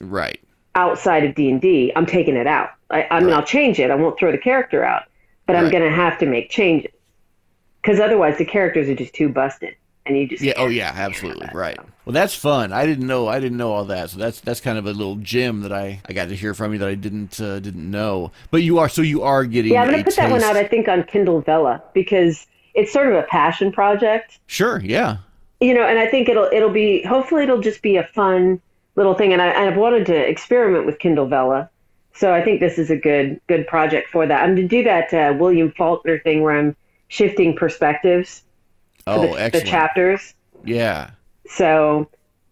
right, 0.00 0.40
outside 0.74 1.24
of 1.24 1.34
D 1.34 1.50
and 1.50 1.60
D, 1.60 1.92
I'm 1.94 2.06
taking 2.06 2.36
it 2.36 2.46
out. 2.46 2.70
I, 2.90 3.06
I 3.10 3.20
mean, 3.20 3.28
right. 3.28 3.36
I'll 3.36 3.46
change 3.46 3.78
it. 3.78 3.90
I 3.90 3.94
won't 3.94 4.18
throw 4.18 4.32
the 4.32 4.38
character 4.38 4.82
out, 4.82 5.04
but 5.46 5.54
I'm 5.54 5.70
going 5.70 5.84
to 5.84 5.94
have 5.94 6.18
to 6.18 6.26
make 6.26 6.50
changes 6.50 6.90
because 7.80 8.00
otherwise 8.00 8.36
the 8.38 8.44
characters 8.44 8.88
are 8.88 8.96
just 8.96 9.14
too 9.14 9.28
busted 9.28 9.76
and 10.10 10.18
you 10.18 10.28
just 10.28 10.42
yeah 10.42 10.52
oh 10.56 10.66
yeah 10.66 10.92
absolutely. 10.94 11.48
right. 11.54 11.78
well 12.04 12.12
that's 12.12 12.34
fun. 12.34 12.72
I 12.72 12.84
didn't 12.84 13.06
know 13.06 13.28
i 13.28 13.38
didn't 13.40 13.56
know 13.56 13.72
all 13.72 13.84
that. 13.86 14.10
So 14.10 14.18
that's 14.18 14.40
that's 14.40 14.60
kind 14.60 14.76
of 14.76 14.86
a 14.86 14.92
little 14.92 15.16
gem 15.16 15.62
that 15.62 15.72
i 15.72 16.00
i 16.06 16.12
got 16.12 16.28
to 16.28 16.36
hear 16.36 16.52
from 16.52 16.72
you 16.72 16.78
that 16.80 16.88
i 16.88 16.94
didn't 16.94 17.40
uh, 17.40 17.60
didn't 17.60 17.90
know. 17.90 18.32
But 18.50 18.62
you 18.62 18.78
are 18.78 18.88
so 18.88 19.02
you 19.02 19.22
are 19.22 19.44
getting 19.44 19.72
yeah 19.72 19.82
i'm 19.82 19.90
gonna 19.90 19.98
put 19.98 20.06
taste. 20.06 20.18
that 20.18 20.30
one 20.30 20.42
out 20.42 20.56
i 20.56 20.64
think 20.64 20.88
on 20.88 21.04
kindle 21.04 21.40
vella 21.40 21.82
because 21.94 22.46
it's 22.74 22.92
sort 22.92 23.08
of 23.08 23.14
a 23.14 23.22
passion 23.24 23.72
project. 23.72 24.38
Sure 24.46 24.80
yeah. 24.80 25.18
You 25.60 25.74
know 25.74 25.84
and 25.84 25.98
i 25.98 26.06
think 26.06 26.28
it'll 26.28 26.48
it'll 26.52 26.70
be 26.70 27.02
hopefully 27.02 27.44
it'll 27.44 27.60
just 27.60 27.82
be 27.82 27.96
a 27.96 28.04
fun 28.04 28.60
little 28.96 29.14
thing 29.14 29.32
and 29.32 29.40
I, 29.40 29.66
i've 29.66 29.76
wanted 29.76 30.06
to 30.06 30.16
experiment 30.16 30.86
with 30.86 30.98
kindle 30.98 31.26
vella. 31.26 31.70
So 32.12 32.34
i 32.34 32.42
think 32.42 32.60
this 32.60 32.78
is 32.78 32.90
a 32.90 32.96
good 32.96 33.40
good 33.46 33.66
project 33.66 34.10
for 34.10 34.26
that. 34.26 34.42
I'm 34.42 34.56
to 34.56 34.66
do 34.66 34.82
that 34.82 35.14
uh, 35.14 35.34
william 35.38 35.70
faulkner 35.72 36.18
thing 36.18 36.42
where 36.42 36.58
i'm 36.58 36.76
shifting 37.08 37.54
perspectives 37.56 38.42
oh, 39.06 39.34
the, 39.34 39.50
the, 39.50 39.60
chapters. 39.62 40.34
Yeah. 40.64 41.10
So, 41.46 42.08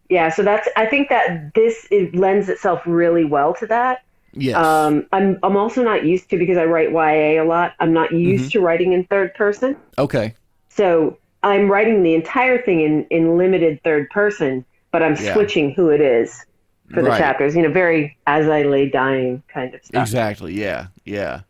yeah, 0.08 0.30
so 0.30 0.42
that's 0.42 0.68
I 0.76 0.86
think 0.86 1.08
that 1.08 1.54
this 1.54 1.86
it 1.90 2.14
lends 2.14 2.48
itself 2.48 2.82
really 2.86 3.24
well 3.24 3.54
to 3.54 3.66
that. 3.66 4.02
Yes. 4.32 4.56
Um, 4.56 5.06
I'm 5.12 5.38
I'm 5.42 5.56
also 5.56 5.82
not 5.82 6.04
used 6.04 6.30
to 6.30 6.38
because 6.38 6.56
I 6.56 6.64
write 6.64 6.90
YA 6.90 7.42
a 7.42 7.44
lot. 7.44 7.74
I'm 7.80 7.92
not 7.92 8.12
used 8.12 8.44
mm-hmm. 8.44 8.50
to 8.50 8.60
writing 8.60 8.92
in 8.92 9.04
third 9.04 9.34
person. 9.34 9.76
Okay. 9.98 10.34
So 10.68 11.18
I'm 11.42 11.70
writing 11.70 12.02
the 12.02 12.14
entire 12.14 12.60
thing 12.62 12.80
in 12.80 13.06
in 13.10 13.36
limited 13.36 13.82
third 13.82 14.10
person, 14.10 14.64
but 14.92 15.02
I'm 15.02 15.16
yeah. 15.16 15.34
switching 15.34 15.72
who 15.72 15.88
it 15.88 16.00
is 16.00 16.44
for 16.92 17.02
the 17.02 17.10
right. 17.10 17.18
chapters. 17.18 17.56
You 17.56 17.62
know, 17.62 17.72
very 17.72 18.16
as 18.26 18.48
I 18.48 18.62
lay 18.62 18.88
dying 18.88 19.42
kind 19.48 19.74
of 19.74 19.84
stuff. 19.84 20.02
Exactly. 20.02 20.54
Yeah. 20.54 20.88
Yeah. 21.04 21.42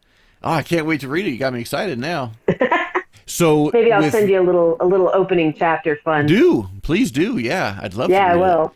Oh, 0.42 0.52
I 0.52 0.62
can't 0.62 0.86
wait 0.86 1.00
to 1.00 1.08
read 1.08 1.26
it. 1.26 1.30
You 1.30 1.38
got 1.38 1.52
me 1.52 1.60
excited 1.60 1.98
now. 1.98 2.32
So 3.28 3.70
maybe 3.74 3.92
I'll 3.92 4.00
with, 4.00 4.12
send 4.12 4.30
you 4.30 4.40
a 4.40 4.42
little 4.42 4.76
a 4.80 4.86
little 4.86 5.10
opening 5.12 5.52
chapter 5.52 5.96
fun. 5.96 6.26
Do 6.26 6.68
please 6.82 7.10
do. 7.10 7.36
Yeah, 7.36 7.78
I'd 7.82 7.94
love. 7.94 8.08
To. 8.08 8.14
Yeah, 8.14 8.32
I 8.32 8.36
will. 8.36 8.74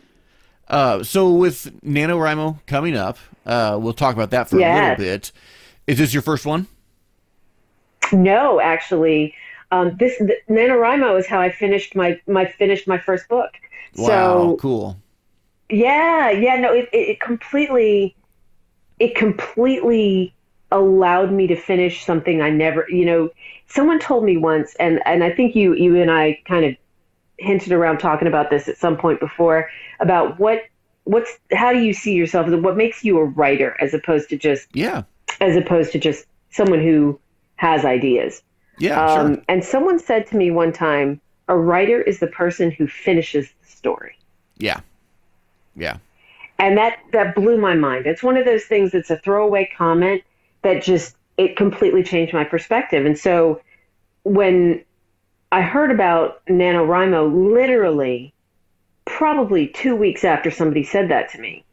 Uh, 0.67 1.03
so 1.03 1.31
with 1.33 1.71
NaNoWriMo 1.81 2.59
coming 2.67 2.95
up, 2.95 3.17
uh, 3.45 3.77
we'll 3.81 3.93
talk 3.93 4.15
about 4.15 4.29
that 4.29 4.49
for 4.49 4.59
yeah. 4.59 4.73
a 4.73 4.81
little 4.81 5.05
bit. 5.05 5.31
Is 5.87 5.97
this 5.97 6.13
your 6.13 6.21
first 6.21 6.45
one? 6.45 6.67
No, 8.11 8.59
actually, 8.61 9.33
um, 9.71 9.97
this 9.97 10.17
the, 10.19 10.35
NaNoWriMo 10.49 11.19
is 11.19 11.25
how 11.25 11.41
I 11.41 11.51
finished 11.51 11.95
my 11.95 12.19
my 12.27 12.45
finished 12.45 12.87
my 12.87 12.99
first 12.99 13.27
book. 13.27 13.51
Wow, 13.95 14.07
so, 14.07 14.57
cool. 14.61 14.97
Yeah, 15.69 16.29
yeah, 16.29 16.57
no, 16.57 16.71
it, 16.71 16.89
it, 16.93 17.09
it 17.09 17.19
completely, 17.19 18.15
it 18.99 19.15
completely 19.15 20.33
allowed 20.71 21.31
me 21.31 21.47
to 21.47 21.55
finish 21.55 22.05
something 22.05 22.41
I 22.41 22.49
never, 22.49 22.85
you 22.89 23.05
know, 23.05 23.29
someone 23.67 23.99
told 23.99 24.23
me 24.23 24.37
once, 24.37 24.75
and, 24.79 25.01
and 25.05 25.23
I 25.23 25.31
think 25.31 25.55
you, 25.55 25.73
you 25.73 26.01
and 26.01 26.11
I 26.11 26.39
kind 26.45 26.65
of 26.65 26.75
hinted 27.37 27.71
around 27.71 27.97
talking 27.97 28.27
about 28.27 28.49
this 28.49 28.67
at 28.67 28.77
some 28.77 28.97
point 28.97 29.19
before 29.19 29.69
about 29.99 30.39
what, 30.39 30.61
what's, 31.05 31.37
how 31.51 31.73
do 31.73 31.79
you 31.79 31.93
see 31.93 32.13
yourself? 32.13 32.49
What 32.49 32.77
makes 32.77 33.03
you 33.03 33.17
a 33.17 33.25
writer 33.25 33.75
as 33.81 33.93
opposed 33.93 34.29
to 34.29 34.37
just, 34.37 34.67
yeah, 34.73 35.03
as 35.41 35.55
opposed 35.55 35.91
to 35.93 35.99
just 35.99 36.25
someone 36.51 36.81
who 36.81 37.19
has 37.55 37.85
ideas. 37.85 38.43
Yeah. 38.79 39.03
Um, 39.03 39.35
sure. 39.35 39.43
And 39.47 39.63
someone 39.63 39.99
said 39.99 40.27
to 40.27 40.37
me 40.37 40.51
one 40.51 40.71
time, 40.71 41.19
a 41.47 41.57
writer 41.57 42.01
is 42.01 42.19
the 42.19 42.27
person 42.27 42.71
who 42.71 42.87
finishes 42.87 43.49
the 43.61 43.67
story. 43.67 44.17
Yeah. 44.57 44.79
Yeah. 45.75 45.97
And 46.59 46.77
that, 46.77 46.99
that 47.11 47.35
blew 47.35 47.57
my 47.57 47.75
mind. 47.75 48.05
It's 48.05 48.23
one 48.23 48.37
of 48.37 48.45
those 48.45 48.63
things 48.65 48.91
that's 48.91 49.09
a 49.09 49.17
throwaway 49.17 49.69
comment 49.75 50.21
that 50.61 50.83
just 50.83 51.15
it 51.37 51.55
completely 51.55 52.03
changed 52.03 52.33
my 52.33 52.43
perspective. 52.43 53.05
And 53.05 53.17
so 53.17 53.61
when 54.23 54.83
I 55.51 55.61
heard 55.61 55.91
about 55.91 56.45
NaNoWriMo 56.47 57.53
literally 57.53 58.33
probably 59.05 59.67
two 59.67 59.95
weeks 59.95 60.23
after 60.23 60.49
somebody 60.49 60.83
said 60.83 61.09
that 61.09 61.31
to 61.31 61.39
me. 61.39 61.63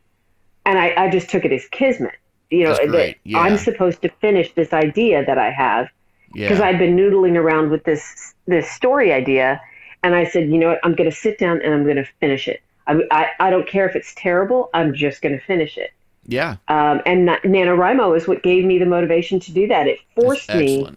And 0.67 0.79
I, 0.79 0.95
I 0.97 1.11
just 1.11 1.31
took 1.31 1.45
it 1.45 1.53
as 1.53 1.67
kismet. 1.69 2.15
You 2.51 2.65
know, 2.65 2.75
that 2.75 3.17
yeah. 3.25 3.39
I'm 3.39 3.57
supposed 3.57 4.03
to 4.03 4.09
finish 4.21 4.53
this 4.55 4.73
idea 4.73 5.25
that 5.25 5.39
I 5.39 5.51
have. 5.51 5.89
because 6.33 6.59
Yeah. 6.59 6.67
I'd 6.67 6.79
been 6.79 6.97
noodling 6.97 7.37
around 7.37 7.71
with 7.71 7.85
this 7.85 8.35
this 8.47 8.69
story 8.71 9.13
idea, 9.13 9.61
and 10.03 10.15
I 10.15 10.25
said, 10.25 10.51
you 10.51 10.59
know 10.59 10.71
what, 10.71 10.81
I'm 10.83 10.95
going 10.95 11.09
to 11.09 11.17
sit 11.17 11.39
down 11.39 11.63
and 11.63 11.73
I'm 11.73 11.85
going 11.85 11.97
to 11.97 12.09
finish 12.19 12.49
it. 12.49 12.61
I, 12.87 13.01
I 13.11 13.27
I 13.39 13.51
don't 13.51 13.69
care 13.69 13.89
if 13.89 13.95
it's 13.95 14.13
terrible. 14.17 14.69
I'm 14.75 14.95
just 14.95 15.23
going 15.23 15.39
to 15.39 15.45
finish 15.45 15.79
it. 15.79 15.93
Yeah. 16.31 16.57
Um, 16.69 17.01
and 17.07 17.27
Na- 17.27 17.41
NaNoWriMo 17.41 18.17
is 18.17 18.29
what 18.29 18.43
gave 18.43 18.65
me 18.65 18.79
the 18.79 18.87
motivation 18.87 19.41
to 19.41 19.53
do 19.53 19.67
that. 19.67 19.87
It 19.89 19.99
forced 20.15 20.49
me 20.55 20.89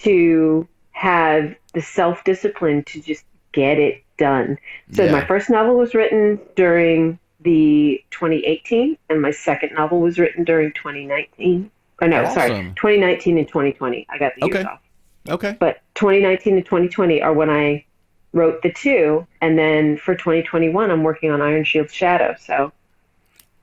to 0.00 0.66
have 0.92 1.54
the 1.74 1.82
self 1.82 2.22
discipline 2.24 2.84
to 2.84 3.02
just 3.02 3.24
get 3.52 3.78
it 3.78 4.02
done. 4.16 4.58
So 4.92 5.04
Yeah. 5.04 5.12
my 5.12 5.24
first 5.26 5.50
novel 5.50 5.76
was 5.76 5.94
written 5.94 6.38
during 6.54 7.18
the 7.40 8.02
2018, 8.10 8.96
and 9.10 9.20
my 9.20 9.30
second 9.32 9.72
novel 9.74 10.00
was 10.00 10.18
written 10.18 10.44
during 10.44 10.72
2019. 10.72 11.70
Or 12.00 12.08
no, 12.08 12.24
sorry, 12.32 12.50
2019 12.76 13.38
and 13.38 13.48
2020. 13.48 14.06
I 14.08 14.18
got 14.18 14.32
the 14.38 14.46
years 14.46 14.56
Okay. 14.56 14.68
off. 14.68 14.80
Okay. 15.28 15.56
But 15.58 15.80
2019 15.96 16.56
and 16.56 16.64
2020 16.64 17.20
are 17.22 17.32
when 17.32 17.50
I 17.50 17.84
wrote 18.32 18.62
the 18.62 18.70
two, 18.72 19.26
and 19.40 19.58
then 19.58 19.96
for 19.96 20.14
2021, 20.14 20.90
I'm 20.90 21.02
working 21.02 21.30
on 21.32 21.40
Iron 21.42 21.64
Shield 21.64 21.90
Shadow. 21.90 22.36
So 22.38 22.70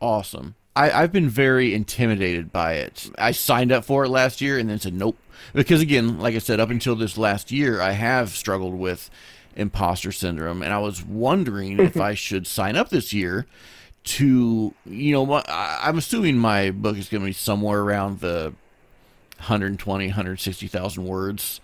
Awesome. 0.02 0.56
I, 0.76 0.92
I've 0.92 1.12
been 1.12 1.30
very 1.30 1.74
intimidated 1.74 2.52
by 2.52 2.74
it. 2.74 3.12
I 3.18 3.32
signed 3.32 3.72
up 3.72 3.86
for 3.86 4.06
it 4.06 4.10
last 4.10 4.42
year 4.42 4.58
and 4.58 4.70
then 4.70 4.80
said 4.80 4.94
nope. 4.94 5.18
Because 5.54 5.82
again, 5.82 6.20
like 6.20 6.36
I 6.36 6.40
said, 6.40 6.60
up 6.60 6.70
until 6.70 6.96
this 6.96 7.18
last 7.18 7.52
year, 7.52 7.80
I 7.82 7.92
have 7.92 8.30
struggled 8.30 8.74
with 8.74 9.10
imposter 9.56 10.12
syndrome, 10.12 10.64
and 10.64 10.74
I 10.74 10.80
was 10.80 11.04
wondering 11.04 11.80
if 11.80 12.00
I 12.02 12.14
should 12.16 12.48
sign 12.48 12.76
up 12.76 12.90
this 12.90 13.14
year 13.14 13.46
to, 14.06 14.74
you 14.86 15.12
know, 15.14 15.26
my, 15.26 15.44
I'm 15.48 15.98
assuming 15.98 16.38
my 16.38 16.72
book 16.72 16.98
is 16.98 17.08
going 17.10 17.22
to 17.22 17.26
be 17.28 17.34
somewhere 17.34 17.82
around 17.82 18.20
the 18.22 18.54
120, 19.38 20.08
160,000 20.08 21.06
words. 21.06 21.62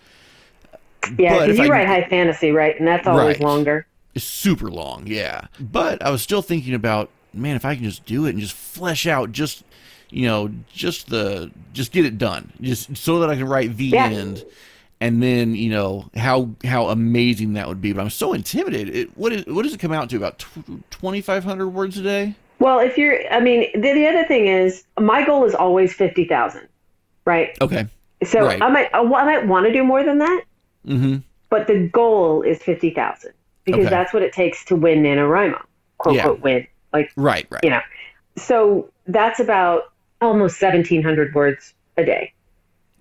yeah, 0.74 1.10
But 1.10 1.18
because 1.18 1.50
if 1.50 1.58
you 1.58 1.64
I- 1.66 1.70
write 1.70 1.88
high 1.88 2.08
fantasy, 2.10 2.52
right? 2.52 2.78
And 2.78 2.88
that's 2.88 3.08
always 3.08 3.38
Right. 3.38 3.40
longer. 3.42 3.86
It's 4.14 4.26
super 4.26 4.70
long, 4.70 5.04
yeah. 5.08 5.48
But 5.60 6.04
I 6.06 6.10
was 6.12 6.22
still 6.22 6.42
thinking 6.42 6.74
about, 6.74 7.10
man, 7.34 7.56
if 7.56 7.66
I 7.66 7.76
can 7.76 7.84
just 7.84 8.06
do 8.06 8.26
it 8.26 8.32
and 8.32 8.40
just 8.40 8.56
flesh 8.56 9.08
out 9.08 9.32
just, 9.32 9.64
you 10.10 10.26
know, 10.28 10.50
just 10.74 11.10
the, 11.10 11.52
just 11.74 11.92
get 11.92 12.06
it 12.06 12.18
done, 12.18 12.52
just 12.62 12.96
so 12.98 13.20
that 13.20 13.30
I 13.30 13.36
can 13.36 13.46
write 13.46 13.78
the 13.78 13.86
Yeah. 13.86 14.06
end, 14.08 14.44
and 15.02 15.24
then 15.24 15.56
you 15.56 15.70
know 15.70 16.10
how 16.16 16.50
how 16.66 16.90
amazing 16.90 17.54
that 17.54 17.68
would 17.68 17.82
be. 17.82 17.94
But 17.94 18.02
I'm 18.02 18.10
so 18.10 18.34
intimidated. 18.34 18.96
It, 18.96 19.18
what 19.18 19.32
is 19.32 19.46
what 19.46 19.64
does 19.64 19.74
it 19.74 19.80
come 19.80 19.94
out 19.94 20.10
to? 20.10 20.18
About 20.18 20.44
twenty 20.90 21.22
five 21.22 21.44
hundred 21.44 21.70
words 21.70 21.98
a 21.98 22.02
day? 22.04 22.36
Well, 22.60 22.80
if 22.80 22.98
you're, 22.98 23.18
I 23.32 23.40
mean, 23.40 23.68
the, 23.74 23.94
the 23.94 24.06
other 24.06 24.26
thing 24.26 24.48
is, 24.48 24.84
my 25.00 25.26
goal 25.26 25.46
is 25.46 25.56
always 25.56 25.94
50,000, 25.94 26.68
right? 27.24 27.58
Okay. 27.62 27.88
So 28.26 28.44
Right. 28.44 28.62
I 28.62 28.68
might, 28.70 28.90
I 28.94 29.00
I 29.00 29.24
might 29.24 29.48
want 29.48 29.66
to 29.68 29.72
do 29.72 29.82
more 29.82 30.04
than 30.04 30.18
that, 30.18 30.44
Mm-hmm. 30.86 31.18
but 31.50 31.68
the 31.68 31.88
goal 31.88 32.42
is 32.42 32.62
50,000 32.62 33.32
because 33.64 33.80
Okay. 33.86 33.90
that's 33.90 34.12
what 34.14 34.24
it 34.24 34.34
takes 34.34 34.66
to 34.66 34.76
win 34.76 35.04
NaNoWriMo, 35.04 35.62
quote, 36.00 36.16
Yeah. 36.16 36.24
quote, 36.24 36.42
win. 36.42 36.68
Like, 36.94 37.12
Right. 37.16 37.48
Right. 37.50 37.64
you 37.64 37.70
know, 37.70 37.82
so 38.38 38.90
that's 39.08 39.40
about 39.40 39.92
almost 40.22 40.62
1,700 40.62 41.34
words 41.36 41.74
a 41.98 42.06
day. 42.06 42.34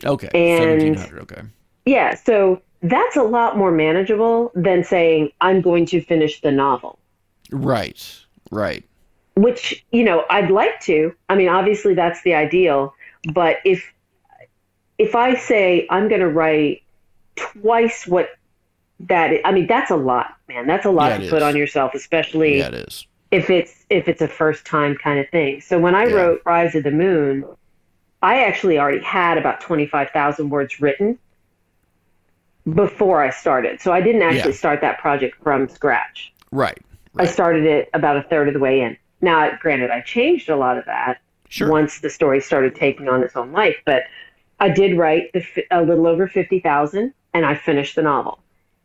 Okay. 0.04 0.28
And- 0.34 0.62
Seventeen 0.62 0.94
hundred. 0.94 1.20
Okay. 1.22 1.42
Yeah. 1.86 2.14
So 2.14 2.62
that's 2.82 3.16
a 3.16 3.22
lot 3.22 3.56
more 3.56 3.70
manageable 3.72 4.52
than 4.54 4.84
saying, 4.84 5.30
I'm 5.40 5.60
going 5.60 5.86
to 5.86 6.00
finish 6.00 6.40
the 6.40 6.52
novel. 6.52 6.98
Right. 7.50 8.00
Right. 8.50 8.84
which 9.36 9.84
you 9.92 10.02
know 10.04 10.24
I'd 10.30 10.50
like 10.50 10.80
to. 10.82 11.14
I 11.28 11.34
mean, 11.36 11.48
obviously 11.48 11.94
that's 11.94 12.20
the 12.22 12.34
ideal, 12.34 12.92
but 13.32 13.58
if 13.64 13.84
if 14.98 15.14
I 15.14 15.34
say 15.36 15.86
I'm 15.90 16.08
going 16.08 16.20
to 16.20 16.28
write 16.28 16.82
twice 17.36 18.06
what 18.06 18.30
that 19.00 19.32
is, 19.32 19.40
I 19.44 19.52
mean 19.52 19.66
that's 19.68 19.90
a 19.92 19.96
lot, 19.96 20.34
man. 20.48 20.66
That's 20.66 20.84
a 20.86 20.90
lot 20.90 21.10
Yeah, 21.12 21.18
to 21.18 21.30
put 21.30 21.36
is. 21.38 21.42
on 21.42 21.56
yourself, 21.56 21.94
especially 21.94 22.58
Yeah, 22.58 22.68
it 22.68 22.74
is. 22.74 23.06
If 23.30 23.50
it's 23.50 23.84
if 23.90 24.08
it's 24.08 24.22
a 24.22 24.28
first 24.28 24.64
time 24.64 24.96
kind 24.96 25.18
of 25.18 25.28
thing. 25.30 25.60
So 25.60 25.78
when 25.78 25.94
I 25.94 26.04
Yeah. 26.06 26.14
wrote 26.14 26.42
Rise 26.44 26.74
of 26.74 26.84
the 26.84 26.90
Moon, 26.90 27.44
I 28.22 28.44
actually 28.44 28.78
already 28.78 29.00
had 29.02 29.38
about 29.38 29.60
25,000 29.60 30.50
words 30.50 30.80
written 30.80 31.18
before 32.74 33.22
I 33.22 33.30
started. 33.30 33.80
So 33.80 33.92
I 33.92 34.00
didn't 34.00 34.22
actually 34.22 34.52
Yeah. 34.52 34.56
start 34.56 34.80
that 34.80 34.98
project 34.98 35.36
from 35.42 35.68
scratch. 35.68 36.32
Right. 36.50 36.78
I 37.18 37.26
started 37.26 37.64
it 37.64 37.88
about 37.94 38.16
a 38.16 38.22
third 38.22 38.48
of 38.48 38.54
the 38.54 38.60
way 38.60 38.80
in. 38.80 38.96
Now, 39.20 39.50
granted, 39.60 39.90
I 39.90 40.00
changed 40.00 40.48
a 40.48 40.56
lot 40.56 40.76
of 40.78 40.84
that 40.86 41.18
Sure. 41.48 41.70
once 41.70 42.00
the 42.00 42.10
story 42.10 42.40
started 42.40 42.74
taking 42.74 43.08
on 43.08 43.22
its 43.22 43.34
own 43.36 43.52
life, 43.52 43.76
but 43.86 44.04
I 44.60 44.68
did 44.68 44.96
write 44.98 45.32
the, 45.32 45.44
a 45.70 45.82
little 45.82 46.06
over 46.06 46.28
50,000 46.28 47.14
and 47.34 47.46
I 47.46 47.54
finished 47.54 47.96
the 47.96 48.02
novel. 48.02 48.40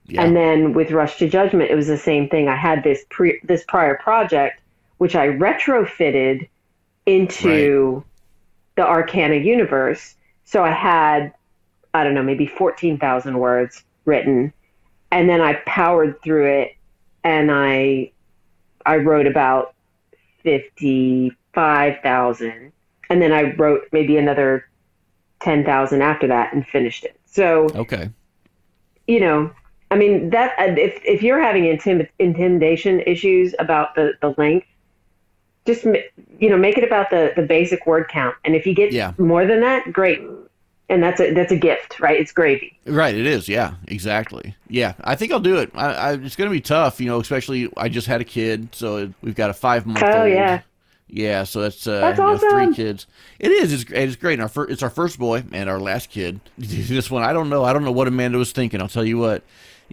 Yeah. 0.06 0.24
And 0.24 0.36
then 0.36 0.74
with 0.74 0.92
Rush 0.92 1.18
to 1.20 1.30
Judgment, 1.30 1.72
it 1.72 1.76
was 1.76 1.88
the 1.88 1.98
same 1.98 2.28
thing. 2.28 2.50
I 2.50 2.56
had 2.56 2.84
this 2.84 3.06
pre- 3.10 3.40
this 3.44 3.64
prior 3.68 3.98
project, 3.98 4.60
which 4.98 5.16
I 5.16 5.30
retrofitted 5.30 6.48
into 7.06 8.04
the 8.76 8.86
Arcana 8.86 9.36
universe. 9.36 10.16
So 10.46 10.64
I 10.64 10.72
had, 10.72 11.32
I 11.94 12.04
don't 12.04 12.16
know, 12.16 12.24
maybe 12.24 12.48
14,000 12.48 13.38
words 13.38 13.84
written. 14.06 14.52
And 15.12 15.30
then 15.30 15.42
I 15.42 15.54
powered 15.66 16.22
through 16.22 16.48
it 16.48 16.76
and 17.24 17.52
I, 17.52 18.12
I 18.86 18.98
wrote 18.98 19.26
about 19.28 19.74
55,000. 20.44 22.72
And 23.10 23.22
then 23.22 23.32
I 23.32 23.56
wrote 23.56 23.84
maybe 23.92 24.18
another 24.18 24.68
10,000 25.42 26.02
after 26.02 26.28
that 26.28 26.54
and 26.54 26.68
finished 26.68 27.04
it. 27.04 27.20
So, 27.26 27.68
okay. 27.76 28.10
you 29.08 29.20
know, 29.20 29.52
I 29.94 29.96
mean 29.96 30.32
that 30.32 30.52
uh, 30.58 30.74
if 30.76 31.00
if 31.06 31.22
you're 31.22 31.40
having 31.40 31.66
intim- 31.66 32.10
intimidation 32.18 33.02
issues 33.02 33.54
about 33.60 33.94
the 33.94 34.14
the 34.22 34.34
length, 34.40 34.66
just 35.68 35.84
you 35.86 36.50
know 36.50 36.58
make 36.58 36.78
it 36.80 36.84
about 36.84 37.12
the 37.12 37.32
the 37.36 37.44
basic 37.44 37.86
word 37.86 38.08
count, 38.10 38.36
and 38.44 38.56
if 38.56 38.66
you 38.66 38.74
get 38.74 38.92
Yeah. 38.92 39.14
more 39.20 39.46
than 39.46 39.62
that, 39.62 39.94
great, 39.94 40.20
and 40.90 41.04
that's 41.04 41.22
a 41.22 41.32
that's 41.34 41.52
a 41.52 41.56
gift, 41.56 42.00
right? 42.00 42.20
It's 42.20 42.32
gravy. 42.32 42.80
Right, 42.88 43.14
it 43.14 43.28
is. 43.28 43.48
Yeah, 43.48 43.76
exactly. 43.88 44.56
Yeah, 44.68 44.94
I 45.04 45.14
think 45.16 45.32
I'll 45.32 45.40
do 45.40 45.58
it. 45.58 45.70
I, 45.76 45.94
I, 45.94 46.14
it's 46.14 46.36
going 46.36 46.50
to 46.50 46.56
be 46.56 46.62
tough, 46.62 47.00
you 47.00 47.08
know. 47.08 47.20
Especially, 47.20 47.70
I 47.78 47.88
just 47.88 48.08
had 48.08 48.20
a 48.20 48.26
kid, 48.26 48.70
so 48.74 49.14
we've 49.22 49.36
got 49.36 49.52
a 49.52 49.54
five 49.54 49.86
month. 49.86 50.02
Oh, 50.04 50.26
yeah. 50.26 50.62
yeah. 51.08 51.44
So 51.44 51.62
that's 51.62 51.86
uh, 51.86 52.00
That's 52.02 52.18
you 52.18 52.26
know, 52.26 52.38
three 52.66 52.74
kids. 52.74 53.06
It 53.38 53.52
is. 53.52 53.72
It's, 53.74 53.92
it's 53.92 54.16
great. 54.16 54.34
And 54.34 54.42
our 54.42 54.50
fir- 54.50 54.70
it's 54.70 54.82
our 54.82 54.90
first 54.90 55.20
boy 55.20 55.44
and 55.52 55.70
our 55.70 55.80
last 55.80 56.10
kid. 56.10 56.40
this 56.58 57.12
one, 57.12 57.22
I 57.22 57.32
don't 57.32 57.50
know. 57.50 57.64
I 57.64 57.74
don't 57.74 57.84
know 57.86 57.92
what 57.92 58.08
Amanda 58.08 58.40
was 58.40 58.52
thinking. 58.52 58.82
I'll 58.82 58.88
tell 58.90 59.06
you 59.06 59.20
what. 59.20 59.44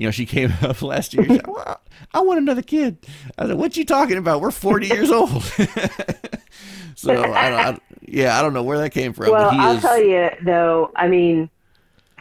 You 0.00 0.06
know, 0.06 0.10
she 0.12 0.24
came 0.24 0.50
up 0.62 0.80
last 0.80 1.12
year. 1.12 1.26
Said, 1.28 1.46
well, 1.46 1.78
I 2.14 2.20
want 2.22 2.38
another 2.38 2.62
kid. 2.62 2.96
I 3.36 3.46
said, 3.46 3.58
"What 3.58 3.76
you 3.76 3.84
talking 3.84 4.16
about? 4.16 4.40
We're 4.40 4.50
forty 4.50 4.86
years 4.86 5.10
old." 5.12 5.42
so 6.96 7.12
I 7.12 7.50
don't, 7.50 7.58
I, 7.58 7.78
yeah, 8.08 8.38
I 8.38 8.42
don't 8.42 8.54
know 8.54 8.62
where 8.62 8.78
that 8.78 8.90
came 8.90 9.12
from. 9.12 9.30
well, 9.30 9.50
I'll 9.52 9.76
is, 9.76 9.82
tell 9.82 10.02
you 10.02 10.30
though. 10.42 10.90
I 10.96 11.06
mean, 11.06 11.50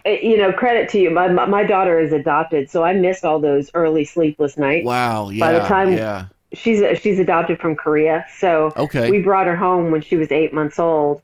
it, 0.04 0.24
you 0.24 0.36
know, 0.38 0.52
credit 0.52 0.90
to 0.90 1.00
you. 1.00 1.10
My 1.10 1.30
my 1.30 1.46
my 1.46 1.64
daughter 1.64 2.00
is 2.02 2.12
adopted, 2.12 2.70
so 2.70 2.84
I 2.84 2.94
missed 2.94 3.24
all 3.24 3.40
those 3.40 3.72
early 3.74 4.04
sleepless 4.04 4.58
nights. 4.58 4.86
Wow. 4.86 5.30
Yeah. 5.30 5.40
By 5.40 5.54
the 5.54 5.60
time- 5.66 5.94
yeah. 5.94 6.26
She's 6.52 6.82
she's 7.00 7.18
adopted 7.20 7.60
from 7.60 7.76
Korea, 7.78 8.26
so 8.40 8.74
Okay. 8.76 9.12
we 9.12 9.22
brought 9.22 9.46
her 9.46 9.56
home 9.56 9.92
when 9.92 10.02
she 10.02 10.18
was 10.18 10.32
eight 10.32 10.52
months 10.52 10.80
old. 10.80 11.22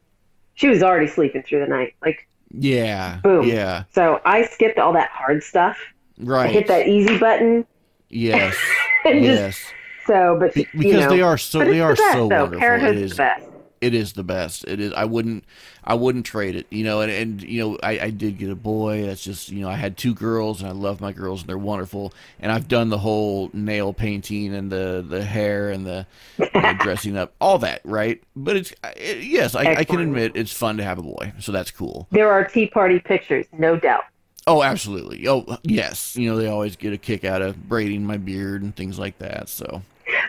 She 0.54 0.68
was 0.68 0.84
already 0.84 1.08
sleeping 1.08 1.42
through 1.44 1.62
the 1.62 1.68
night, 1.68 1.96
like 2.06 2.28
yeah. 2.52 3.20
Boom. 3.24 3.46
Yeah. 3.46 3.84
so. 3.92 4.22
I 4.24 4.46
skipped 4.46 4.78
all 4.78 4.94
that 4.94 5.10
hard 5.10 5.44
stuff. 5.44 5.78
Right. 6.20 6.52
hit 6.52 6.68
that 6.68 6.88
easy 6.88 7.18
button. 7.18 7.66
Yes. 8.10 8.56
and 9.06 9.24
just- 9.24 9.40
yes. 9.40 9.72
so, 10.08 10.38
but 10.40 10.54
Be- 10.54 10.62
you 10.74 10.80
because 10.80 11.04
know, 11.06 11.10
they 11.10 11.22
are 11.22 11.38
so 11.38 11.60
they 11.60 11.82
are 11.82 11.96
the 11.96 12.02
best, 12.02 12.14
so 12.14 12.28
though. 12.30 12.42
wonderful. 12.44 12.58
It 12.58 12.60
Parenthood's 12.60 13.02
is 13.02 13.12
the 13.12 13.16
best. 13.18 13.46
it 13.82 13.94
is 13.94 14.14
the 14.14 14.24
best. 14.24 14.66
It 14.68 14.80
is. 14.80 14.94
I 14.94 15.06
wouldn't 15.06 15.44
I 15.84 15.96
wouldn't 15.96 16.26
trade 16.26 16.56
it. 16.56 16.68
You 16.70 16.84
know, 16.84 17.02
and, 17.02 17.12
and 17.12 17.42
you 17.44 17.62
know 17.62 17.78
I, 17.84 18.00
I 18.00 18.10
did 18.12 18.38
get 18.38 18.50
a 18.50 18.56
boy. 18.56 19.06
That's 19.06 19.24
just 19.24 19.50
you 19.50 19.62
know 19.62 19.70
I 19.70 19.76
had 19.76 19.98
two 19.98 20.14
girls 20.14 20.62
and 20.62 20.70
I 20.70 20.74
love 20.74 21.02
my 21.02 21.12
girls 21.12 21.42
and 21.42 21.50
they're 21.50 21.58
wonderful. 21.58 22.14
And 22.40 22.52
I've 22.52 22.68
done 22.68 22.90
the 22.90 23.00
whole 23.00 23.50
nail 23.54 23.92
painting 23.94 24.54
and 24.54 24.72
the 24.72 25.04
the 25.08 25.24
hair 25.24 25.72
and 25.72 25.86
the, 25.86 26.06
the 26.38 26.78
dressing 26.84 27.18
up, 27.18 27.34
all 27.42 27.58
that, 27.60 27.82
right? 27.84 28.22
But 28.36 28.56
it's 28.58 28.74
it, 28.96 29.24
yes, 29.24 29.56
I, 29.56 29.74
I 29.78 29.84
can 29.84 30.00
admit 30.00 30.34
it's 30.36 30.54
fun 30.54 30.78
to 30.78 30.84
have 30.84 31.00
a 31.00 31.04
boy, 31.04 31.34
so 31.40 31.52
that's 31.52 31.72
cool. 31.72 32.08
There 32.12 32.32
are 32.32 32.44
tea 32.46 32.68
party 32.68 33.00
pictures, 33.00 33.48
no 33.58 33.76
doubt. 33.76 34.04
Oh, 34.48 34.62
absolutely. 34.62 35.28
Oh, 35.28 35.58
yes. 35.64 36.16
You 36.16 36.30
know 36.30 36.38
they 36.38 36.48
always 36.48 36.76
get 36.76 36.94
a 36.94 36.98
kick 36.98 37.24
out 37.26 37.42
of 37.42 37.68
braiding 37.68 38.06
my 38.06 38.18
beard 38.18 38.62
and 38.62 38.76
things 38.76 39.00
like 39.00 39.18
that. 39.20 39.50
So 39.50 39.82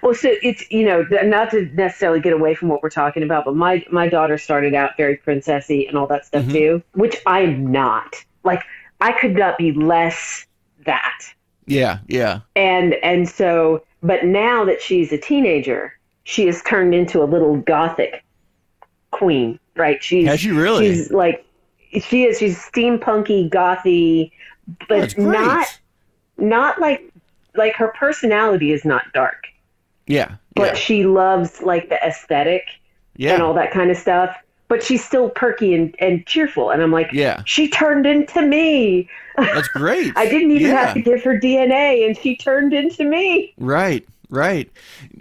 Well, 0.03 0.15
so 0.15 0.31
it's 0.43 0.71
you 0.71 0.85
know 0.87 1.05
not 1.25 1.51
to 1.51 1.67
necessarily 1.75 2.21
get 2.21 2.33
away 2.33 2.55
from 2.55 2.69
what 2.69 2.83
we're 2.83 2.91
talking 2.91 3.23
about, 3.23 3.45
but 3.45 3.55
my 3.57 3.85
my 3.91 4.09
daughter 4.09 4.39
started 4.39 4.75
out 4.75 4.97
very 4.97 5.17
princessy 5.19 5.87
and 5.89 5.99
all 5.99 6.07
that 6.07 6.25
stuff 6.27 6.45
Mhm. 6.45 6.53
too, 6.53 6.83
which 6.95 7.17
I'm 7.27 7.71
not. 7.71 8.17
Like 8.45 8.63
I 9.01 9.13
could 9.13 9.37
not 9.37 9.59
be 9.59 9.73
less 9.73 10.47
that. 10.87 11.21
yeah, 11.67 11.99
yeah. 12.07 12.41
And 12.55 12.95
and 13.03 13.29
so, 13.29 13.83
but 14.03 14.25
now 14.25 14.65
that 14.65 14.81
she's 14.81 15.13
a 15.13 15.19
teenager, 15.19 15.93
she 16.25 16.47
has 16.47 16.63
turned 16.63 16.95
into 16.95 17.23
a 17.23 17.25
little 17.27 17.57
gothic 17.57 18.23
queen, 19.11 19.59
right? 19.77 20.03
She's 20.03 20.27
Has 20.27 20.41
she 20.41 20.53
really? 20.53 20.89
she's 20.95 21.11
like 21.13 21.45
she 22.01 22.25
is. 22.25 22.39
She's 22.39 22.59
steampunky, 22.59 23.51
gothy, 23.51 24.31
but 24.89 25.17
not 25.19 25.67
not 26.39 26.81
like 26.81 27.13
like 27.55 27.75
her 27.77 27.89
personality 27.89 28.73
is 28.73 28.85
not 28.85 29.05
dark. 29.13 29.47
Yeah. 30.07 30.37
But 30.55 30.69
yeah. 30.69 30.75
she 30.75 31.07
loves 31.07 31.63
like 31.63 31.89
the 31.89 31.97
aesthetic 32.05 32.65
yeah. 33.17 33.35
and 33.35 33.43
all 33.43 33.55
that 33.55 33.73
kind 33.73 33.91
of 33.91 33.97
stuff. 33.97 34.37
But 34.69 34.83
she's 34.83 35.05
still 35.05 35.31
perky 35.31 35.75
and, 35.75 35.95
and 36.01 36.27
cheerful. 36.27 36.71
And 36.71 36.83
I'm 36.83 36.91
like, 36.91 37.13
yeah. 37.13 37.43
she 37.45 37.69
turned 37.69 38.05
into 38.05 38.43
me. 38.43 39.09
That's 39.37 39.69
great. 39.75 40.13
I 40.17 40.29
didn't 40.29 40.51
even 40.51 40.69
yeah. 40.69 40.87
have 40.87 40.95
to 40.95 41.03
give 41.03 41.23
her 41.23 41.39
DNA 41.39 42.05
and 42.05 42.19
she 42.19 42.37
turned 42.37 42.73
into 42.73 43.05
me. 43.05 43.55
Right. 43.59 44.07
Right. 44.29 44.71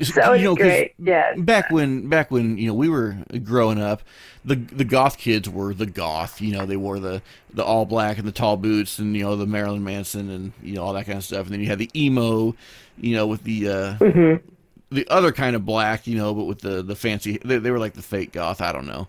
So 0.02 0.34
you 0.34 0.46
know, 0.46 0.56
great. 0.56 0.94
Yeah. 0.98 1.36
Back 1.38 1.70
when 1.70 2.10
back 2.10 2.32
when, 2.32 2.58
you 2.58 2.68
know, 2.68 2.74
we 2.74 2.90
were 2.90 3.18
growing 3.44 3.80
up, 3.80 4.02
the 4.44 4.56
the 4.56 4.84
goth 4.84 5.18
kids 5.18 5.48
were 5.48 5.74
the 5.74 5.86
goth. 5.86 6.42
You 6.42 6.54
know, 6.54 6.66
they 6.66 6.78
wore 6.78 7.00
the 7.00 7.22
the 7.54 7.64
all 7.64 7.86
black 7.86 8.18
and 8.18 8.28
the 8.28 8.32
tall 8.32 8.58
boots 8.58 8.98
and 8.98 9.16
you 9.16 9.24
know 9.24 9.36
the 9.36 9.46
Marilyn 9.46 9.84
Manson 9.84 10.30
and 10.30 10.54
you 10.62 10.74
know 10.74 10.84
all 10.84 10.94
that 10.94 11.06
kind 11.06 11.18
of 11.18 11.24
stuff. 11.24 11.46
And 11.46 11.54
then 11.54 11.60
you 11.60 11.68
had 11.68 11.80
the 11.80 11.90
emo, 11.96 12.56
you 12.98 13.16
know, 13.16 13.28
with 13.28 13.44
the 13.44 13.70
uh, 13.70 13.98
mm-hmm. 13.98 14.48
the 14.92 15.08
other 15.10 15.32
kind 15.32 15.56
of 15.56 15.66
black, 15.66 16.08
you 16.08 16.18
know, 16.18 16.34
but 16.34 16.46
with 16.46 16.62
the 16.62 16.82
the 16.82 16.96
fancy. 16.96 17.38
They, 17.44 17.60
they 17.60 17.72
were 17.72 17.80
like 17.80 17.94
the 17.94 18.02
fake 18.02 18.32
goth. 18.32 18.60
I 18.60 18.72
don't 18.72 18.88
know, 18.88 19.08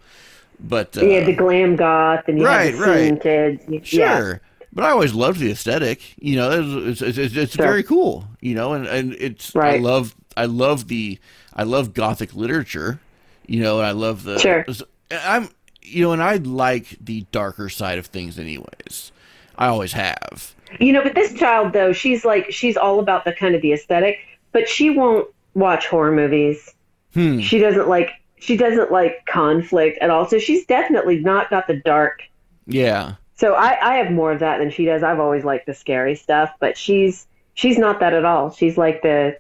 but 0.61 0.97
uh, 0.99 1.07
yeah, 1.07 1.25
the 1.25 1.35
glam 1.35 1.77
goth 1.77 2.29
and 2.29 2.39
you 2.39 2.45
right, 2.45 2.75
had 2.75 2.83
the 2.83 3.13
right. 3.13 3.21
kids. 3.23 3.89
Sure. 3.89 4.33
Yeah. 4.33 4.39
But 4.77 4.85
I 4.85 4.91
always 4.91 5.15
loved 5.15 5.41
the 5.41 5.51
aesthetic. 5.51 6.03
You 6.23 6.37
know, 6.37 6.51
it's 6.87 7.01
it's, 7.01 7.17
it's, 7.17 7.35
it's 7.35 7.55
Sure. 7.55 7.65
very 7.65 7.83
cool. 7.83 8.29
You 8.43 8.55
know, 8.55 8.75
and, 8.75 8.87
and 8.87 9.15
it's 9.19 9.57
I 9.57 9.79
love 9.79 10.15
I 10.37 10.45
love 10.45 10.89
the 10.89 11.19
I 11.55 11.63
love 11.63 11.95
gothic 11.95 12.35
literature. 12.35 13.01
You 13.47 13.63
know, 13.63 13.79
and 13.79 13.87
I 13.87 13.93
love 13.93 14.25
the 14.25 14.39
Sure. 14.39 14.67
I'm 15.11 15.49
you 15.81 16.05
know, 16.05 16.13
and 16.13 16.23
I 16.23 16.37
like 16.37 16.99
the 17.01 17.25
darker 17.33 17.71
side 17.71 17.97
of 17.97 18.05
things, 18.05 18.39
anyways. 18.39 19.13
I 19.57 19.69
always 19.69 19.95
have. 19.95 20.55
You 20.79 20.93
know, 20.93 21.03
but 21.03 21.15
this 21.15 21.33
child 21.33 21.73
though, 21.73 21.95
she's 21.95 22.27
like 22.27 22.53
she's 22.53 22.77
all 22.77 23.01
about 23.01 23.25
the 23.25 23.33
kind 23.33 23.55
of 23.55 23.63
the 23.63 23.73
aesthetic, 23.73 24.19
but 24.53 24.69
she 24.69 24.91
won't 24.91 25.27
watch 25.55 25.87
horror 25.87 26.13
movies. 26.13 26.75
Hmm. 27.15 27.39
She 27.39 27.59
doesn't 27.59 27.89
like 27.89 28.11
she 28.41 28.59
doesn't 28.59 28.93
like 28.93 29.25
conflict 29.25 29.97
at 30.03 30.11
all. 30.11 30.29
So 30.29 30.39
she's 30.39 30.67
definitely 30.67 31.21
not 31.21 31.49
got 31.49 31.67
the 31.67 31.77
dark. 31.77 32.21
Yeah. 32.67 33.15
So 33.37 33.55
I, 33.55 33.77
I 33.83 33.95
have 33.97 34.11
more 34.11 34.33
of 34.33 34.41
that 34.41 34.59
than 34.59 34.71
she 34.71 34.85
does. 34.85 35.03
I've 35.03 35.21
always 35.21 35.45
liked 35.45 35.67
the 35.67 35.75
scary 35.75 36.15
stuff, 36.15 36.51
but 36.59 36.77
she's 36.77 37.27
she's 37.55 37.79
not 37.79 38.01
that 38.01 38.13
at 38.15 38.25
all. 38.25 38.51
She's 38.51 38.77
like 38.79 39.03
the 39.03 39.37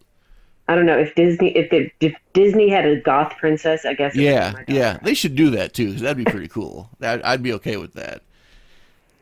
I 0.68 0.74
don't 0.74 0.86
know 0.86 0.98
if 0.98 1.14
Disney 1.14 1.56
if, 1.56 1.70
the, 1.70 1.90
if 2.00 2.14
Disney 2.32 2.68
had 2.68 2.84
a 2.86 3.00
goth 3.00 3.34
princess, 3.38 3.84
I 3.84 3.94
guess. 3.94 4.14
it 4.14 4.18
would 4.18 4.22
be 4.22 4.24
Yeah, 4.24 4.54
yeah. 4.68 4.98
They 5.02 5.14
should 5.14 5.34
do 5.34 5.50
that 5.50 5.72
too, 5.74 5.92
that'd 5.92 6.16
be 6.16 6.30
pretty 6.30 6.48
cool. 6.48 6.90
That, 6.98 7.24
I'd 7.24 7.42
be 7.42 7.52
okay 7.54 7.76
with 7.76 7.94
that. 7.94 8.22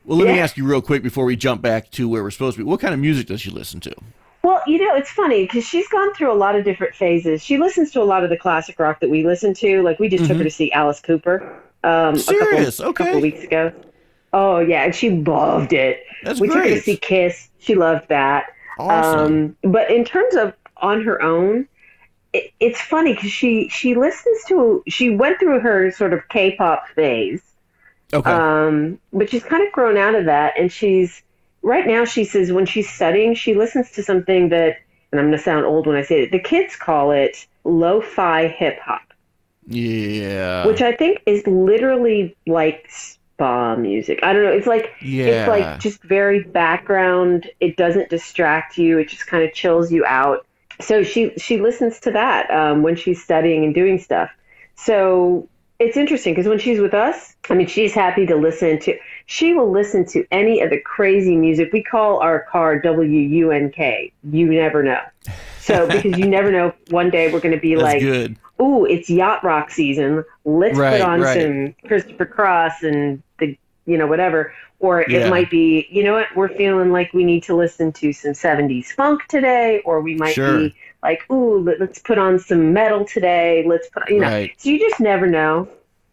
Well, 0.06 0.18
let 0.18 0.26
me 0.28 0.38
ask 0.38 0.56
you 0.56 0.66
real 0.66 0.82
quick 0.82 1.02
before 1.02 1.24
we 1.24 1.34
jump 1.36 1.62
back 1.62 1.90
to 1.92 2.08
where 2.08 2.22
we're 2.22 2.30
supposed 2.30 2.56
to 2.58 2.64
be. 2.64 2.68
What 2.68 2.80
kind 2.80 2.92
of 2.92 3.00
music 3.00 3.26
does 3.26 3.40
she 3.40 3.50
listen 3.50 3.80
to? 3.80 3.94
Well, 4.42 4.60
you 4.66 4.76
know, 4.78 4.94
it's 4.94 5.10
funny 5.10 5.44
because 5.44 5.64
she's 5.66 5.88
gone 5.88 6.12
through 6.14 6.30
a 6.30 6.36
lot 6.36 6.56
of 6.56 6.64
different 6.64 6.94
phases. 6.94 7.42
She 7.42 7.56
listens 7.56 7.90
to 7.92 8.02
a 8.02 8.04
lot 8.04 8.22
of 8.24 8.28
the 8.28 8.36
classic 8.36 8.78
rock 8.78 9.00
that 9.00 9.08
we 9.08 9.24
listen 9.24 9.54
to. 9.54 9.82
Like 9.82 9.98
we 9.98 10.08
just 10.10 10.26
took 10.26 10.36
her 10.36 10.44
to 10.44 10.50
see 10.50 10.70
Alice 10.72 11.00
Cooper 11.00 11.62
um, 11.84 12.16
Serious? 12.18 12.80
a 12.80 12.82
couple, 12.82 12.90
Okay. 12.90 13.04
couple 13.04 13.20
weeks 13.22 13.42
ago. 13.44 13.72
Oh 14.36 14.58
yeah, 14.58 14.82
and 14.82 14.92
she 14.92 15.10
loved 15.10 15.72
it. 15.72 16.04
That's 16.24 16.40
we 16.40 16.48
took 16.48 16.56
her 16.56 16.64
to 16.64 16.80
see 16.80 16.96
Kiss. 16.96 17.50
She 17.60 17.76
loved 17.76 18.08
that. 18.08 18.46
Awesome. 18.80 19.56
Um, 19.62 19.70
but 19.70 19.92
in 19.92 20.04
terms 20.04 20.34
of 20.34 20.52
on 20.78 21.04
her 21.04 21.22
own, 21.22 21.68
it, 22.32 22.52
it's 22.58 22.80
funny 22.80 23.14
because 23.14 23.30
she 23.30 23.68
she 23.68 23.94
listens 23.94 24.42
to 24.48 24.82
she 24.88 25.10
went 25.10 25.38
through 25.38 25.60
her 25.60 25.92
sort 25.92 26.12
of 26.12 26.28
K-pop 26.30 26.88
phase, 26.96 27.42
okay. 28.12 28.28
um, 28.28 28.98
but 29.12 29.30
she's 29.30 29.44
kind 29.44 29.64
of 29.64 29.72
grown 29.72 29.96
out 29.96 30.16
of 30.16 30.24
that, 30.24 30.54
and 30.58 30.72
she's 30.72 31.22
right 31.62 31.86
now. 31.86 32.04
She 32.04 32.24
says 32.24 32.50
when 32.50 32.66
she's 32.66 32.90
studying, 32.90 33.36
she 33.36 33.54
listens 33.54 33.92
to 33.92 34.02
something 34.02 34.48
that, 34.48 34.78
and 35.12 35.20
I'm 35.20 35.28
going 35.28 35.38
to 35.38 35.44
sound 35.44 35.64
old 35.64 35.86
when 35.86 35.94
I 35.94 36.02
say 36.02 36.24
it. 36.24 36.32
The 36.32 36.40
kids 36.40 36.74
call 36.74 37.12
it 37.12 37.46
lo-fi 37.62 38.48
hip 38.48 38.80
hop, 38.80 39.14
yeah. 39.68 40.66
which 40.66 40.82
I 40.82 40.90
think 40.90 41.22
is 41.24 41.46
literally 41.46 42.36
like 42.48 42.90
spa 43.34 43.76
music. 43.76 44.20
I 44.22 44.32
don't 44.32 44.42
know. 44.44 44.52
It's 44.52 44.66
like 44.66 44.92
yeah. 45.02 45.24
it's 45.24 45.48
like 45.48 45.80
just 45.80 46.02
very 46.02 46.42
background. 46.44 47.50
It 47.60 47.76
doesn't 47.76 48.08
distract 48.10 48.78
you. 48.78 48.98
It 48.98 49.08
just 49.08 49.26
kind 49.26 49.44
of 49.44 49.52
chills 49.52 49.92
you 49.92 50.04
out. 50.06 50.46
So 50.80 51.02
she 51.02 51.32
she 51.36 51.60
listens 51.60 52.00
to 52.00 52.10
that 52.12 52.50
um, 52.50 52.82
when 52.82 52.96
she's 52.96 53.22
studying 53.22 53.64
and 53.64 53.74
doing 53.74 53.98
stuff. 53.98 54.30
So 54.76 55.48
it's 55.78 55.96
interesting 55.96 56.34
because 56.34 56.48
when 56.48 56.58
she's 56.58 56.80
with 56.80 56.94
us, 56.94 57.34
I 57.50 57.54
mean, 57.54 57.66
she's 57.66 57.92
happy 57.92 58.26
to 58.26 58.36
listen 58.36 58.78
to. 58.80 58.96
She 59.26 59.54
will 59.54 59.70
listen 59.70 60.06
to 60.06 60.24
any 60.30 60.60
of 60.60 60.70
the 60.70 60.80
crazy 60.80 61.36
music. 61.36 61.72
We 61.72 61.82
call 61.82 62.20
our 62.20 62.40
car 62.50 62.80
WUNK. 62.82 64.12
You 64.30 64.46
never 64.52 64.82
know. 64.82 65.00
So 65.60 65.86
because 65.90 66.18
you 66.18 66.26
never 66.26 66.52
know, 66.52 66.72
one 66.90 67.10
day 67.10 67.32
we're 67.32 67.40
going 67.40 67.54
to 67.54 67.60
be 67.60 67.74
That's 67.74 67.82
like, 67.84 68.00
good. 68.00 68.36
ooh, 68.60 68.84
it's 68.84 69.10
yacht 69.10 69.42
rock 69.42 69.70
season. 69.70 70.24
Let's 70.44 70.78
Right, 70.78 71.00
put 71.00 71.08
on 71.08 71.20
right. 71.20 71.42
some 71.42 71.74
Christopher 71.88 72.26
Cross 72.26 72.82
and 72.82 73.22
you 73.86 73.96
know, 73.98 74.06
whatever. 74.06 74.52
Or 74.80 75.04
Yeah. 75.08 75.26
it 75.26 75.30
might 75.30 75.50
be, 75.50 75.86
you 75.90 76.02
know 76.04 76.12
what, 76.14 76.26
we're 76.36 76.48
feeling 76.48 76.90
like 76.92 77.12
we 77.14 77.24
need 77.24 77.42
to 77.44 77.54
listen 77.54 77.92
to 77.92 78.12
some 78.12 78.32
70s 78.32 78.86
funk 78.86 79.22
today. 79.28 79.80
Or 79.84 80.00
we 80.00 80.14
might 80.16 80.34
Sure. 80.34 80.58
be 80.58 80.74
like, 81.02 81.22
ooh, 81.30 81.58
let, 81.60 81.80
us 81.80 81.98
put 81.98 82.18
on 82.18 82.38
some 82.38 82.72
metal 82.72 83.04
today. 83.04 83.64
Let's 83.66 83.88
put, 83.88 84.08
you 84.10 84.20
know. 84.20 84.28
Right. 84.28 84.52
So 84.58 84.70
you 84.70 84.78
just 84.78 85.00
never 85.00 85.26
know. 85.26 85.68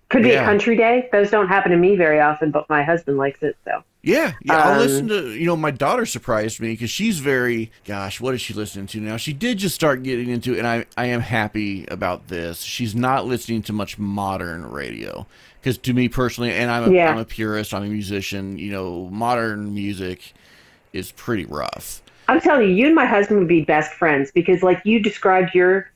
Could 0.09 0.23
be 0.23 0.29
Yeah. 0.29 0.41
a 0.41 0.45
country 0.45 0.75
day. 0.75 1.07
Those 1.13 1.31
don't 1.31 1.47
happen 1.47 1.71
to 1.71 1.77
me 1.77 1.95
very 1.95 2.19
often, 2.19 2.51
but 2.51 2.69
my 2.69 2.83
husband 2.83 3.17
likes 3.17 3.41
it. 3.43 3.55
So 3.63 3.83
Yeah, 4.03 4.33
yeah. 4.43 4.55
I'll 4.57 4.73
Um, 4.73 4.79
listen 4.79 5.07
to. 5.09 5.29
You 5.29 5.45
know, 5.45 5.55
my 5.55 5.71
daughter 5.71 6.05
surprised 6.05 6.59
me 6.59 6.71
because 6.71 6.89
she's 6.89 7.19
very. 7.19 7.71
Gosh, 7.85 8.19
what 8.19 8.33
is 8.33 8.41
she 8.41 8.53
listening 8.53 8.87
to 8.87 8.99
now? 8.99 9.15
She 9.15 9.31
did 9.31 9.57
just 9.59 9.73
start 9.75 10.01
getting 10.03 10.27
into, 10.29 10.57
and 10.57 10.67
I 10.67 10.85
I 10.97 11.05
am 11.05 11.21
happy 11.21 11.85
about 11.89 12.27
this. 12.27 12.61
She's 12.61 12.93
not 12.95 13.25
listening 13.25 13.61
to 13.63 13.73
much 13.73 13.97
modern 13.99 14.69
radio 14.69 15.27
because 15.61 15.77
to 15.77 15.93
me 15.93 16.09
personally, 16.09 16.51
and 16.51 16.71
I'm 16.71 16.89
a, 16.89 16.93
Yeah. 16.93 17.11
am 17.11 17.17
a 17.19 17.25
purist. 17.25 17.73
I'm 17.73 17.83
a 17.83 17.87
musician. 17.87 18.57
You 18.57 18.71
know, 18.71 19.09
modern 19.11 19.73
music 19.73 20.33
is 20.91 21.11
pretty 21.11 21.45
rough. 21.45 22.01
I'm 22.27 22.39
telling 22.41 22.69
you, 22.69 22.75
you 22.75 22.85
and 22.87 22.95
my 22.95 23.05
husband 23.05 23.39
would 23.39 23.47
be 23.47 23.61
best 23.61 23.93
friends 23.93 24.31
because, 24.31 24.63
like 24.63 24.81
you 24.83 24.99
described 24.99 25.53
your 25.53 25.91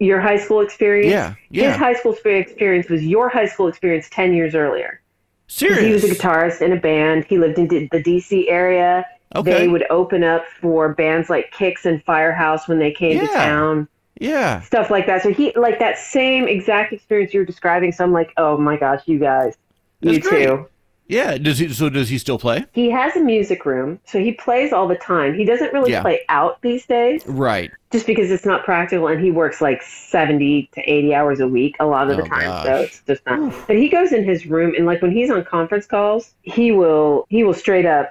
your 0.00 0.20
high 0.20 0.38
school 0.38 0.60
experience. 0.60 1.10
Yeah, 1.10 1.34
yeah. 1.50 1.70
His 1.70 1.76
high 1.76 1.94
school 1.94 2.16
experience 2.24 2.88
was 2.88 3.04
your 3.04 3.28
high 3.28 3.46
school 3.46 3.68
experience 3.68 4.08
ten 4.10 4.34
years 4.34 4.54
earlier. 4.54 5.00
Serious. 5.46 5.84
He 5.84 5.92
was 5.92 6.04
a 6.04 6.08
guitarist 6.08 6.62
in 6.62 6.72
a 6.72 6.80
band. 6.80 7.24
He 7.26 7.38
lived 7.38 7.58
in 7.58 7.68
the 7.68 8.02
DC 8.02 8.46
area. 8.48 9.06
Okay. 9.36 9.52
They 9.52 9.68
would 9.68 9.84
open 9.90 10.24
up 10.24 10.46
for 10.60 10.94
bands 10.94 11.28
like 11.28 11.52
Kix 11.52 11.84
and 11.84 12.02
Firehouse 12.04 12.68
when 12.68 12.78
they 12.78 12.92
came 12.92 13.18
to 13.18 13.26
town, 13.26 13.88
Yeah. 14.20 14.60
stuff 14.60 14.90
like 14.90 15.06
that. 15.06 15.22
So 15.22 15.32
he 15.32 15.52
like 15.56 15.78
that 15.80 15.98
same 15.98 16.46
exact 16.48 16.92
experience 16.92 17.34
you're 17.34 17.44
describing. 17.44 17.92
So 17.92 18.04
I'm 18.04 18.12
like, 18.12 18.32
oh 18.36 18.56
my 18.56 18.76
gosh, 18.76 19.02
you 19.06 19.18
guys, 19.18 19.56
you 20.00 20.20
great. 20.20 20.46
too. 20.46 20.66
Yeah. 21.06 21.36
Does 21.36 21.58
he? 21.58 21.68
So 21.68 21.90
does 21.90 22.08
he 22.08 22.16
still 22.18 22.38
play? 22.38 22.64
He 22.72 22.90
has 22.90 23.14
a 23.16 23.20
music 23.20 23.66
room, 23.66 24.00
so 24.06 24.18
he 24.18 24.32
plays 24.32 24.72
all 24.72 24.88
the 24.88 24.96
time. 24.96 25.34
He 25.34 25.44
doesn't 25.44 25.72
really 25.74 25.90
Yeah. 25.90 26.00
play 26.02 26.20
out 26.30 26.62
these 26.62 26.86
days. 26.86 27.26
Right. 27.26 27.70
just 27.92 28.06
because 28.08 28.30
it's 28.32 28.44
not 28.46 28.64
practical 28.64 29.06
and 29.06 29.22
he 29.22 29.30
works 29.30 29.60
like 29.60 29.80
70 29.80 30.68
to 30.74 30.80
80 30.80 31.14
hours 31.14 31.38
a 31.38 31.46
week 31.46 31.76
a 31.78 31.86
lot 31.86 32.10
of 32.10 32.16
the 32.16 32.24
Oh, 32.24 32.26
time 32.26 32.40
gosh. 32.42 32.64
so 32.66 32.74
it's 32.78 33.02
just 33.06 33.24
not 33.24 33.54
but 33.68 33.76
he 33.76 33.88
goes 33.88 34.10
in 34.12 34.24
his 34.24 34.46
room 34.46 34.74
and 34.76 34.84
like 34.84 35.00
when 35.00 35.12
he's 35.12 35.30
on 35.30 35.44
conference 35.44 35.86
calls 35.86 36.34
he 36.42 36.72
will 36.72 37.24
he 37.28 37.44
will 37.44 37.54
straight 37.54 37.86
up 37.86 38.10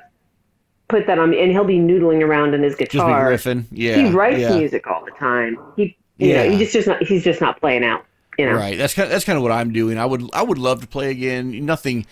put 0.88 1.08
that 1.08 1.18
on 1.20 1.32
me, 1.32 1.42
and 1.42 1.52
he'll 1.52 1.64
be 1.64 1.80
noodling 1.80 2.22
around 2.24 2.54
in 2.54 2.62
his 2.64 2.76
guitar. 2.76 3.32
Just 3.32 3.46
be 3.46 3.52
riffing. 3.52 3.66
Yeah. 3.72 3.96
he 3.96 4.12
writes 4.12 4.40
yeah. 4.40 4.58
music 4.58 4.86
all 4.88 5.04
the 5.06 5.12
time 5.12 5.58
he 5.76 5.96
you 6.18 6.30
Yeah. 6.30 6.44
know 6.44 6.52
he 6.52 6.58
just 6.58 6.74
just 6.74 6.88
not 6.88 7.02
he's 7.04 7.24
just 7.24 7.42
not 7.42 7.60
playing 7.60 7.84
out 7.84 8.06
you 8.38 8.46
know 8.46 8.54
Right. 8.54 8.78
That's 8.78 8.94
kind. 8.94 9.06
Of, 9.06 9.12
that's 9.12 9.26
kind 9.26 9.38
of 9.38 9.44
what 9.44 9.52
I'm 9.52 9.72
doing. 9.74 9.98
I 10.00 10.06
would. 10.06 10.24
I 10.34 10.42
would 10.42 10.58
love 10.58 10.82
to 10.82 10.88
play 10.88 11.12
again. 11.12 11.66
Nothing. 11.66 12.06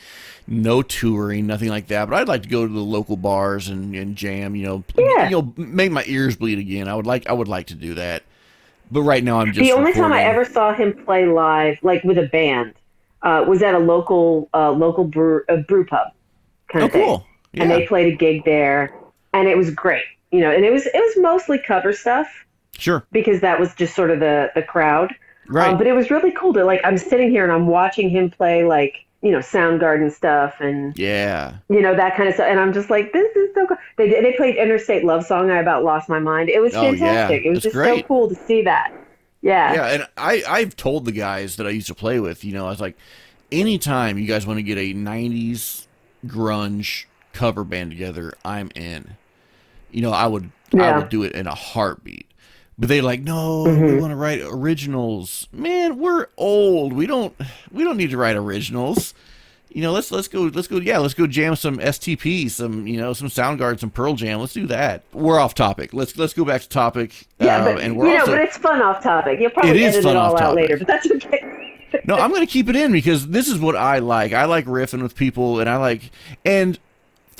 No 0.48 0.82
touring. 0.84 1.48
Nothing 1.48 1.70
like 1.70 1.88
that. 1.88 2.10
But 2.10 2.16
I'd 2.18 2.28
like 2.28 2.44
to 2.44 2.50
go 2.50 2.68
to 2.68 2.72
the 2.72 2.80
local 2.80 3.18
bars 3.18 3.70
and, 3.70 3.96
and 3.96 4.16
jam. 4.16 4.56
You 4.56 4.66
know. 4.66 4.84
Yeah. 4.98 5.30
You 5.30 5.42
know. 5.42 5.54
Make 5.58 5.92
my 5.92 6.04
ears 6.06 6.36
bleed 6.36 6.60
again. 6.60 6.88
I 6.88 6.94
would 6.96 7.08
like. 7.08 7.28
I 7.28 7.34
would 7.34 7.48
like 7.48 7.68
to 7.68 7.76
do 7.76 7.96
that. 7.96 8.22
But 8.92 9.02
right 9.02 9.24
now 9.24 9.40
I'm 9.40 9.48
just. 9.52 9.60
the 9.60 9.72
only 9.72 9.94
time 9.94 10.14
I 10.14 10.24
ever 10.24 10.46
saw 10.46 10.74
him 10.74 10.94
play 11.06 11.26
live, 11.26 11.78
like 11.82 12.04
with 12.04 12.18
a 12.20 12.28
band, 12.28 12.74
uh, 13.24 13.44
was 13.48 13.64
at 13.64 13.74
a 13.74 13.80
local 13.80 14.48
uh, 14.54 14.70
local 14.72 15.06
brew, 15.06 15.42
uh, 15.50 15.58
brew 15.58 15.86
pub 15.86 16.10
kind 16.68 16.84
Oh, 16.84 16.86
of 16.86 16.92
cool. 16.94 17.28
Yeah. 17.54 17.64
and 17.64 17.72
they 17.72 17.86
played 17.88 18.14
a 18.14 18.16
gig 18.16 18.45
there 18.45 18.93
and 19.34 19.47
it 19.47 19.58
was 19.58 19.72
great 19.72 20.04
you 20.32 20.39
know 20.39 20.52
and 20.52 20.64
it 20.64 20.72
was 20.72 20.86
it 20.86 20.93
was 20.95 21.18
mostly 21.18 21.60
cover 21.60 21.91
stuff 21.93 22.28
sure. 22.78 23.06
because 23.12 23.41
that 23.41 23.60
was 23.60 23.74
just 23.76 23.93
sort 23.95 24.10
of 24.12 24.20
the 24.20 24.52
the 24.56 24.64
crowd 24.64 25.14
Right. 25.47 25.70
um, 25.70 25.78
but 25.78 25.86
it 25.88 25.91
was 25.93 26.10
really 26.10 26.32
cool 26.32 26.54
to 26.54 26.64
like 26.64 26.80
i'm 26.86 26.97
sitting 26.97 27.30
here 27.30 27.43
and 27.43 27.52
i'm 27.52 27.68
watching 27.68 28.10
him 28.10 28.30
play 28.30 28.64
like 28.64 29.06
you 29.22 29.32
know 29.32 29.39
soundgarden 29.39 30.10
stuff 30.12 30.56
and 30.62 30.97
yeah. 30.97 31.56
you 31.70 31.82
know 31.82 31.93
that 31.93 32.16
kind 32.16 32.30
of 32.30 32.36
stuff 32.36 32.47
and 32.49 32.58
i'm 32.60 32.72
just 32.72 32.89
like 32.89 33.12
this 33.12 33.36
is 33.36 33.54
so 33.54 33.68
cool 33.68 33.78
they 33.97 34.10
they 34.10 34.34
played 34.38 34.56
interstate 34.56 35.04
love 35.04 35.26
song 35.26 35.52
i 35.52 35.58
about 35.60 35.84
lost 35.84 36.08
my 36.08 36.20
mind 36.20 36.47
it 36.49 36.62
was 36.62 36.74
Oh, 36.74 36.84
yeah. 36.84 36.91
fantastic 36.91 37.45
it 37.45 37.49
was 37.49 37.64
That's 37.64 37.76
just 37.76 37.86
so 37.86 38.02
cool 38.04 38.30
to 38.30 38.36
see 38.36 38.62
that 38.64 38.93
yeah 39.41 39.74
Yeah. 39.74 39.86
And 39.88 40.08
I. 40.16 40.43
I've 40.47 40.76
told 40.78 41.04
the 41.06 41.12
guys 41.12 41.58
that 41.58 41.66
I 41.68 41.72
used 41.72 41.88
to 41.88 41.95
play 41.95 42.20
with. 42.20 42.43
You 42.45 42.54
know. 42.54 42.68
I 42.68 42.70
was 42.70 42.80
like, 42.80 42.95
anytime 43.52 44.20
you 44.20 44.28
guys 44.28 44.45
want 44.45 44.58
to 44.60 44.64
get 44.64 44.78
a 44.78 44.93
'90s 44.93 45.88
grunge 46.28 47.06
cover 47.34 47.64
band 47.64 47.92
together, 47.92 48.34
I'm 48.44 48.72
in. 48.76 49.16
You 49.92 50.02
know, 50.02 50.12
I 50.12 50.28
would 50.28 50.52
yeah. 50.72 50.84
I 50.84 50.98
would 50.98 51.10
do 51.10 51.24
it 51.24 51.34
in 51.34 51.48
a 51.48 51.56
heartbeat. 51.56 52.28
But 52.78 52.90
they 52.90 53.02
like, 53.02 53.22
no, 53.22 53.66
mm-hmm. 53.66 53.86
we 53.86 54.00
want 54.00 54.12
to 54.12 54.16
write 54.16 54.42
originals. 54.42 55.48
Man, 55.52 56.00
we're 56.00 56.28
old. 56.38 56.94
We 56.94 57.06
don't 57.06 57.36
we 57.72 57.84
don't 57.84 57.98
need 57.98 58.10
to 58.12 58.18
write 58.18 58.36
originals. 58.36 59.14
You 59.70 59.82
know, 59.82 59.92
let's 59.92 60.12
let's 60.12 60.28
go 60.28 60.44
let's 60.54 60.68
go 60.68 60.78
yeah, 60.78 60.98
let's 60.98 61.14
go 61.14 61.28
jam 61.28 61.56
some 61.56 61.78
STP, 61.78 62.50
some 62.50 62.88
you 62.88 63.00
know, 63.00 63.14
some 63.14 63.28
Soundgarden, 63.28 63.80
some 63.80 63.90
Pearl 63.90 64.16
Jam. 64.16 64.40
Let's 64.40 64.54
do 64.54 64.68
that. 64.68 65.04
We're 65.14 65.40
off 65.40 65.54
topic. 65.54 65.94
Let's 65.94 66.18
let's 66.18 66.34
go 66.34 66.44
back 66.44 66.62
to 66.62 66.70
topic. 66.70 67.28
Yeah, 67.40 67.58
uh, 67.58 67.74
but, 67.74 67.84
and 67.84 67.96
we're 67.96 68.08
you 68.08 68.18
know, 68.18 68.26
but 68.26 68.40
it's 68.40 68.58
fun 68.58 68.82
off 68.82 69.04
topic. 69.04 69.40
You'll 69.40 69.52
probably 69.52 69.84
edit 69.84 70.04
it 70.04 70.16
all 70.16 70.38
out 70.40 70.56
later, 70.56 70.78
but 70.78 70.88
that's 70.88 71.10
okay. 71.10 71.80
no, 72.06 72.16
I'm 72.16 72.32
going 72.32 72.46
to 72.46 72.52
keep 72.52 72.68
it 72.68 72.76
in 72.76 72.92
because 72.92 73.28
this 73.28 73.48
is 73.48 73.60
what 73.60 73.76
I 73.76 74.00
like. 74.00 74.34
I 74.34 74.46
like 74.46 74.66
riffing 74.66 75.02
with 75.04 75.16
people, 75.16 75.60
and 75.60 75.70
I 75.70 75.78
like 75.78 76.10
and 76.44 76.80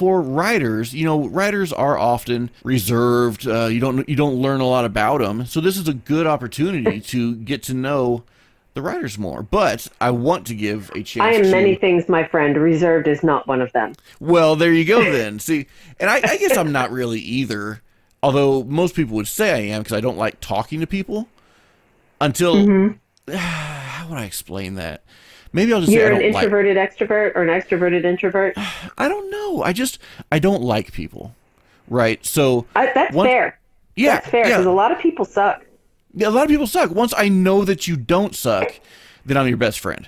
for 0.02 0.20
writers, 0.20 0.95
you 0.95 1.06
know, 1.06 1.28
writers 1.28 1.72
are 1.72 1.95
often 1.95 2.49
reserved. 2.64 3.47
Uh, 3.47 3.66
you 3.66 3.80
don't 3.80 4.10
you 4.10 4.16
don't 4.16 4.34
learn 4.34 4.60
a 4.60 4.66
lot 4.66 4.84
about 4.84 5.20
them, 5.20 5.45
so 5.45 5.62
this 5.62 5.78
is 5.78 5.88
a 5.88 5.93
good 5.93 6.26
opportunity 6.26 6.99
to 6.99 7.36
get 7.36 7.62
to 7.62 7.76
know 7.76 8.24
the 8.74 8.82
writers 8.82 9.20
more. 9.20 9.43
But 9.43 9.88
I 10.02 10.10
want 10.10 10.47
to 10.47 10.56
give 10.56 10.89
a 10.95 11.04
chance. 11.04 11.24
I 11.24 11.34
am 11.34 11.43
to... 11.43 11.52
many 11.52 11.76
things, 11.76 12.10
my 12.10 12.28
friend. 12.28 12.58
Reserved 12.58 13.08
is 13.08 13.22
not 13.22 13.45
one 13.45 13.62
of 13.62 13.72
them. 13.74 13.93
Well, 14.20 14.56
there 14.56 14.74
you 14.74 14.86
go 14.86 15.04
then. 15.12 15.38
See, 15.38 15.68
and 15.99 16.10
I, 16.10 16.16
I 16.16 16.38
guess 16.38 16.58
I'm 16.58 16.72
not 16.72 16.89
really 16.89 17.20
either. 17.20 17.84
Although 18.24 18.64
most 18.64 18.95
people 18.95 19.16
would 19.18 19.28
say 19.28 19.52
I 19.52 19.76
am 19.76 19.84
because 19.84 19.95
I 19.95 20.02
don't 20.02 20.18
like 20.18 20.39
talking 20.39 20.80
to 20.80 20.88
people. 20.88 21.28
Until 22.20 22.56
mm-hmm. 22.56 23.34
how 23.36 24.08
would 24.10 24.18
I 24.18 24.26
explain 24.26 24.74
that? 24.76 25.04
Maybe 25.54 25.74
I'll 25.74 25.82
just 25.82 25.91
You're 25.91 26.12
an 26.12 26.22
introverted 26.22 26.78
like... 26.78 26.97
extrovert 26.97 27.36
or 27.36 27.43
an 27.43 27.49
extroverted 27.49 28.06
introvert. 28.06 28.54
I 28.97 29.08
don't 29.08 29.30
know. 29.30 29.64
I 29.64 29.74
just 29.74 29.99
I 30.32 30.39
don't 30.39 30.62
like 30.62 30.91
people. 30.93 31.36
Right. 31.88 32.26
So 32.26 32.66
I, 32.76 32.91
that's 32.93 33.14
one... 33.14 33.28
fair. 33.28 33.60
Yeah, 33.95 34.16
that's 34.16 34.30
fair 34.30 34.43
because 34.45 34.66
yeah. 34.66 34.72
a 34.72 34.74
lot 34.74 34.91
of 34.91 34.99
people 34.99 35.26
suck. 35.26 35.66
Yeah, 36.14 36.28
a 36.28 36.30
lot 36.30 36.43
of 36.43 36.49
people 36.49 36.68
suck. 36.68 36.91
Once 36.91 37.14
I 37.16 37.30
know 37.30 37.66
that 37.66 37.88
you 37.88 37.95
don't 37.95 38.36
suck, 38.36 38.74
then 39.26 39.38
I'm 39.38 39.47
your 39.47 39.58
best 39.58 39.80
friend. 39.80 40.08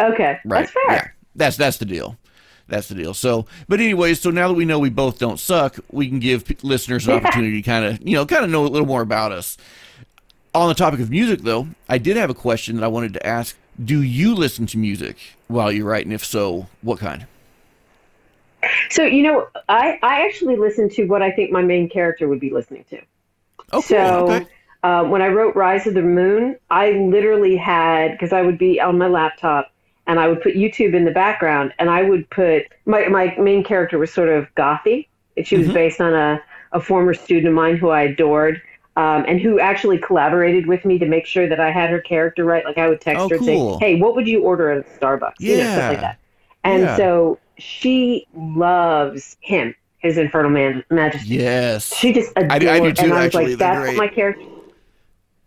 Okay, 0.00 0.38
right. 0.44 0.60
that's 0.60 0.72
fair. 0.72 0.84
Yeah, 0.88 1.08
that's 1.36 1.56
that's 1.56 1.76
the 1.76 1.84
deal. 1.84 2.16
That's 2.66 2.88
the 2.88 2.94
deal. 2.94 3.12
So, 3.12 3.46
but 3.68 3.80
anyways, 3.80 4.20
so 4.20 4.30
now 4.30 4.48
that 4.48 4.54
we 4.54 4.64
know 4.64 4.78
we 4.78 4.90
both 4.90 5.18
don't 5.18 5.38
suck, 5.38 5.76
we 5.92 6.08
can 6.08 6.18
give 6.18 6.46
p- 6.46 6.56
listeners 6.62 7.06
an 7.06 7.14
opportunity 7.14 7.60
to 7.60 7.62
kind 7.62 7.84
of, 7.84 8.06
you 8.06 8.14
know, 8.14 8.24
kind 8.24 8.42
of 8.42 8.50
know 8.50 8.64
a 8.64 8.68
little 8.68 8.86
more 8.86 9.02
about 9.02 9.32
us. 9.32 9.58
On 10.54 10.68
the 10.68 10.74
topic 10.74 11.00
of 11.00 11.10
music, 11.10 11.40
though, 11.40 11.68
I 11.88 11.98
did 11.98 12.16
have 12.16 12.30
a 12.30 12.34
question 12.34 12.76
that 12.76 12.84
I 12.84 12.88
wanted 12.88 13.12
to 13.14 13.26
ask 13.26 13.56
do 13.82 14.02
you 14.02 14.34
listen 14.34 14.66
to 14.66 14.78
music 14.78 15.16
while 15.48 15.72
you're 15.72 15.86
writing? 15.86 16.12
If 16.12 16.24
so, 16.24 16.66
what 16.82 16.98
kind? 16.98 17.26
So, 18.90 19.04
you 19.04 19.22
know, 19.22 19.48
I, 19.68 19.98
I 20.02 20.24
actually 20.26 20.56
listen 20.56 20.88
to 20.90 21.04
what 21.04 21.22
I 21.22 21.30
think 21.30 21.50
my 21.50 21.62
main 21.62 21.88
character 21.88 22.28
would 22.28 22.40
be 22.40 22.50
listening 22.50 22.84
to. 22.90 23.00
Oh, 23.72 23.80
so, 23.80 24.30
okay. 24.30 24.46
uh, 24.82 25.04
when 25.04 25.20
I 25.20 25.28
wrote 25.28 25.54
Rise 25.56 25.86
of 25.86 25.94
the 25.94 26.02
Moon, 26.02 26.56
I 26.70 26.92
literally 26.92 27.56
had, 27.56 28.12
because 28.12 28.32
I 28.32 28.42
would 28.42 28.58
be 28.58 28.80
on 28.80 28.96
my 28.98 29.08
laptop 29.08 29.72
and 30.06 30.18
I 30.18 30.28
would 30.28 30.42
put 30.42 30.54
YouTube 30.54 30.94
in 30.94 31.04
the 31.04 31.10
background 31.10 31.74
and 31.78 31.90
I 31.90 32.02
would 32.02 32.28
put, 32.30 32.64
my, 32.86 33.08
my 33.08 33.34
main 33.38 33.64
character 33.64 33.98
was 33.98 34.12
sort 34.12 34.28
of 34.28 34.46
gothy. 34.54 35.08
She 35.42 35.56
was 35.56 35.66
mm-hmm. 35.66 35.74
based 35.74 36.00
on 36.00 36.14
a, 36.14 36.40
a 36.72 36.80
former 36.80 37.14
student 37.14 37.48
of 37.48 37.54
mine 37.54 37.76
who 37.76 37.88
I 37.90 38.02
adored 38.02 38.62
um, 38.96 39.24
and 39.26 39.40
who 39.40 39.58
actually 39.58 39.98
collaborated 39.98 40.66
with 40.66 40.84
me 40.84 40.98
to 40.98 41.06
make 41.06 41.26
sure 41.26 41.48
that 41.48 41.58
I 41.58 41.70
had 41.70 41.90
her 41.90 42.00
character 42.00 42.44
right. 42.44 42.64
Like 42.64 42.78
I 42.78 42.88
would 42.88 43.00
text 43.00 43.20
oh, 43.20 43.28
her 43.28 43.38
cool. 43.38 43.72
and 43.72 43.80
say, 43.80 43.86
"Hey, 43.86 44.00
what 44.00 44.14
would 44.14 44.26
you 44.26 44.42
order 44.42 44.70
at 44.70 44.86
Starbucks?" 45.00 45.34
Yeah. 45.38 45.50
You 45.50 45.56
know, 45.56 45.72
stuff 45.72 45.90
like 45.90 46.00
that. 46.00 46.18
And 46.62 46.82
yeah. 46.82 46.96
so 46.96 47.38
she 47.58 48.26
loves 48.34 49.36
him, 49.40 49.74
his 49.98 50.16
Infernal 50.16 50.50
Man- 50.50 50.84
Majesty. 50.90 51.36
Yes, 51.36 51.94
she 51.94 52.12
just 52.12 52.32
adored. 52.36 52.64
I, 52.64 52.76
I 52.76 52.80
do 52.80 52.92
too. 52.92 53.04
And 53.04 53.12
I 53.12 53.16
was 53.16 53.26
actually, 53.26 53.46
like, 53.50 53.58
"That's 53.58 53.80
great. 53.80 53.88
what 53.88 53.96
my 53.96 54.08
character." 54.08 54.44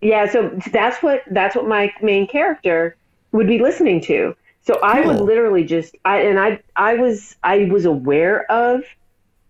Yeah, 0.02 0.30
so 0.30 0.60
that's 0.72 1.02
what 1.02 1.24
that's 1.32 1.56
what 1.56 1.68
my 1.68 1.92
main 2.02 2.28
character 2.28 2.96
would 3.32 3.48
be 3.48 3.60
listening 3.60 4.02
to. 4.02 4.36
So 4.62 4.74
cool. 4.74 4.84
I 4.84 5.02
would 5.02 5.22
literally 5.22 5.64
just 5.64 5.96
I 6.04 6.20
and 6.20 6.38
I 6.38 6.60
I 6.76 6.96
was 6.96 7.36
I 7.44 7.66
was 7.72 7.86
aware 7.86 8.50
of 8.52 8.84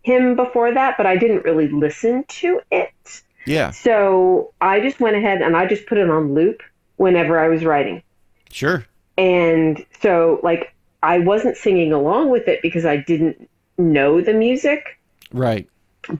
him 0.03 0.35
before 0.35 0.71
that, 0.73 0.95
but 0.95 1.05
I 1.05 1.17
didn't 1.17 1.43
really 1.43 1.67
listen 1.67 2.23
to 2.25 2.61
it. 2.71 3.23
Yeah. 3.47 3.71
So 3.71 4.53
I 4.61 4.79
just 4.79 4.99
went 4.99 5.15
ahead 5.15 5.41
and 5.41 5.55
I 5.55 5.65
just 5.65 5.85
put 5.87 5.97
it 5.97 6.09
on 6.09 6.33
loop 6.33 6.61
whenever 6.97 7.39
I 7.39 7.47
was 7.47 7.63
writing. 7.63 8.03
Sure. 8.51 8.85
And 9.17 9.83
so, 10.01 10.39
like, 10.43 10.73
I 11.01 11.19
wasn't 11.19 11.57
singing 11.57 11.93
along 11.93 12.29
with 12.29 12.47
it 12.47 12.61
because 12.61 12.85
I 12.85 12.97
didn't 12.97 13.49
know 13.77 14.21
the 14.21 14.33
music. 14.33 14.99
Right. 15.31 15.67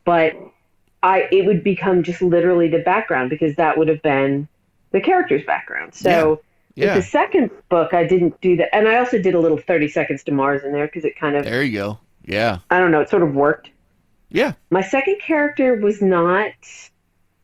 But 0.05 0.35
I 1.03 1.27
it 1.31 1.45
would 1.45 1.63
become 1.63 2.03
just 2.03 2.21
literally 2.21 2.67
the 2.67 2.79
background 2.79 3.29
because 3.29 3.55
that 3.55 3.77
would 3.77 3.87
have 3.87 4.01
been 4.01 4.47
the 4.91 5.01
character's 5.01 5.45
background. 5.45 5.93
So 5.93 6.41
yeah. 6.75 6.87
yeah. 6.87 6.95
the 6.95 7.01
second 7.01 7.51
book, 7.69 7.93
I 7.93 8.05
didn't 8.05 8.39
do 8.41 8.57
that, 8.57 8.73
and 8.75 8.87
I 8.87 8.97
also 8.97 9.21
did 9.21 9.35
a 9.35 9.39
little 9.39 9.57
Thirty 9.57 9.87
Seconds 9.87 10.23
to 10.25 10.31
Mars 10.31 10.63
in 10.63 10.71
there 10.71 10.87
because 10.87 11.05
it 11.05 11.17
kind 11.17 11.35
of 11.35 11.43
there 11.43 11.63
you 11.63 11.77
go. 11.77 11.99
Yeah. 12.25 12.59
I 12.69 12.79
don't 12.79 12.91
know. 12.91 13.01
It 13.01 13.09
sort 13.09 13.23
of 13.23 13.33
worked. 13.33 13.69
Yeah. 14.29 14.53
My 14.69 14.81
second 14.81 15.19
character 15.21 15.75
was 15.75 16.01
not 16.01 16.51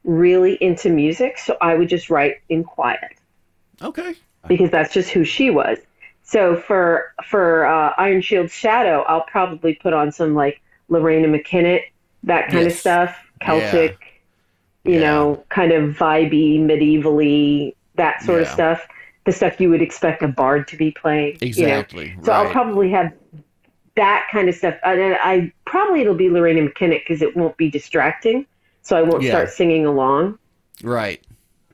really 0.04 0.56
into 0.56 0.90
music, 0.90 1.38
so 1.38 1.58
I 1.62 1.76
would 1.76 1.90
just 1.90 2.10
write 2.10 2.36
in 2.50 2.64
quiet. 2.64 3.18
Okay. 3.82 4.16
Because 4.48 4.72
that's 4.72 4.94
just 4.94 5.10
who 5.10 5.24
she 5.24 5.50
was. 5.50 5.78
So 6.24 6.56
for 6.56 7.14
for 7.26 7.66
uh, 7.66 7.94
Iron 7.98 8.22
Shield 8.22 8.50
Shadow, 8.50 9.04
I'll 9.08 9.26
probably 9.26 9.76
put 9.76 9.94
on 9.94 10.12
some 10.12 10.34
like 10.34 10.62
Loreena 10.90 11.26
McKennitt, 11.26 11.84
that 12.24 12.50
kind 12.50 12.64
yes. 12.64 12.74
of 12.74 12.80
stuff, 12.80 13.18
Celtic, 13.42 13.98
yeah. 14.86 14.92
you 14.92 15.00
yeah. 15.00 15.06
know, 15.06 15.44
kind 15.50 15.72
of 15.72 15.96
vibey, 15.96 16.60
medievally, 16.60 17.76
that 17.96 18.22
sort 18.24 18.42
yeah. 18.42 18.48
of 18.48 18.54
stuff. 18.54 18.88
The 19.26 19.32
stuff 19.32 19.60
you 19.62 19.70
would 19.70 19.82
expect 19.82 20.22
a 20.22 20.28
bard 20.28 20.68
to 20.70 20.76
be 20.76 20.92
playing. 20.92 21.38
Exactly. 21.40 22.10
You 22.10 22.16
know? 22.18 22.24
So 22.24 22.32
right. 22.32 22.46
I'll 22.46 22.52
probably 22.52 22.90
have 22.92 23.14
that 23.96 24.28
kind 24.32 24.50
of 24.50 24.56
stuff. 24.56 24.76
I, 24.84 25.18
I 25.22 25.54
probably 25.66 26.02
it'll 26.02 26.14
be 26.14 26.28
Loreena 26.28 26.68
McKennitt 26.68 27.02
because 27.08 27.22
it 27.22 27.36
won't 27.36 27.56
be 27.56 27.70
distracting 27.70 28.46
so 28.84 28.96
I 28.96 29.02
won't 29.02 29.24
yeah. 29.24 29.32
start 29.32 29.50
singing 29.50 29.86
along. 29.86 30.38
Right. 30.84 31.22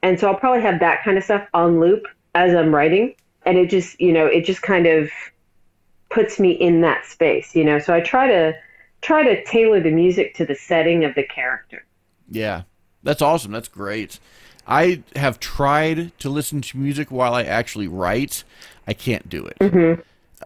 And 0.01 0.20
so 0.20 0.28
I'll 0.28 0.36
probably 0.36 0.62
have 0.62 0.80
that 0.80 1.03
kind 1.03 1.18
of 1.18 1.24
stuff 1.24 1.45
on 1.53 1.80
loop 1.80 2.05
as 2.36 2.55
I'm 2.55 2.74
writing. 2.74 3.16
And 3.45 3.57
it 3.57 3.70
just, 3.70 3.99
you 3.99 4.14
know, 4.14 4.26
it 4.26 4.45
just 4.45 4.62
kind 4.62 4.86
of 4.88 5.10
puts 6.10 6.39
me 6.39 6.51
in 6.51 6.82
that 6.82 7.05
space, 7.05 7.55
you 7.55 7.64
know. 7.64 7.80
So 7.80 7.93
I 7.93 8.01
try 8.01 8.28
to 8.28 8.53
try 9.01 9.24
to 9.24 9.43
tailor 9.45 9.82
the 9.82 9.91
music 9.91 10.36
to 10.36 10.45
the 10.45 10.55
setting 10.55 11.03
of 11.03 11.16
the 11.16 11.24
character. 11.24 11.86
Yeah. 12.30 12.64
That's 13.03 13.22
awesome. 13.22 13.51
That's 13.51 13.68
great. 13.68 14.20
I 14.68 15.03
have 15.16 15.39
tried 15.39 16.18
to 16.20 16.30
listen 16.30 16.62
to 16.62 16.78
music 16.78 17.10
while 17.10 17.34
I 17.34 17.43
actually 17.43 17.88
write. 17.88 18.43
I 18.86 18.93
can't 18.93 19.28
do 19.30 19.45
it. 19.45 19.57
Mm-hmm. 19.60 20.01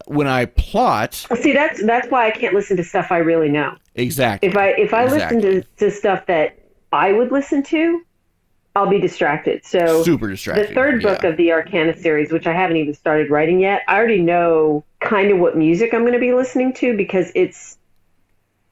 When 0.06 0.26
I 0.26 0.46
plot, 0.46 1.14
see 1.40 1.52
that's 1.52 1.84
that's 1.84 2.08
why 2.08 2.26
I 2.26 2.30
can't 2.32 2.52
listen 2.52 2.76
to 2.78 2.84
stuff 2.84 3.12
I 3.12 3.18
really 3.18 3.48
know. 3.48 3.76
Exactly. 3.94 4.48
If 4.48 4.56
I 4.56 4.68
if 4.70 4.92
I 4.92 5.04
exactly. 5.04 5.40
listen 5.40 5.62
to, 5.62 5.68
to 5.78 5.90
stuff 5.90 6.26
that 6.26 6.58
I 6.92 7.12
would 7.12 7.30
listen 7.30 7.62
to, 7.64 8.04
I'll 8.76 8.88
be 8.88 9.00
distracted. 9.00 9.64
So 9.64 10.02
super 10.02 10.28
distracted. 10.28 10.70
The 10.70 10.74
third 10.74 11.02
book 11.02 11.22
yeah. 11.22 11.28
of 11.30 11.36
the 11.36 11.52
Arcana 11.52 11.96
series, 11.96 12.32
which 12.32 12.46
I 12.46 12.52
haven't 12.52 12.76
even 12.76 12.94
started 12.94 13.30
writing 13.30 13.60
yet, 13.60 13.82
I 13.86 13.96
already 13.96 14.20
know 14.20 14.84
kind 14.98 15.30
of 15.30 15.38
what 15.38 15.56
music 15.56 15.94
I'm 15.94 16.00
going 16.00 16.14
to 16.14 16.18
be 16.18 16.32
listening 16.32 16.72
to 16.74 16.96
because 16.96 17.30
it's 17.36 17.78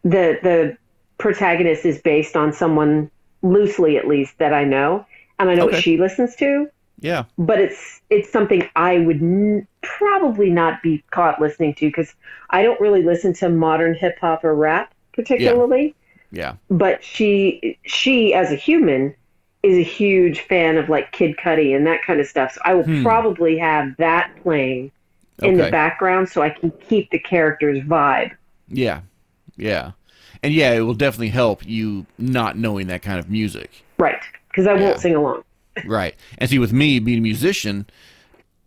the 0.02 0.38
the 0.42 0.76
protagonist 1.18 1.84
is 1.84 2.00
based 2.00 2.34
on 2.34 2.52
someone 2.52 3.10
loosely 3.42 3.96
at 3.96 4.08
least 4.08 4.38
that 4.38 4.52
I 4.52 4.64
know, 4.64 5.06
and 5.38 5.48
I 5.48 5.54
know 5.54 5.66
okay. 5.66 5.76
what 5.76 5.82
she 5.82 5.98
listens 5.98 6.34
to. 6.36 6.68
Yeah. 7.02 7.24
But 7.36 7.60
it's 7.60 8.00
it's 8.08 8.30
something 8.30 8.68
I 8.76 8.98
would 8.98 9.20
n- 9.20 9.66
probably 9.82 10.50
not 10.50 10.82
be 10.82 11.04
caught 11.10 11.40
listening 11.40 11.74
to 11.74 11.86
because 11.86 12.14
I 12.50 12.62
don't 12.62 12.80
really 12.80 13.02
listen 13.02 13.34
to 13.34 13.48
modern 13.48 13.94
hip 13.94 14.18
hop 14.20 14.44
or 14.44 14.54
rap 14.54 14.94
particularly. 15.12 15.94
Yeah. 16.30 16.42
yeah. 16.42 16.54
But 16.70 17.04
she 17.04 17.78
she 17.84 18.32
as 18.32 18.52
a 18.52 18.54
human 18.54 19.14
is 19.64 19.76
a 19.76 19.82
huge 19.82 20.40
fan 20.40 20.76
of 20.76 20.88
like 20.88 21.12
Kid 21.12 21.36
Cudi 21.36 21.76
and 21.76 21.86
that 21.86 22.02
kind 22.02 22.20
of 22.20 22.26
stuff. 22.26 22.52
So 22.52 22.60
I 22.64 22.74
will 22.74 22.84
hmm. 22.84 23.02
probably 23.02 23.58
have 23.58 23.96
that 23.98 24.32
playing 24.42 24.92
in 25.40 25.54
okay. 25.54 25.64
the 25.64 25.70
background 25.70 26.28
so 26.28 26.40
I 26.40 26.50
can 26.50 26.70
keep 26.88 27.10
the 27.10 27.18
character's 27.18 27.80
vibe. 27.80 28.32
Yeah. 28.68 29.00
Yeah. 29.56 29.92
And 30.42 30.54
yeah, 30.54 30.72
it 30.72 30.80
will 30.80 30.94
definitely 30.94 31.28
help 31.28 31.66
you 31.66 32.06
not 32.18 32.56
knowing 32.56 32.86
that 32.88 33.02
kind 33.02 33.18
of 33.18 33.28
music. 33.28 33.84
Right. 33.98 34.22
Because 34.48 34.66
I 34.66 34.74
yeah. 34.74 34.80
won't 34.80 35.00
sing 35.00 35.14
along. 35.14 35.44
Right. 35.84 36.14
And 36.38 36.48
see, 36.50 36.58
with 36.58 36.72
me 36.72 36.98
being 36.98 37.18
a 37.18 37.22
musician, 37.22 37.86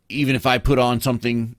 even 0.09 0.35
if 0.35 0.45
I 0.45 0.57
put 0.57 0.79
on 0.79 1.01
something 1.01 1.55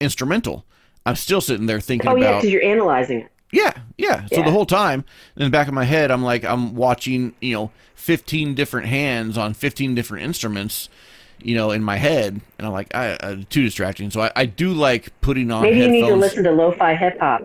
instrumental, 0.00 0.64
I'm 1.06 1.16
still 1.16 1.40
sitting 1.40 1.66
there 1.66 1.80
thinking 1.80 2.08
oh, 2.08 2.16
about. 2.16 2.22
Oh, 2.22 2.30
yeah, 2.30 2.36
because 2.36 2.50
you're 2.50 2.64
analyzing 2.64 3.20
it. 3.20 3.32
Yeah, 3.50 3.72
yeah. 3.96 4.26
So 4.26 4.42
the 4.42 4.50
whole 4.50 4.66
time 4.66 5.04
in 5.36 5.44
the 5.44 5.50
back 5.50 5.68
of 5.68 5.74
my 5.74 5.84
head, 5.84 6.10
I'm 6.10 6.22
like, 6.22 6.44
I'm 6.44 6.74
watching, 6.74 7.34
you 7.40 7.54
know, 7.54 7.70
15 7.94 8.54
different 8.54 8.88
hands 8.88 9.38
on 9.38 9.54
15 9.54 9.94
different 9.94 10.24
instruments, 10.24 10.90
you 11.38 11.54
know, 11.54 11.70
in 11.70 11.82
my 11.82 11.96
head, 11.96 12.40
and 12.58 12.66
I'm 12.66 12.72
like, 12.72 12.94
I, 12.94 13.12
uh, 13.12 13.36
too 13.48 13.62
distracting. 13.62 14.10
So 14.10 14.20
I, 14.20 14.32
I 14.36 14.46
do 14.46 14.72
like 14.72 15.18
putting 15.20 15.50
on. 15.50 15.62
Maybe 15.62 15.78
you 15.78 15.88
need 15.88 16.06
to 16.06 16.16
listen 16.16 16.44
to 16.44 16.50
lo-fi 16.50 16.94
hip 16.94 17.18
hop. 17.20 17.42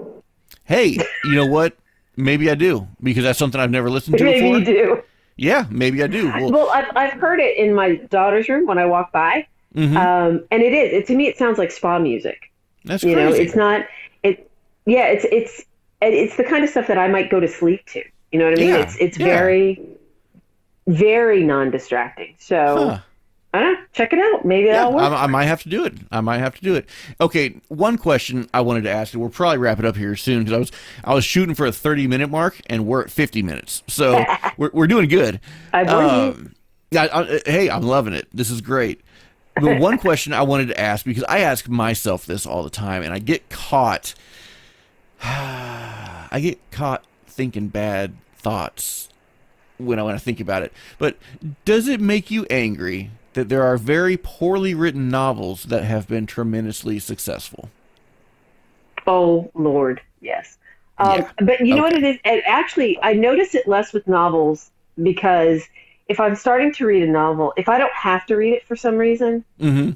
Hey, 0.65 0.97
you 1.23 1.35
know 1.35 1.45
what? 1.45 1.77
Maybe 2.15 2.49
I 2.49 2.55
do 2.55 2.87
because 3.01 3.23
that's 3.23 3.39
something 3.39 3.59
I've 3.59 3.71
never 3.71 3.89
listened 3.89 4.17
to 4.19 4.23
Maybe 4.23 4.41
before. 4.41 4.59
you 4.59 4.65
do. 4.65 5.03
Yeah, 5.35 5.65
maybe 5.69 6.03
I 6.03 6.07
do. 6.07 6.31
Well, 6.31 6.51
Well, 6.51 6.69
I've, 6.69 6.85
I've 6.95 7.13
heard 7.13 7.39
it 7.39 7.57
in 7.57 7.73
my 7.73 7.95
daughter's 7.95 8.47
room 8.49 8.67
when 8.67 8.77
I 8.77 8.85
walk 8.85 9.11
by, 9.11 9.47
mhm, 9.75 9.95
um, 9.97 10.45
and 10.51 10.61
it 10.61 10.73
is. 10.73 10.93
It, 10.93 11.07
to 11.07 11.15
me, 11.15 11.27
it 11.27 11.37
sounds 11.37 11.57
like 11.57 11.71
spa 11.71 11.99
music. 11.99 12.51
that's 12.85 13.03
You 13.03 13.13
crazy. 13.13 13.29
know, 13.29 13.33
it's 13.33 13.55
not. 13.55 13.85
It. 14.23 14.49
Yeah, 14.85 15.07
it's 15.07 15.25
it's 15.31 15.63
it's 16.01 16.35
the 16.37 16.43
kind 16.43 16.63
of 16.63 16.69
stuff 16.69 16.87
that 16.87 16.97
I 16.97 17.07
might 17.07 17.29
go 17.29 17.39
to 17.39 17.47
sleep 17.47 17.85
to. 17.87 18.03
You 18.31 18.39
know 18.39 18.45
what 18.45 18.53
I 18.53 18.57
mean? 18.57 18.69
Yeah, 18.69 18.77
It's 18.77 18.95
it's 18.97 19.17
yeah. 19.17 19.25
very, 19.25 19.81
very 20.87 21.43
non-distracting. 21.43 22.35
So 22.39 22.89
Huh. 22.89 22.99
I. 23.53 23.75
Check 23.93 24.11
it 24.11 24.19
out. 24.19 24.43
Maybe 24.43 24.67
Yeah, 24.67 24.85
that'll 24.85 24.93
work. 24.93 25.03
I, 25.03 25.23
I 25.23 25.27
might 25.27 25.45
have 25.45 25.61
to 25.63 25.69
do 25.69 25.85
it. 25.85 25.93
I 26.11 26.21
might 26.21 26.39
have 26.39 26.55
to 26.55 26.61
do 26.61 26.73
it. 26.73 26.89
Okay, 27.21 27.61
one 27.67 27.97
question 27.99 28.49
I 28.53 28.61
wanted 28.61 28.83
to 28.85 28.89
ask, 28.89 29.13
and 29.13 29.21
we'll 29.21 29.29
probably 29.29 29.59
wrap 29.59 29.77
it 29.77 29.85
up 29.85 29.95
here 29.95 30.15
soon 30.15 30.43
because 30.43 30.53
I 30.53 30.57
was 30.57 30.71
I 31.03 31.13
was 31.13 31.23
shooting 31.23 31.53
for 31.53 31.67
a 31.67 31.71
thirty 31.71 32.07
minute 32.07 32.29
mark, 32.29 32.59
and 32.67 32.87
we're 32.87 33.03
at 33.03 33.11
fifty 33.11 33.43
minutes, 33.43 33.83
so 33.87 34.25
we're 34.57 34.71
we're 34.73 34.87
doing 34.87 35.07
good. 35.07 35.39
I. 35.71 35.83
Um, 35.83 36.55
yeah, 36.91 37.07
I, 37.11 37.41
hey, 37.45 37.69
I'm 37.69 37.83
loving 37.83 38.13
it. 38.13 38.27
This 38.33 38.49
is 38.49 38.61
great. 38.61 39.01
But 39.55 39.79
one 39.79 39.97
question 39.97 40.33
I 40.33 40.41
wanted 40.41 40.69
to 40.69 40.79
ask 40.79 41.05
because 41.05 41.23
I 41.23 41.39
ask 41.39 41.67
myself 41.67 42.25
this 42.25 42.45
all 42.45 42.63
the 42.63 42.69
time, 42.71 43.03
and 43.03 43.13
I 43.13 43.19
get 43.19 43.49
caught. 43.49 44.15
I 45.23 46.39
get 46.41 46.59
caught 46.71 47.03
thinking 47.27 47.67
bad 47.67 48.15
thoughts 48.35 49.09
when 49.77 49.99
I 49.99 50.03
want 50.03 50.17
to 50.17 50.23
think 50.23 50.39
about 50.39 50.63
it. 50.63 50.73
But 50.97 51.17
does 51.65 51.87
it 51.87 52.01
make 52.01 52.31
you 52.31 52.45
angry 52.49 53.11
that 53.33 53.49
there 53.49 53.63
are 53.63 53.77
very 53.77 54.17
poorly 54.17 54.73
written 54.73 55.09
novels 55.09 55.63
that 55.65 55.83
have 55.83 56.07
been 56.07 56.25
tremendously 56.25 56.99
successful? 56.99 57.69
Oh 59.05 59.51
Lord, 59.53 60.01
yes. 60.21 60.57
Um, 60.97 61.19
Yeah. 61.19 61.31
But 61.41 61.59
you 61.65 61.75
know 61.75 61.83
what 61.83 61.93
it 61.93 62.03
is? 62.03 62.17
And 62.23 62.41
actually, 62.45 62.97
I 63.01 63.13
notice 63.13 63.55
it 63.55 63.67
less 63.67 63.93
with 63.93 64.07
novels 64.07 64.71
because 65.01 65.63
if 66.07 66.19
I'm 66.19 66.35
starting 66.35 66.71
to 66.73 66.85
read 66.85 67.03
a 67.03 67.07
novel, 67.11 67.53
if 67.57 67.67
I 67.69 67.77
don't 67.77 67.93
have 67.93 68.25
to 68.27 68.35
read 68.35 68.53
it 68.53 68.65
for 68.65 68.75
some 68.75 68.95
reason, 68.95 69.43
Mm-hmm. 69.59 69.91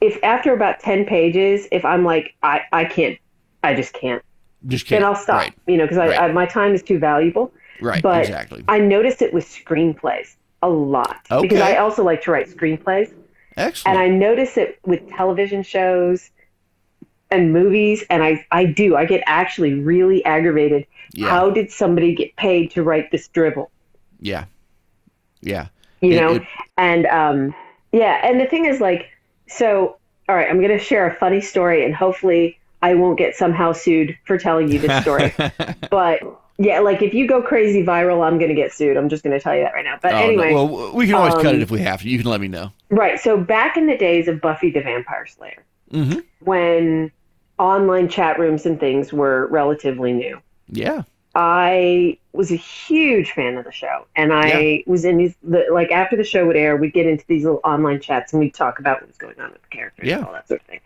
if 0.00 0.22
after 0.22 0.52
about 0.52 0.80
ten 0.80 1.04
pages, 1.04 1.68
if 1.72 1.84
I'm 1.84 2.04
like, 2.04 2.34
I, 2.42 2.62
I 2.72 2.84
can't, 2.84 3.18
I 3.62 3.74
just 3.74 3.92
can't, 3.94 4.22
Just 4.66 4.86
kidding. 4.86 5.02
then 5.02 5.08
I'll 5.10 5.16
stop. 5.16 5.38
Right. 5.42 5.52
You 5.66 5.76
know, 5.76 5.84
because 5.84 5.98
Right. 5.98 6.34
My 6.34 6.46
time 6.46 6.74
is 6.74 6.82
too 6.82 6.98
valuable. 6.98 7.52
Right. 7.80 8.02
But 8.02 8.20
exactly. 8.22 8.64
I 8.68 8.78
notice 8.78 9.22
it 9.22 9.32
with 9.32 9.46
screenplays 9.46 10.34
a 10.62 10.68
lot 10.68 11.16
because 11.40 11.60
I 11.60 11.76
also 11.76 12.02
like 12.04 12.22
to 12.22 12.30
write 12.30 12.48
screenplays. 12.48 13.12
Excellent. 13.56 13.98
and 13.98 13.98
I 13.98 14.08
notice 14.08 14.56
it 14.56 14.78
with 14.86 15.08
television 15.10 15.62
shows 15.62 16.30
and 17.30 17.52
movies, 17.52 18.04
and 18.10 18.22
I, 18.22 18.44
I 18.50 18.64
do. 18.64 18.96
I 18.96 19.04
get 19.04 19.22
actually 19.26 19.74
really 19.74 20.24
aggravated. 20.24 20.86
yeah. 21.12 21.28
How 21.30 21.50
did 21.50 21.70
somebody 21.70 22.14
get 22.14 22.34
paid 22.36 22.70
to 22.72 22.82
write 22.82 23.10
this 23.10 23.28
dribble? 23.28 23.70
yeah. 24.20 24.44
Yeah. 25.42 25.68
You 26.00 26.12
It- 26.12 26.20
know? 26.20 26.34
it- 26.36 26.42
and 26.76 27.06
um, 27.06 27.54
yeah, 27.92 28.20
and 28.22 28.40
the 28.40 28.46
thing 28.46 28.66
is, 28.66 28.80
like, 28.80 29.08
so, 29.46 29.96
all 30.28 30.34
right, 30.36 30.48
I'm 30.48 30.58
going 30.58 30.70
to 30.70 30.78
share 30.78 31.06
a 31.08 31.14
funny 31.14 31.40
story, 31.40 31.84
and 31.84 31.94
hopefully 31.94 32.58
I 32.82 32.94
won't 32.94 33.18
get 33.18 33.34
somehow 33.36 33.72
sued 33.72 34.16
for 34.24 34.38
telling 34.38 34.70
you 34.70 34.78
this 34.78 35.02
story. 35.02 35.34
but 35.90 36.20
yeah, 36.62 36.80
like, 36.80 37.00
if 37.00 37.14
you 37.14 37.26
go 37.26 37.40
crazy 37.40 37.82
viral, 37.84 38.24
I'm 38.26 38.36
going 38.38 38.50
to 38.50 38.54
get 38.54 38.72
sued. 38.72 38.96
I'm 38.96 39.08
just 39.08 39.24
going 39.24 39.36
to 39.36 39.42
tell 39.42 39.54
you 39.56 39.62
that 39.64 39.72
right 39.72 39.84
now. 39.84 39.98
But 40.00 40.12
Oh, 40.12 40.18
no. 40.18 40.24
anyway, 40.24 40.52
well, 40.52 40.92
we 40.94 41.06
can 41.06 41.14
always 41.14 41.34
cut 41.34 41.46
it 41.46 41.54
um, 41.56 41.62
if 41.62 41.70
we 41.70 41.80
have 41.80 42.02
to. 42.02 42.08
You 42.08 42.18
can 42.18 42.28
let 42.28 42.40
me 42.40 42.48
know. 42.48 42.70
right. 42.90 43.18
So 43.18 43.36
back 43.38 43.76
in 43.78 43.86
the 43.86 43.96
days 43.96 44.28
of 44.28 44.40
Buffy 44.40 44.70
the 44.70 44.80
Vampire 44.80 45.26
Slayer, 45.26 45.64
Mm-hmm. 45.92 46.20
when 46.44 47.10
online 47.58 48.08
chat 48.08 48.38
rooms 48.38 48.64
and 48.66 48.78
things 48.78 49.12
were 49.12 49.48
relatively 49.48 50.12
new. 50.12 50.38
Yeah. 50.68 51.02
I 51.34 52.18
was 52.32 52.50
a 52.52 52.56
huge 52.56 53.32
fan 53.32 53.56
of 53.56 53.64
the 53.64 53.72
show, 53.72 54.06
and 54.16 54.32
I 54.32 54.82
was 54.86 55.04
in 55.04 55.16
these 55.16 55.34
the, 55.42 55.66
like 55.72 55.90
after 55.90 56.16
the 56.16 56.24
show 56.24 56.46
would 56.46 56.56
air, 56.56 56.76
we'd 56.76 56.92
get 56.92 57.06
into 57.06 57.24
these 57.26 57.44
little 57.44 57.60
online 57.64 58.00
chats 58.00 58.32
and 58.32 58.40
we'd 58.40 58.54
talk 58.54 58.78
about 58.78 59.00
what 59.00 59.08
was 59.08 59.16
going 59.16 59.38
on 59.40 59.50
with 59.52 59.62
the 59.62 59.68
characters 59.68 60.06
Yeah. 60.08 60.18
and 60.18 60.26
all 60.26 60.32
that 60.32 60.48
sort 60.48 60.60
of 60.60 60.66
thing. 60.66 60.80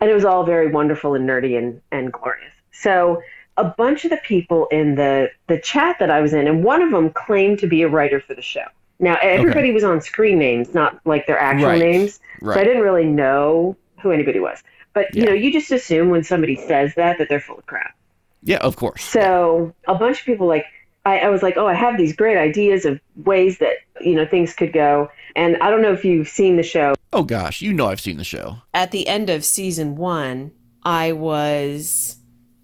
And 0.00 0.10
it 0.10 0.14
was 0.14 0.24
all 0.24 0.44
very 0.44 0.68
wonderful 0.70 1.14
and 1.14 1.28
nerdy 1.28 1.56
and, 1.58 1.80
and 1.92 2.12
glorious. 2.12 2.52
So 2.72 3.22
a 3.60 3.74
bunch 3.76 4.04
of 4.04 4.10
the 4.10 4.20
people 4.24 4.66
in 4.70 4.94
the 4.94 5.30
the 5.48 5.58
chat 5.58 5.96
that 6.00 6.10
I 6.10 6.20
was 6.20 6.32
in, 6.32 6.46
and 6.46 6.64
one 6.64 6.82
of 6.82 6.90
them 6.90 7.10
claimed 7.10 7.58
to 7.60 7.66
be 7.66 7.82
a 7.82 7.88
writer 7.88 8.20
for 8.20 8.34
the 8.34 8.42
show. 8.42 8.64
Now 8.98 9.16
everybody 9.22 9.70
was 9.72 9.84
on 9.84 10.00
screen 10.00 10.38
names, 10.38 10.74
not 10.74 11.00
like 11.04 11.26
their 11.26 11.38
actual 11.38 11.68
Right. 11.68 11.80
names. 11.80 12.20
So 12.42 12.52
I 12.52 12.64
didn't 12.64 12.82
really 12.82 13.04
know 13.06 13.76
who 14.02 14.10
anybody 14.12 14.40
was. 14.40 14.62
But 14.92 15.14
you 15.14 15.24
know, 15.24 15.32
you 15.32 15.52
just 15.52 15.70
assume 15.70 16.10
when 16.10 16.24
somebody 16.24 16.56
says 16.56 16.94
that 16.96 17.18
that 17.18 17.28
they're 17.28 17.40
full 17.40 17.58
of 17.58 17.66
crap. 17.66 17.94
Yeah. 18.42 18.58
Of 18.58 18.76
course. 18.76 19.02
So 19.04 19.74
a 19.86 19.94
bunch 19.94 20.20
of 20.20 20.24
people 20.26 20.46
like 20.46 20.64
I, 21.06 21.20
I 21.20 21.28
was 21.30 21.42
like, 21.42 21.56
oh, 21.56 21.66
I 21.66 21.74
have 21.74 21.96
these 21.96 22.14
great 22.14 22.36
ideas 22.36 22.84
of 22.84 23.00
ways 23.24 23.58
that 23.58 23.76
you 24.00 24.14
know 24.14 24.26
things 24.26 24.54
could 24.54 24.72
go. 24.72 25.10
And 25.36 25.56
I 25.58 25.70
don't 25.70 25.80
know 25.82 25.92
if 25.92 26.04
you've 26.04 26.28
seen 26.28 26.56
the 26.56 26.62
show. 26.62 26.94
Oh 27.12 27.22
gosh, 27.22 27.62
you 27.62 27.72
know 27.72 27.86
I've 27.86 28.00
seen 28.00 28.16
the 28.18 28.24
show. 28.24 28.56
at 28.74 28.90
the 28.90 29.08
end 29.08 29.30
of 29.30 29.44
season 29.44 29.96
one, 29.96 30.52
I 30.82 31.12
was, 31.12 32.16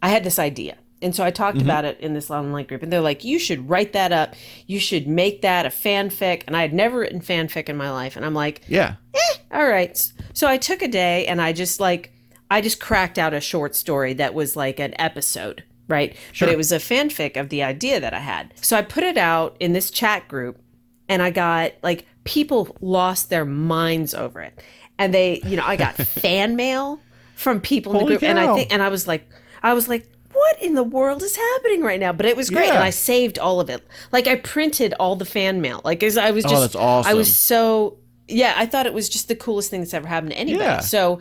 I 0.02 0.08
had 0.10 0.22
this 0.24 0.38
idea. 0.38 0.76
And 1.02 1.14
so 1.14 1.24
I 1.24 1.30
talked 1.30 1.58
mm-hmm. 1.58 1.66
about 1.66 1.84
it 1.84 2.00
in 2.00 2.14
this 2.14 2.30
online 2.30 2.64
group, 2.64 2.82
and 2.82 2.92
they're 2.92 3.00
like, 3.00 3.22
you 3.22 3.38
should 3.38 3.68
write 3.68 3.92
that 3.92 4.12
up. 4.12 4.34
You 4.66 4.80
should 4.80 5.06
make 5.06 5.42
that 5.42 5.66
a 5.66 5.68
fanfic. 5.68 6.44
And 6.46 6.56
I 6.56 6.62
had 6.62 6.72
never 6.72 7.00
written 7.00 7.20
fanfic 7.20 7.68
in 7.68 7.76
my 7.76 7.90
life. 7.90 8.16
And 8.16 8.24
I'm 8.24 8.34
like, 8.34 8.62
Yeah. 8.66 8.96
Eh, 9.14 9.36
all 9.52 9.66
right. 9.66 10.12
So 10.32 10.46
I 10.46 10.56
took 10.56 10.82
a 10.82 10.88
day 10.88 11.26
and 11.26 11.40
I 11.40 11.52
just 11.52 11.80
like, 11.80 12.12
I 12.50 12.60
just 12.60 12.80
cracked 12.80 13.18
out 13.18 13.34
a 13.34 13.40
short 13.40 13.74
story 13.74 14.14
that 14.14 14.32
was 14.32 14.56
like 14.56 14.78
an 14.78 14.94
episode, 14.98 15.64
right? 15.88 16.16
Sure. 16.32 16.46
But 16.46 16.52
it 16.52 16.56
was 16.56 16.72
a 16.72 16.76
fanfic 16.76 17.36
of 17.36 17.48
the 17.48 17.62
idea 17.62 18.00
that 18.00 18.14
I 18.14 18.20
had. 18.20 18.54
So 18.60 18.76
I 18.76 18.82
put 18.82 19.04
it 19.04 19.18
out 19.18 19.56
in 19.60 19.72
this 19.72 19.90
chat 19.90 20.28
group 20.28 20.60
and 21.08 21.22
I 21.22 21.30
got 21.30 21.72
like 21.82 22.06
people 22.24 22.76
lost 22.80 23.30
their 23.30 23.44
minds 23.44 24.14
over 24.14 24.40
it. 24.40 24.62
And 24.98 25.12
they, 25.12 25.40
you 25.44 25.56
know, 25.56 25.64
I 25.66 25.76
got 25.76 25.94
fan 25.96 26.56
mail 26.56 27.00
from 27.34 27.60
people 27.60 27.92
in 27.92 27.98
the 27.98 28.04
Holy 28.04 28.14
group 28.14 28.22
and 28.22 28.38
I 28.38 28.54
think 28.54 28.72
and 28.72 28.82
I 28.82 28.88
was 28.88 29.06
like 29.06 29.28
I 29.62 29.74
was 29.74 29.88
like 29.88 30.08
what 30.36 30.62
in 30.62 30.74
the 30.74 30.82
world 30.82 31.22
is 31.22 31.36
happening 31.36 31.82
right 31.82 31.98
now? 31.98 32.12
But 32.12 32.26
it 32.26 32.36
was 32.36 32.50
great, 32.50 32.66
Yeah. 32.66 32.74
and 32.74 32.84
I 32.84 32.90
saved 32.90 33.38
all 33.38 33.60
of 33.60 33.70
it. 33.70 33.86
Like 34.12 34.26
I 34.26 34.36
printed 34.36 34.94
all 35.00 35.16
the 35.16 35.24
fan 35.24 35.60
mail. 35.60 35.80
Like 35.84 36.02
I 36.02 36.30
was 36.30 36.44
just, 36.44 36.46
oh, 36.46 36.50
just, 36.50 36.62
that's 36.62 36.76
awesome. 36.76 37.10
I 37.10 37.14
was 37.14 37.36
so 37.36 37.98
yeah. 38.28 38.54
I 38.56 38.66
thought 38.66 38.86
it 38.86 38.94
was 38.94 39.08
just 39.08 39.28
the 39.28 39.36
coolest 39.36 39.70
thing 39.70 39.80
that's 39.80 39.94
ever 39.94 40.06
happened 40.06 40.32
to 40.32 40.38
anybody. 40.38 40.64
Yeah. 40.64 40.80
So 40.80 41.20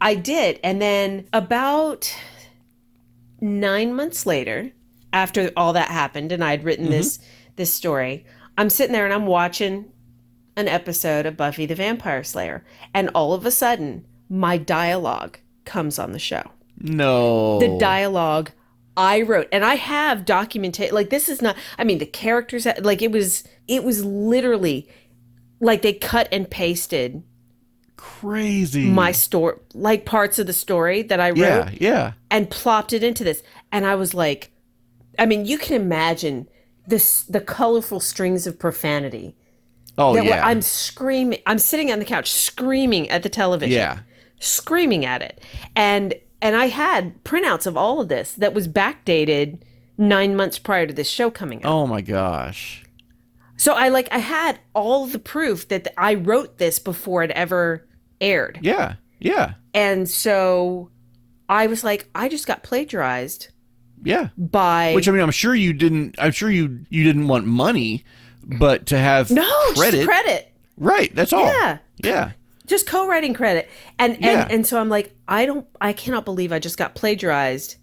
I 0.00 0.14
did, 0.14 0.58
and 0.64 0.80
then 0.80 1.28
about 1.32 2.14
nine 3.40 3.94
months 3.94 4.26
later, 4.26 4.72
after 5.12 5.50
all 5.56 5.72
that 5.74 5.88
happened, 5.88 6.32
and 6.32 6.42
I 6.42 6.50
had 6.52 6.64
written 6.64 6.86
mm-hmm. 6.86 6.94
this 6.94 7.18
this 7.56 7.72
story, 7.72 8.24
I'm 8.56 8.70
sitting 8.70 8.92
there 8.92 9.04
and 9.04 9.14
I'm 9.14 9.26
watching 9.26 9.92
an 10.56 10.68
episode 10.68 11.26
of 11.26 11.36
Buffy 11.36 11.66
the 11.66 11.74
Vampire 11.74 12.24
Slayer, 12.24 12.64
and 12.94 13.10
all 13.14 13.32
of 13.32 13.44
a 13.46 13.50
sudden, 13.50 14.06
my 14.28 14.56
dialogue 14.56 15.38
comes 15.64 15.98
on 15.98 16.12
the 16.12 16.18
show 16.18 16.50
No. 16.80 17.58
the 17.60 17.78
dialogue 17.78 18.50
I 18.96 19.22
wrote, 19.22 19.48
and 19.52 19.64
I 19.64 19.76
have 19.76 20.24
documented. 20.24 20.92
Like 20.92 21.10
this 21.10 21.28
is 21.28 21.40
not. 21.40 21.56
I 21.78 21.84
mean, 21.84 21.98
the 21.98 22.06
characters. 22.06 22.66
Like 22.80 23.02
it 23.02 23.12
was. 23.12 23.44
It 23.68 23.84
was 23.84 24.04
literally 24.04 24.88
like 25.60 25.82
they 25.82 25.92
cut 25.92 26.28
and 26.32 26.50
pasted 26.50 27.22
Crazy. 27.96 28.86
my 28.88 29.12
story, 29.12 29.56
like 29.74 30.04
parts 30.06 30.38
of 30.38 30.46
the 30.46 30.52
story 30.52 31.02
that 31.02 31.20
I 31.20 31.28
wrote, 31.30 31.36
Yeah. 31.38 31.70
Yeah. 31.78 32.12
and 32.30 32.50
plopped 32.50 32.92
it 32.92 33.04
into 33.04 33.24
this. 33.24 33.42
And 33.70 33.84
I 33.86 33.94
was 33.94 34.14
like, 34.14 34.50
I 35.18 35.26
mean, 35.26 35.44
you 35.44 35.58
can 35.58 35.80
imagine 35.80 36.48
this 36.86 37.22
the 37.24 37.40
colorful 37.40 38.00
strings 38.00 38.46
of 38.46 38.58
profanity. 38.58 39.36
Oh 39.98 40.14
that 40.14 40.24
were- 40.24 40.30
yeah. 40.30 40.46
I'm 40.46 40.62
screaming. 40.62 41.40
I'm 41.46 41.58
sitting 41.58 41.92
on 41.92 41.98
the 41.98 42.04
couch 42.06 42.32
screaming 42.32 43.08
at 43.10 43.22
the 43.22 43.28
television 43.28 43.76
yeah. 43.76 43.98
screaming 44.40 45.04
at 45.04 45.20
it. 45.22 45.40
And 45.76 46.14
and 46.42 46.56
I 46.56 46.66
had 46.66 47.22
printouts 47.24 47.66
of 47.66 47.76
all 47.76 48.00
of 48.00 48.08
this 48.08 48.32
that 48.34 48.54
was 48.54 48.66
backdated 48.68 49.60
nine 49.98 50.34
months 50.36 50.58
prior 50.58 50.86
to 50.86 50.94
this 50.94 51.08
show 51.10 51.30
coming 51.30 51.62
out. 51.64 51.70
Oh 51.72 51.86
my 51.86 52.00
gosh. 52.00 52.84
So 53.56 53.74
I 53.74 53.88
like 53.90 54.08
I 54.10 54.18
had 54.18 54.58
all 54.74 55.06
the 55.06 55.18
proof 55.18 55.68
that 55.68 55.88
I 55.98 56.14
wrote 56.14 56.58
this 56.58 56.78
before 56.78 57.22
it 57.22 57.30
ever 57.32 57.86
aired. 58.20 58.58
Yeah. 58.62 58.94
Yeah. 59.18 59.54
And 59.74 60.08
so 60.08 60.90
I 61.48 61.66
was 61.66 61.84
like, 61.84 62.08
I 62.14 62.28
just 62.30 62.46
got 62.46 62.62
plagiarized 62.62 63.48
Yeah. 64.02 64.28
by 64.38 64.92
Which 64.94 65.08
I 65.08 65.12
mean, 65.12 65.20
I'm 65.20 65.30
sure 65.30 65.54
you 65.54 65.74
didn't. 65.74 66.14
I'm 66.18 66.32
sure 66.32 66.50
you 66.50 66.86
you 66.88 67.04
didn't 67.04 67.28
want 67.28 67.46
money, 67.46 68.04
but 68.42 68.86
to 68.86 68.96
have 68.98 69.30
no 69.30 69.46
credit. 69.74 70.06
credit. 70.06 70.50
right. 70.78 71.14
That's 71.14 71.34
all. 71.34 71.44
Yeah. 71.44 71.78
Yeah. 72.02 72.32
Just 72.70 72.86
co-writing 72.86 73.34
credit. 73.34 73.68
And 73.98 74.16
Yeah. 74.20 74.42
and 74.44 74.52
and 74.52 74.66
so 74.66 74.80
I'm 74.80 74.88
like, 74.88 75.14
I 75.28 75.44
don't 75.44 75.66
I 75.80 75.92
cannot 75.92 76.24
believe 76.24 76.52
I 76.52 76.58
just 76.58 76.78
got 76.78 76.94
plagiarized 76.94 77.76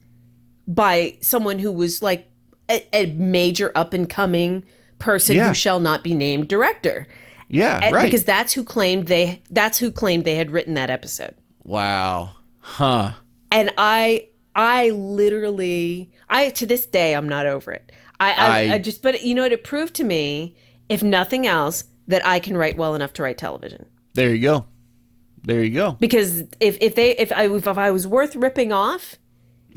by 0.68 1.18
someone 1.22 1.60
who 1.60 1.72
was 1.72 2.02
like 2.02 2.28
a, 2.70 2.86
a 2.94 3.06
major 3.14 3.72
up 3.76 3.94
and 3.94 4.10
coming 4.10 4.64
person 5.00 5.36
Yeah. 5.36 5.50
who 5.50 5.54
shall 5.54 5.80
not 5.80 6.04
be 6.04 6.14
named 6.16 6.48
director. 6.48 7.08
Yeah, 7.50 7.80
And- 7.82 7.96
right. 7.96 8.06
Because 8.06 8.24
that's 8.26 8.54
who 8.54 8.64
claimed 8.64 9.08
they 9.08 9.42
that's 9.52 9.78
who 9.78 9.92
claimed 9.92 10.26
they 10.26 10.36
had 10.36 10.52
written 10.52 10.74
that 10.74 10.90
episode. 10.90 11.36
wow. 11.64 12.32
Huh. 12.60 13.12
And 13.52 13.74
I 13.78 14.28
I 14.56 14.90
literally 14.92 16.12
I 16.30 16.50
to 16.52 16.66
this 16.66 16.86
day 16.86 17.14
I'm 17.14 17.30
not 17.30 17.46
over 17.46 17.72
it. 17.72 17.92
I 18.20 18.32
I, 18.32 18.48
I- 18.48 18.74
I 18.76 18.78
just 18.80 19.02
but 19.02 19.22
you 19.24 19.36
know 19.36 19.44
what 19.44 19.52
it 19.52 19.64
proved 19.64 19.94
to 19.96 20.04
me, 20.04 20.56
if 20.90 21.04
nothing 21.04 21.46
else, 21.46 21.84
that 22.08 22.26
I 22.26 22.40
can 22.40 22.56
write 22.58 22.78
well 22.78 22.96
enough 22.96 23.14
to 23.14 23.24
write 23.24 23.38
television. 23.38 23.86
There 24.14 24.34
you 24.34 24.42
go. 24.42 24.66
There 25.48 25.64
you 25.64 25.70
go. 25.74 25.94
Because 25.94 26.42
if 26.60 26.78
if 26.82 26.96
they 26.96 27.12
if 27.18 27.32
I 27.32 27.48
if 27.48 27.68
I 27.70 27.90
was 27.90 28.06
worth 28.06 28.36
ripping 28.36 28.74
off, 28.74 29.16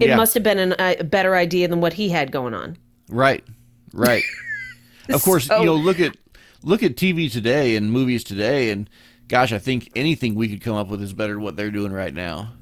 it 0.01 0.09
Yeah. 0.09 0.16
must 0.16 0.35
have 0.35 0.43
been 0.43 0.59
an, 0.59 0.75
a 0.81 1.05
better 1.05 1.37
idea 1.37 1.68
than 1.68 1.81
what 1.81 1.93
he 1.93 2.09
had 2.09 2.33
going 2.33 2.55
on. 2.55 2.77
Right. 3.09 3.45
Right. 3.93 4.25
of 5.09 5.23
course, 5.23 5.47
So- 5.47 5.61
you 5.61 5.66
know, 5.66 5.77
look 5.77 6.01
at 6.01 6.16
look 6.64 6.83
at 6.83 6.97
TV 6.97 7.31
today 7.31 7.77
and 7.77 7.93
movies 7.93 8.25
today 8.25 8.71
and 8.71 8.91
gosh, 9.29 9.53
I 9.53 9.61
think 9.61 9.89
anything 9.95 10.35
we 10.35 10.49
could 10.49 10.61
come 10.61 10.75
up 10.75 10.89
with 10.89 11.01
is 11.01 11.12
better 11.12 11.35
than 11.35 11.43
what 11.45 11.55
they're 11.55 11.71
doing 11.71 11.93
right 11.93 12.12
now. 12.12 12.53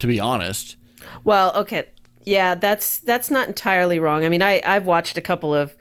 To 0.00 0.06
be 0.06 0.20
honest. 0.20 0.76
Well, 1.24 1.54
okay. 1.56 1.86
Yeah, 2.24 2.54
that's 2.54 2.98
that's 2.98 3.30
not 3.30 3.48
entirely 3.48 3.98
wrong. 3.98 4.26
I 4.26 4.28
mean, 4.28 4.42
I 4.42 4.60
I've 4.62 4.84
watched 4.84 5.16
a 5.16 5.22
couple 5.22 5.54
of 5.54 5.74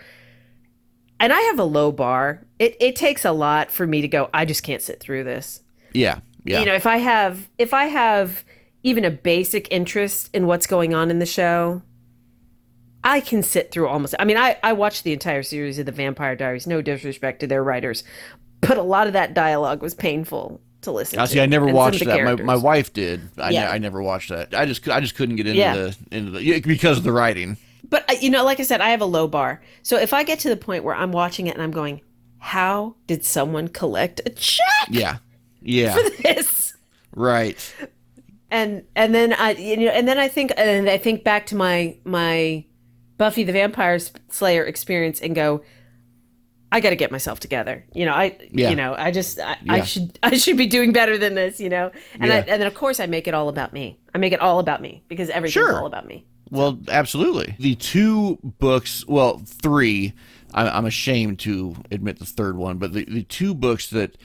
and 1.20 1.34
I 1.34 1.42
have 1.42 1.60
a 1.60 1.66
low 1.66 1.92
bar. 1.92 2.46
It 2.60 2.78
it 2.80 2.96
takes 2.96 3.26
a 3.26 3.34
lot 3.34 3.72
for 3.72 3.86
me 3.86 4.00
to 4.00 4.08
go, 4.08 4.30
I 4.34 4.46
just 4.46 4.64
can't 4.64 4.82
sit 4.82 5.02
through 5.02 5.26
this. 5.26 5.62
Yeah. 5.94 6.20
Yeah. 6.48 6.60
You 6.62 6.66
know, 6.66 6.74
if 6.74 6.86
I 6.88 6.98
have 6.98 7.50
if 7.58 7.74
I 7.74 7.86
have 7.86 8.44
even 8.84 9.04
a 9.06 9.12
basic 9.12 9.68
interest 9.72 10.30
in 10.34 10.48
what's 10.48 10.66
going 10.68 10.94
on 10.94 11.12
in 11.12 11.20
the 11.20 11.26
show, 11.26 11.82
I 13.04 13.20
can 13.20 13.44
sit 13.44 13.72
through 13.72 13.88
almost 13.88 14.16
I 14.20 14.26
mean, 14.26 14.38
I 14.38 14.58
I 14.64 14.74
watched 14.74 15.04
the 15.04 15.14
entire 15.14 15.44
series 15.44 15.80
of 15.80 15.86
the 15.86 15.92
Vampire 15.92 16.36
Diaries, 16.36 16.68
no 16.68 16.82
disrespect 16.82 17.40
to 17.42 17.48
their 17.48 17.64
writers, 17.64 18.04
but 18.62 18.78
a 18.78 18.82
lot 18.84 19.08
of 19.08 19.14
that 19.14 19.34
dialogue 19.34 19.82
was 19.82 19.94
painful 19.94 20.60
to 20.82 20.92
listen 20.92 21.20
I 21.20 21.26
to. 21.26 21.32
see. 21.32 21.40
I 21.42 21.46
never 21.48 21.66
and 21.68 21.72
some 21.76 21.78
of 21.80 21.86
watched 21.86 22.00
that. 22.00 22.08
My, 22.08 22.16
characters. 22.16 22.46
my 22.46 22.56
wife 22.56 22.94
did. 22.94 23.22
I, 23.38 23.50
Yeah. 23.50 23.62
ne- 23.66 23.72
I 23.72 23.78
never 23.78 24.02
watched 24.02 24.30
that. 24.30 24.54
I 24.54 24.66
just 24.66 24.88
I 24.90 25.00
just 25.00 25.16
couldn't 25.16 25.36
get 25.36 25.48
into 25.48 25.60
Yeah. 25.60 25.74
the 25.76 25.98
into 26.12 26.32
the 26.32 26.62
because 26.62 26.98
of 26.98 27.04
the 27.04 27.12
writing. 27.12 27.58
But 27.90 28.10
uh, 28.10 28.16
you 28.20 28.30
know, 28.30 28.44
like 28.44 28.60
I 28.60 28.64
said, 28.64 28.82
I 28.82 28.90
have 28.90 29.02
a 29.02 29.06
low 29.06 29.28
bar. 29.28 29.62
So 29.84 29.98
if 29.98 30.12
I 30.14 30.24
get 30.24 30.40
to 30.40 30.50
the 30.50 30.58
point 30.58 30.84
where 30.84 30.96
I'm 30.96 31.12
watching 31.12 31.48
it 31.48 31.54
and 31.54 31.62
I'm 31.64 31.72
going, 31.72 32.02
"How 32.40 32.96
did 33.06 33.24
someone 33.24 33.70
collect 33.70 34.22
a 34.26 34.30
check 34.30 34.66
Yeah. 34.90 35.18
Yeah. 35.68 35.94
for 35.96 36.10
this?" 36.24 36.74
right. 37.16 37.76
And 38.50 38.84
and 38.96 39.14
then 39.14 39.34
I 39.34 39.52
you 39.52 39.78
know, 39.78 39.88
and 39.92 40.08
then 40.08 40.18
I 40.18 40.28
think 40.30 40.54
and 40.58 40.90
I 40.90 40.98
think 40.98 41.24
back 41.24 41.48
to 41.48 41.56
my 41.56 41.98
my 42.06 42.64
Buffy 43.18 43.44
the 43.44 43.52
Vampire 43.52 44.00
Slayer 44.30 44.64
experience 44.64 45.20
and 45.20 45.36
go, 45.36 45.64
I 46.72 46.80
got 46.80 46.92
to 46.92 46.96
get 46.96 47.12
myself 47.12 47.40
together. 47.40 47.86
You 47.94 48.06
know, 48.06 48.14
I 48.14 48.38
Yeah. 48.52 48.70
you 48.70 48.76
know, 48.76 48.96
I 48.98 49.12
just 49.12 49.40
I, 49.40 49.58
I 49.68 49.82
should 49.82 50.18
I 50.24 50.38
should 50.38 50.56
be 50.58 50.68
doing 50.68 50.94
better 50.94 51.18
than 51.18 51.34
this. 51.36 51.60
You 51.60 51.70
know, 51.70 51.92
and 52.20 52.32
I, 52.32 52.38
and 52.38 52.62
then 52.62 52.68
of 52.68 52.74
course 52.76 53.00
I 53.02 53.06
make 53.06 53.28
it 53.28 53.34
all 53.34 53.50
about 53.50 53.74
me. 53.74 54.00
I 54.16 54.18
make 54.18 54.32
it 54.34 54.40
all 54.40 54.60
about 54.60 54.82
me 54.82 55.04
because 55.10 55.30
everything's 55.30 55.54
Sure. 55.54 55.78
all 55.80 55.86
about 55.86 56.08
me. 56.08 56.26
Well, 56.50 56.80
absolutely. 56.88 57.56
The 57.60 57.76
two 57.76 58.38
books, 58.42 59.06
well, 59.08 59.40
three. 59.46 60.14
I'm, 60.54 60.68
I'm 60.68 60.86
ashamed 60.86 61.40
to 61.40 61.76
admit 61.92 62.20
the 62.20 62.26
third 62.26 62.56
one, 62.56 62.78
but 62.78 62.94
the, 62.94 63.04
the 63.04 63.24
two 63.24 63.54
books 63.54 63.90
that 63.90 64.16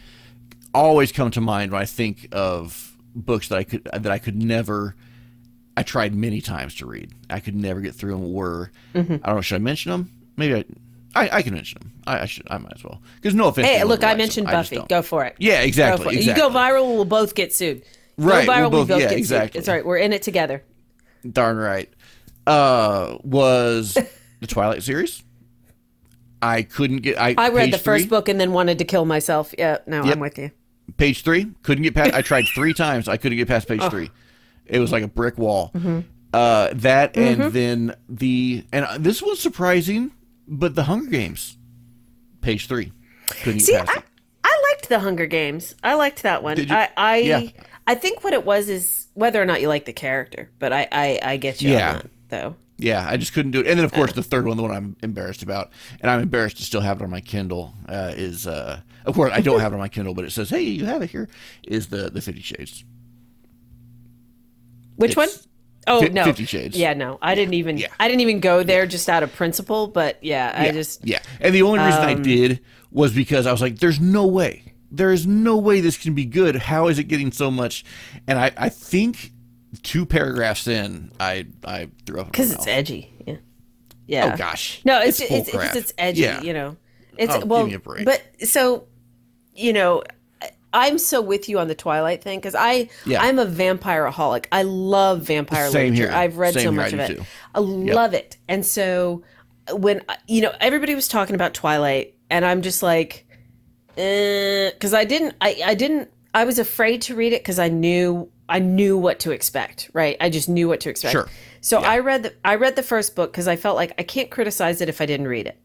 always 0.75 1.12
come 1.12 1.31
to 1.33 1.41
mind 1.41 1.73
when 1.73 1.81
I 1.83 1.85
think 1.87 2.29
of 2.33 2.97
books 3.14 3.49
that 3.49 3.59
I 3.59 3.64
could 3.64 3.85
that 3.85 4.07
I 4.11 4.18
could 4.18 4.37
never. 4.43 4.95
I 5.77 5.83
tried 5.83 6.14
many 6.14 6.41
times 6.43 6.75
to 6.77 6.87
read. 6.87 7.12
I 7.31 7.41
could 7.41 7.55
never 7.57 7.81
get 7.81 7.95
through 7.95 8.12
them. 8.12 8.33
Were 8.33 8.70
Mm-hmm. 8.95 9.14
I 9.23 9.27
don't 9.27 9.37
know. 9.37 9.41
Should 9.41 9.57
I 9.57 9.59
mention 9.59 9.91
them? 9.93 10.11
Maybe 10.37 10.55
I. 10.57 10.64
I, 11.14 11.29
I 11.39 11.43
can 11.43 11.53
mention 11.53 11.79
them. 11.81 11.93
I, 12.07 12.20
I 12.20 12.25
should. 12.27 12.47
I 12.51 12.57
might 12.57 12.73
as 12.75 12.83
well. 12.85 13.03
Because 13.16 13.35
no 13.35 13.49
offense. 13.49 13.68
Hey, 13.68 13.85
look, 13.85 14.03
I 14.03 14.14
mentioned 14.14 14.47
them, 14.47 14.55
Buffy. 14.55 14.77
don't. 14.77 14.89
Go 14.89 15.03
for 15.03 15.25
it. 15.27 15.37
Yeah, 15.39 15.61
exactly. 15.61 16.14
it. 16.14 16.18
exactly. 16.20 16.43
You 16.43 16.49
go 16.49 16.55
viral, 16.55 16.95
we'll 16.95 17.05
both 17.05 17.35
get 17.35 17.53
sued. 17.53 17.83
Right, 18.16 18.47
Go 18.47 18.53
viral, 18.53 18.61
we'll 18.61 18.70
both- 18.70 18.89
we 18.89 18.95
both 18.95 19.03
yeah, 19.03 19.09
get 19.11 19.18
exactly. 19.18 19.53
sued. 19.53 19.59
It's 19.61 19.68
all 19.68 19.75
right. 19.75 19.85
We're 19.85 19.99
in 19.99 20.14
it 20.14 20.23
together. 20.23 20.62
Darn 21.31 21.59
right. 21.59 21.91
Uh, 22.47 23.18
was 23.25 23.93
the 24.41 24.47
Twilight 24.47 24.83
series? 24.83 25.23
I 26.41 26.62
couldn't 26.62 26.99
get. 27.03 27.20
I 27.20 27.35
I 27.37 27.51
read 27.51 27.73
the 27.73 27.79
first 27.79 28.05
three, 28.05 28.09
book 28.09 28.29
and 28.31 28.41
then 28.41 28.53
wanted 28.53 28.79
to 28.79 28.85
kill 28.85 29.05
myself. 29.05 29.55
Yeah, 29.59 29.79
no, 29.87 30.05
Yep. 30.05 30.14
I'm 30.14 30.20
with 30.20 30.39
you. 30.39 30.51
Page 30.97 31.22
three 31.22 31.47
couldn't 31.62 31.85
get 31.85 31.95
past. 31.95 32.12
I 32.14 32.22
tried 32.22 32.45
three 32.55 32.74
times. 32.74 33.09
I 33.09 33.16
couldn't 33.16 33.39
get 33.39 33.49
past 33.49 33.68
page 33.68 33.83
three. 33.91 34.11
It 34.66 34.78
was 34.78 34.93
like 34.93 35.03
a 35.03 35.09
brick 35.09 35.39
wall. 35.39 35.70
Mm-hmm. 35.74 36.01
Uh, 36.33 36.70
that 36.74 37.16
and 37.16 37.53
then 37.53 37.95
the 38.09 38.64
and 38.72 38.85
uh, 38.87 38.97
this 38.99 39.22
was 39.22 39.39
surprising, 39.41 40.12
but 40.49 40.74
the 40.74 40.85
Hunger 40.85 41.11
Games, 41.11 41.59
page 42.41 42.66
three, 42.66 42.93
couldn't 43.43 43.61
See, 43.61 43.72
get 43.72 43.87
past 43.87 43.99
I, 43.99 44.01
it. 44.01 44.07
I 44.45 44.62
liked 44.70 44.89
the 44.89 44.99
Hunger 45.01 45.26
Games. 45.26 45.74
I 45.83 45.95
liked 45.95 46.22
that 46.22 46.43
one. 46.43 46.59
I 46.70 46.89
I, 46.97 47.16
Yeah. 47.18 47.43
I 47.87 47.95
think 47.95 48.22
what 48.24 48.33
it 48.33 48.45
was 48.45 48.68
is 48.68 49.09
whether 49.14 49.43
or 49.43 49.45
not 49.45 49.61
you 49.61 49.68
like 49.68 49.85
the 49.85 49.93
character, 49.93 50.51
but 50.59 50.72
I 50.72 50.89
I, 50.91 51.20
I 51.22 51.37
get 51.37 51.61
you 51.62 51.72
Yeah. 51.72 51.89
on 51.89 51.95
that 51.97 52.11
though. 52.28 52.57
Yeah, 52.78 53.07
I 53.09 53.16
just 53.16 53.33
couldn't 53.33 53.53
do 53.53 53.61
it. 53.61 53.66
And 53.68 53.78
then, 53.78 53.85
of 53.85 53.93
course, 53.93 54.12
the 54.12 54.24
third 54.24 54.45
one, 54.45 54.57
the 54.57 54.62
one 54.62 54.72
I'm 54.72 54.97
embarrassed 55.05 55.43
about, 55.45 55.70
and 56.01 56.11
I'm 56.11 56.20
embarrassed 56.20 56.57
to 56.57 56.64
still 56.64 56.80
have 56.80 57.01
it 57.01 57.05
on 57.05 57.11
my 57.11 57.20
Kindle, 57.20 57.74
uh, 57.89 58.12
is, 58.16 58.45
uh, 58.45 58.80
of 59.07 59.15
course, 59.15 59.33
I 59.35 59.41
don't 59.41 59.61
have 59.61 59.73
it 59.73 59.77
on 59.77 59.81
my 59.81 59.89
Kindle, 59.89 60.15
but 60.15 60.25
it 60.25 60.31
says, 60.33 60.51
hey, 60.51 60.63
you 60.63 60.85
have 60.87 61.03
it 61.03 61.11
here, 61.11 61.29
is 61.67 61.89
the, 61.89 62.11
the 62.11 62.21
Fifty 62.21 62.43
Shades. 62.43 62.85
Which 64.97 65.17
one? 65.17 65.29
It's 65.29 65.49
Oh 65.89 66.01
Fi- 66.01 66.09
no, 66.11 66.25
Fifty 66.25 66.45
Shades. 66.45 66.77
Yeah, 66.79 66.95
no, 66.95 67.19
I 67.21 67.35
didn't 67.35 67.55
even. 67.55 67.77
Yeah. 67.77 67.89
I 67.99 68.07
didn't 68.07 68.21
even 68.21 68.39
go 68.39 68.63
there 68.63 68.87
just 68.87 69.09
out 69.09 69.25
of 69.25 69.33
principle. 69.33 69.89
But 69.89 70.23
yeah, 70.23 70.53
I 70.57 70.67
Yeah, 70.67 70.73
just 70.73 71.05
yeah. 71.05 71.19
And 71.41 71.53
the 71.53 71.63
only 71.63 71.81
reason 71.81 72.01
I 72.01 72.13
Um, 72.15 72.23
did 72.23 72.61
was 72.93 73.13
because 73.13 73.49
I 73.49 73.53
was 73.53 73.61
like, 73.61 73.81
there's 73.81 73.99
no 74.01 74.25
way. 74.25 74.63
There 74.93 75.11
is 75.11 75.27
no 75.27 75.57
way 75.57 75.81
this 75.81 75.97
can 75.97 76.15
be 76.15 76.25
good. 76.25 76.55
How 76.55 76.87
is 76.87 77.01
it 77.01 77.05
getting 77.05 77.33
so 77.33 77.51
much? 77.51 77.85
And 78.29 78.39
I, 78.39 78.53
I 78.57 78.69
think 78.69 79.33
two 79.83 80.07
paragraphs 80.07 80.69
in, 80.69 81.11
I, 81.19 81.47
I 81.65 81.89
threw 82.07 82.21
up. 82.21 82.27
because 82.31 82.53
it's 82.53 82.67
edgy. 82.69 83.13
Yeah. 83.27 83.37
Yeah. 84.07 84.31
Oh, 84.35 84.37
gosh. 84.37 84.83
No, 84.85 85.01
it's 85.01 85.19
It's 85.21 85.49
it's 85.49 85.49
it's, 85.55 85.75
it's 85.77 85.93
edgy. 85.99 86.21
Yeah. 86.23 86.43
You 86.43 86.53
know, 86.53 86.77
it's 87.19 87.35
Oh, 87.35 87.41
give 87.41 87.49
well, 87.49 87.67
me 87.67 87.75
a 87.75 87.79
break. 87.81 88.05
but 88.05 88.23
so 88.45 88.87
you 89.55 89.73
know, 89.73 90.03
I'm 90.75 90.97
so 90.99 91.21
with 91.21 91.49
you 91.49 91.59
on 91.59 91.69
the 91.69 91.75
Twilight 91.75 92.23
thing 92.23 92.39
because 92.39 92.55
I 92.55 92.89
Yeah. 93.05 93.23
I'm 93.23 93.39
a 93.39 93.45
vampireaholic. 93.47 94.47
I 94.53 94.63
love 94.63 95.21
vampire 95.23 95.69
Same 95.71 95.93
literature. 95.93 96.11
here. 96.11 96.19
I've 96.19 96.39
read 96.39 96.55
Same 96.55 96.63
so 96.65 96.73
much 96.73 96.93
of 96.95 97.01
it. 97.01 97.17
too. 97.19 97.25
I 97.55 97.59
love 97.61 98.15
it, 98.15 98.37
and 98.49 98.65
so 98.65 99.23
when 99.73 100.03
you 100.27 100.41
know 100.43 100.53
everybody 100.61 100.95
was 100.95 101.09
talking 101.09 101.35
about 101.35 101.53
Twilight, 101.55 102.15
and 102.31 102.45
I'm 102.45 102.63
just 102.63 102.83
like, 102.83 103.27
eh, 103.97 104.71
because 104.71 104.95
I 104.95 105.05
didn't, 105.05 105.35
I 105.41 105.61
I 105.65 105.75
didn't, 105.75 106.11
I 106.35 106.45
was 106.45 106.59
afraid 106.59 107.03
to 107.03 107.15
read 107.15 107.33
it 107.33 107.43
because 107.43 107.59
I 107.59 107.69
knew 107.69 108.31
I 108.49 108.59
knew 108.59 108.97
what 108.99 109.19
to 109.21 109.31
expect. 109.31 109.91
Right, 109.93 110.17
I 110.21 110.31
just 110.31 110.49
knew 110.49 110.69
what 110.69 110.81
to 110.81 110.91
expect. 110.91 111.13
Sure. 111.13 111.29
So 111.61 111.81
I 111.81 111.99
read 112.01 112.23
the 112.25 112.35
I 112.45 112.55
read 112.57 112.77
the 112.77 112.83
first 112.83 113.15
book 113.15 113.31
because 113.33 113.47
I 113.49 113.57
felt 113.57 113.77
like 113.77 113.93
I 113.99 114.03
can't 114.03 114.31
criticize 114.31 114.81
it 114.81 114.89
if 114.89 115.01
I 115.01 115.07
didn't 115.07 115.29
read 115.29 115.47
it. 115.47 115.59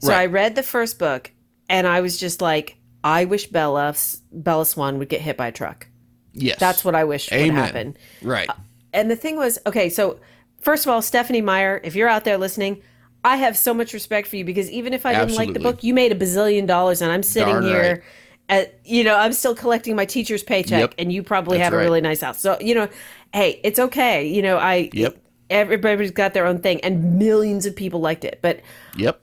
So 0.00 0.08
Right. 0.10 0.22
I 0.22 0.26
read 0.26 0.54
the 0.54 0.62
first 0.62 0.98
book 0.98 1.30
and 1.68 1.86
I 1.86 2.00
was 2.00 2.18
just 2.18 2.40
like, 2.42 2.76
I 3.04 3.24
wish 3.24 3.46
Bella 3.46 3.94
Bella 4.32 4.66
Swan 4.66 4.98
would 4.98 5.08
get 5.08 5.20
hit 5.20 5.36
by 5.36 5.48
a 5.48 5.52
truck. 5.52 5.86
Yes. 6.32 6.58
That's 6.58 6.84
what 6.84 6.94
I 6.94 7.04
wish 7.04 7.30
would 7.30 7.50
happen. 7.50 7.96
Right. 8.22 8.48
Uh, 8.48 8.54
and 8.92 9.10
the 9.10 9.16
thing 9.16 9.36
was, 9.36 9.58
okay, 9.66 9.88
so 9.88 10.18
first 10.60 10.86
of 10.86 10.92
all, 10.92 11.02
Stephenie 11.02 11.40
Meyer, 11.40 11.80
if 11.84 11.94
you're 11.94 12.08
out 12.08 12.24
there 12.24 12.38
listening, 12.38 12.82
I 13.24 13.36
have 13.36 13.56
so 13.56 13.74
much 13.74 13.92
respect 13.92 14.28
for 14.28 14.36
you 14.36 14.44
because 14.44 14.70
even 14.70 14.92
if 14.92 15.04
I 15.04 15.12
didn't 15.14 15.34
like 15.34 15.52
the 15.52 15.60
book, 15.60 15.82
you 15.82 15.92
made 15.92 16.12
a 16.12 16.14
bazillion 16.14 16.66
dollars 16.66 17.02
and 17.02 17.10
I'm 17.10 17.22
sitting 17.22 17.54
Darn 17.54 17.64
here 17.64 17.90
right. 17.92 18.02
at 18.48 18.80
you 18.84 19.04
know, 19.04 19.16
I'm 19.16 19.32
still 19.32 19.54
collecting 19.54 19.96
my 19.96 20.04
teacher's 20.04 20.42
paycheck 20.42 20.80
Yep. 20.80 20.94
and 20.98 21.12
you 21.12 21.22
probably 21.22 21.58
That's 21.58 21.66
have 21.66 21.72
a 21.74 21.78
really 21.82 22.00
nice 22.00 22.20
house. 22.20 22.40
So, 22.40 22.56
you 22.60 22.74
know, 22.74 22.88
hey, 23.34 23.60
it's 23.64 23.78
okay. 23.78 24.26
You 24.26 24.42
know, 24.42 24.56
I 24.58 24.90
Yep. 24.92 25.16
everybody's 25.50 26.12
got 26.12 26.32
their 26.32 26.46
own 26.46 26.60
thing 26.60 26.80
and 26.82 27.18
millions 27.18 27.66
of 27.66 27.74
people 27.74 28.00
liked 28.00 28.24
it. 28.24 28.38
But 28.40 28.60
Yep. 28.96 29.20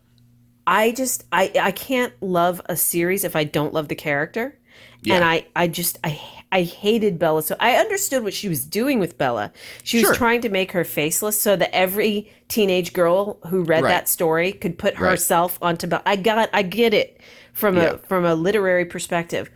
I 0.68 0.92
just 0.92 1.24
I 1.32 1.52
I 1.60 1.72
can't 1.72 2.14
love 2.22 2.62
a 2.66 2.76
series 2.76 3.24
if 3.24 3.36
I 3.36 3.44
don't 3.44 3.74
love 3.74 3.88
the 3.88 3.96
character. 3.96 4.58
Yeah. 5.02 5.16
And 5.16 5.24
I 5.26 5.46
I 5.56 5.68
just 5.68 6.00
I 6.04 6.20
I 6.52 6.62
hated 6.64 7.20
Bella. 7.20 7.44
So 7.44 7.56
I 7.60 7.76
understood 7.76 8.24
what 8.24 8.34
she 8.34 8.48
was 8.50 8.66
doing 8.66 9.00
with 9.00 9.18
Bella. 9.18 9.52
She 9.84 9.98
was 9.98 10.06
Sure. 10.06 10.16
trying 10.16 10.42
to 10.42 10.50
make 10.50 10.72
her 10.72 10.84
faceless 10.84 11.40
so 11.40 11.56
that 11.56 11.76
every 11.76 12.32
teenage 12.48 12.94
girl 12.94 13.38
who 13.50 13.64
read 13.64 13.84
Right. 13.84 13.90
that 13.90 14.08
story 14.10 14.52
could 14.54 14.78
put 14.78 14.98
Right. 15.00 15.12
herself 15.12 15.60
onto 15.62 15.86
Bella. 15.88 16.02
I 16.06 16.16
got 16.16 16.50
I 16.54 16.62
get 16.64 16.94
it 16.94 17.20
from 17.54 17.78
Yeah. 17.78 17.84
a 17.94 17.98
from 18.00 18.26
a 18.26 18.34
literary 18.36 18.86
perspective. 18.86 19.50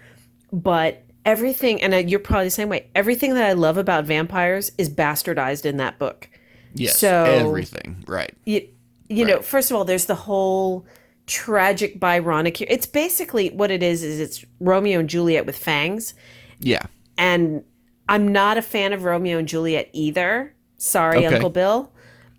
But 0.52 1.04
everything 1.26 1.82
and 1.82 1.94
uh, 1.94 1.98
you're 1.98 2.20
probably 2.20 2.46
the 2.48 2.52
same 2.52 2.70
way. 2.70 2.88
Everything 2.96 3.34
that 3.34 3.46
I 3.46 3.54
love 3.54 3.78
about 3.78 4.06
vampires 4.06 4.72
is 4.78 4.90
bastardized 4.90 5.66
in 5.66 5.78
that 5.78 5.98
book 6.00 6.30
Yes. 6.74 6.98
So- 7.00 7.24
everything. 7.26 8.04
Right. 8.08 8.34
you, 8.46 8.68
you 9.10 9.26
know 9.26 9.42
first 9.42 9.72
of 9.72 9.78
all 9.78 9.86
there's 9.86 10.06
the 10.06 10.16
whole 10.16 10.86
tragic 11.30 12.00
byronic 12.00 12.58
hero 12.58 12.68
it's 12.72 12.88
basically 12.88 13.50
what 13.52 13.70
it 13.70 13.84
is 13.84 14.04
is 14.04 14.20
it's 14.20 14.44
romeo 14.60 15.00
and 15.00 15.08
juliet 15.10 15.46
with 15.46 15.56
fangs 15.56 16.16
Yeah. 16.60 16.82
and 17.20 17.64
i'm 18.10 18.28
not 18.28 18.58
a 18.58 18.64
fan 18.64 18.94
of 18.94 19.04
romeo 19.04 19.38
and 19.38 19.48
juliet 19.48 19.90
either 19.94 20.56
sorry 20.78 21.26
Okay. 21.26 21.36
uncle 21.36 21.52
bill 21.52 21.92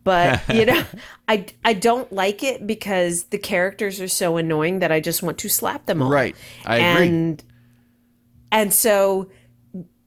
but 0.02 0.42
you 0.52 0.64
know, 0.64 0.82
I 1.28 1.44
I 1.62 1.74
don't 1.74 2.10
like 2.10 2.42
it 2.42 2.66
because 2.66 3.24
the 3.24 3.36
characters 3.36 4.00
are 4.00 4.08
so 4.08 4.38
annoying 4.38 4.78
that 4.78 4.90
I 4.90 4.98
just 4.98 5.22
want 5.22 5.36
to 5.36 5.48
slap 5.50 5.84
them 5.84 6.00
all. 6.00 6.10
Right. 6.10 6.34
I 6.64 6.76
agree. 6.78 7.06
And 7.06 7.44
and 8.50 8.72
so 8.72 9.30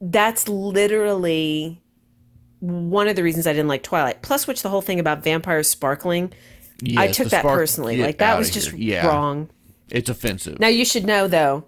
that's 0.02 0.50
literally 0.50 1.80
one 2.60 3.08
of 3.08 3.16
the 3.16 3.22
reasons 3.22 3.46
I 3.46 3.54
didn't 3.54 3.68
like 3.68 3.84
Twilight. 3.84 4.24
Plus, 4.24 4.48
which 4.48 4.64
the 4.64 4.70
whole 4.70 4.82
thing 4.82 5.00
about 5.00 5.24
vampires 5.24 5.70
sparkling, 5.70 6.34
I 6.98 7.08
took 7.08 7.30
that 7.30 7.42
spark- 7.42 7.58
personally. 7.60 7.98
Like 7.98 8.18
that 8.20 8.38
was 8.38 8.50
just. 8.52 8.74
Yeah. 8.74 9.08
wrong. 9.08 9.50
It's 9.90 10.10
offensive. 10.10 10.60
Now 10.60 10.70
you 10.70 10.86
should 10.86 11.06
know 11.06 11.28
though, 11.28 11.66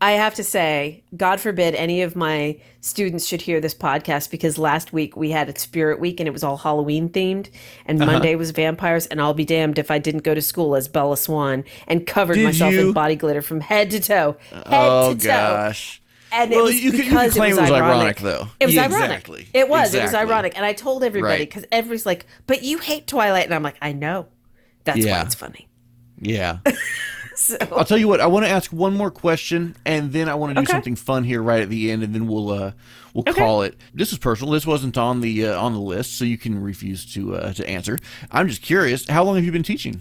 I 0.00 0.12
have 0.12 0.34
to 0.36 0.44
say, 0.44 1.02
God 1.16 1.40
forbid 1.40 1.74
any 1.74 2.02
of 2.02 2.14
my 2.14 2.60
students 2.80 3.26
should 3.26 3.42
hear 3.42 3.60
this 3.60 3.74
podcast 3.74 4.30
because 4.30 4.56
last 4.56 4.92
week 4.92 5.16
we 5.16 5.30
had 5.32 5.48
a 5.48 5.58
spirit 5.58 5.98
week 5.98 6.20
and 6.20 6.28
it 6.28 6.30
was 6.32 6.44
all 6.44 6.56
Halloween 6.56 7.08
themed 7.08 7.48
and 7.84 8.00
Uh-huh. 8.00 8.12
Monday 8.12 8.36
was 8.36 8.52
vampires 8.52 9.06
and 9.06 9.20
I'll 9.20 9.34
be 9.34 9.44
damned 9.44 9.76
if 9.78 9.90
I 9.90 9.98
didn't 9.98 10.22
go 10.22 10.34
to 10.34 10.42
school 10.42 10.76
as 10.76 10.86
Bella 10.86 11.16
Swan 11.16 11.64
and 11.88 12.06
covered 12.06 12.34
Did 12.34 12.44
myself 12.44 12.72
you? 12.74 12.88
in 12.88 12.92
body 12.92 13.16
glitter 13.16 13.42
from 13.42 13.60
head 13.60 13.90
to 13.90 13.98
toe. 13.98 14.36
Head 14.52 14.62
oh 14.66 15.14
to 15.14 15.20
toe. 15.20 15.26
gosh. 15.26 16.00
And 16.30 16.50
Well, 16.52 16.60
it 16.60 16.62
was 16.62 16.74
you 16.84 16.90
could- 16.92 17.04
you 17.06 17.10
could 17.18 17.32
claim 17.32 17.52
it 17.58 17.60
was, 17.60 17.70
ironic. 17.70 18.18
though. 18.20 18.48
It 18.60 18.66
was 18.66 18.74
Yeah, 18.76 18.82
ironic. 18.84 19.02
exactly. 19.06 19.48
It 19.54 19.68
was. 19.68 19.94
It 19.94 20.02
was 20.02 20.14
ironic. 20.14 20.52
And 20.56 20.64
I 20.64 20.74
told 20.74 21.02
everybody 21.02 21.38
Right. 21.40 21.48
because 21.48 21.64
everybody's 21.72 22.04
like, 22.06 22.26
"But 22.46 22.62
you 22.62 22.78
hate 22.78 23.06
Twilight," 23.06 23.46
and 23.46 23.54
I'm 23.54 23.62
like, 23.62 23.76
"I 23.80 23.92
know. 23.92 24.26
That's 24.88 25.04
Yeah. 25.06 25.18
why 25.18 25.22
it's 25.26 25.34
funny." 25.34 25.68
Yeah. 26.20 26.58
So 27.34 27.56
I'll 27.70 27.84
tell 27.84 27.96
you 27.98 28.08
what. 28.08 28.20
I 28.20 28.26
want 28.26 28.44
to 28.46 28.50
ask 28.50 28.72
one 28.72 28.94
more 28.96 29.12
question, 29.12 29.76
and 29.86 30.12
then 30.12 30.28
I 30.28 30.34
want 30.34 30.50
to 30.50 30.54
do 30.56 30.62
Okay. 30.62 30.72
something 30.72 30.96
fun 30.96 31.22
here 31.22 31.40
right 31.40 31.62
at 31.62 31.68
the 31.68 31.92
end, 31.92 32.02
and 32.02 32.12
then 32.12 32.26
we'll 32.26 32.50
uh, 32.50 32.72
we'll 33.14 33.22
Okay. 33.28 33.38
call 33.40 33.62
it. 33.62 33.76
This 33.94 34.10
is 34.10 34.18
personal. 34.18 34.52
This 34.52 34.66
wasn't 34.66 34.98
on 34.98 35.20
the 35.20 35.46
uh, 35.46 35.56
on 35.60 35.72
the 35.72 35.78
list, 35.78 36.18
so 36.18 36.24
you 36.24 36.36
can 36.36 36.60
refuse 36.60 37.06
to 37.14 37.36
uh, 37.36 37.52
to 37.52 37.68
answer. 37.70 38.00
I'm 38.32 38.48
just 38.48 38.60
curious. 38.62 39.08
How 39.08 39.22
long 39.22 39.36
have 39.36 39.44
you 39.44 39.52
been 39.52 39.62
teaching? 39.62 40.00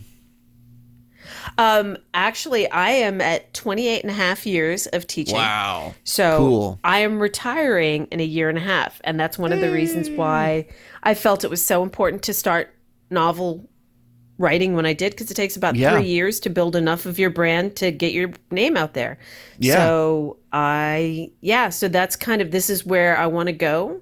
Um, 1.60 1.98
actually, 2.16 2.70
I 2.72 2.90
am 2.90 3.22
at 3.22 3.54
28 3.54 4.02
and 4.02 4.10
a 4.10 4.14
half 4.16 4.46
years 4.48 4.88
of 4.88 5.06
teaching. 5.08 5.36
Wow. 5.36 5.94
So 6.04 6.38
Cool. 6.40 6.80
I 6.84 7.00
am 7.00 7.20
retiring 7.20 8.08
in 8.12 8.20
a 8.20 8.26
year 8.26 8.50
and 8.50 8.58
a 8.58 8.62
half. 8.62 9.00
And 9.04 9.20
that's 9.20 9.38
one 9.38 9.52
of 9.54 9.60
the 9.60 9.72
reasons 9.72 10.10
why 10.10 10.68
I 11.04 11.14
felt 11.14 11.44
it 11.44 11.50
was 11.50 11.64
so 11.64 11.84
important 11.84 12.24
to 12.24 12.34
start 12.34 12.74
novel 13.10 13.70
writing 14.38 14.76
when 14.76 14.86
I 14.86 14.94
did, 14.94 15.12
because 15.14 15.32
it 15.32 15.34
takes 15.34 15.56
about 15.56 15.76
Yeah. 15.76 15.94
three 15.98 16.06
years 16.08 16.40
to 16.42 16.50
build 16.50 16.76
enough 16.76 17.06
of 17.06 17.18
your 17.18 17.30
brand 17.30 17.76
to 17.78 17.92
get 17.92 18.14
your 18.14 18.32
name 18.52 18.78
out 18.78 18.94
there. 18.94 19.18
Yeah. 19.58 19.76
So 19.76 20.38
I, 20.52 21.32
yeah, 21.42 21.70
so 21.70 21.88
that's 21.88 22.16
kind 22.16 22.42
of, 22.42 22.52
this 22.52 22.70
is 22.70 22.86
where 22.86 23.18
I 23.18 23.28
want 23.28 23.48
to 23.48 23.54
go. 23.54 24.02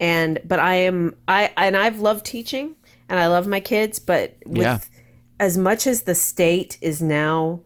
And, 0.00 0.40
but 0.44 0.58
I 0.58 0.74
am, 0.74 1.14
I, 1.28 1.50
and 1.56 1.76
I've 1.76 2.00
loved 2.00 2.26
teaching 2.26 2.74
and 3.08 3.18
I 3.20 3.28
love 3.28 3.46
my 3.46 3.60
kids, 3.60 3.98
but 4.00 4.34
with, 4.44 4.62
Yeah. 4.64 4.78
as 5.38 5.56
much 5.56 5.86
as 5.86 6.02
the 6.02 6.14
state 6.14 6.78
is 6.80 7.00
now 7.00 7.60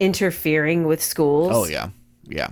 interfering 0.00 0.84
with 0.86 1.02
schools, 1.02 1.50
Oh 1.54 1.64
yeah. 1.66 1.88
Yeah. 2.24 2.48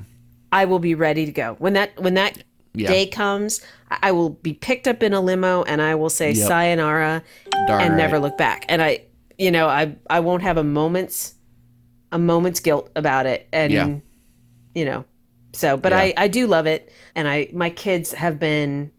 I 0.53 0.65
will 0.65 0.79
be 0.79 0.95
ready 0.95 1.27
to 1.27 1.33
go. 1.33 1.57
When 1.59 1.75
that 1.75 2.01
when 2.01 2.15
that 2.15 2.43
Yeah. 2.75 2.89
day 2.89 3.07
comes, 3.07 3.61
I 3.91 4.13
will 4.13 4.31
be 4.31 4.53
picked 4.55 4.87
up 4.89 5.03
in 5.03 5.13
a 5.13 5.21
limo 5.21 5.63
and 5.65 5.83
I 5.83 5.95
will 5.97 6.11
say 6.11 6.33
Yep. 6.33 6.49
sayonara 6.49 7.23
Darn 7.67 7.81
and 7.83 7.91
right. 7.91 7.97
never 7.97 8.19
look 8.19 8.39
back. 8.39 8.65
And 8.69 8.81
I 8.83 9.01
you 9.41 9.51
know, 9.51 9.67
I 9.69 9.97
I 10.09 10.21
won't 10.21 10.43
have 10.43 10.57
a 10.59 10.65
moment's 10.65 11.35
a 12.13 12.19
moment's 12.19 12.61
guilt 12.61 12.91
about 12.95 13.27
it. 13.27 13.49
And 13.53 13.73
Yeah. 13.73 13.97
you 14.75 14.85
know. 14.85 15.05
So, 15.53 15.77
but 15.77 15.93
Yeah. 15.93 15.99
I 15.99 16.15
I 16.17 16.29
do 16.29 16.47
love 16.47 16.67
it 16.67 16.93
and 17.17 17.27
I 17.27 17.49
my 17.53 17.71
kids 17.71 18.13
have 18.13 18.39
been 18.39 18.93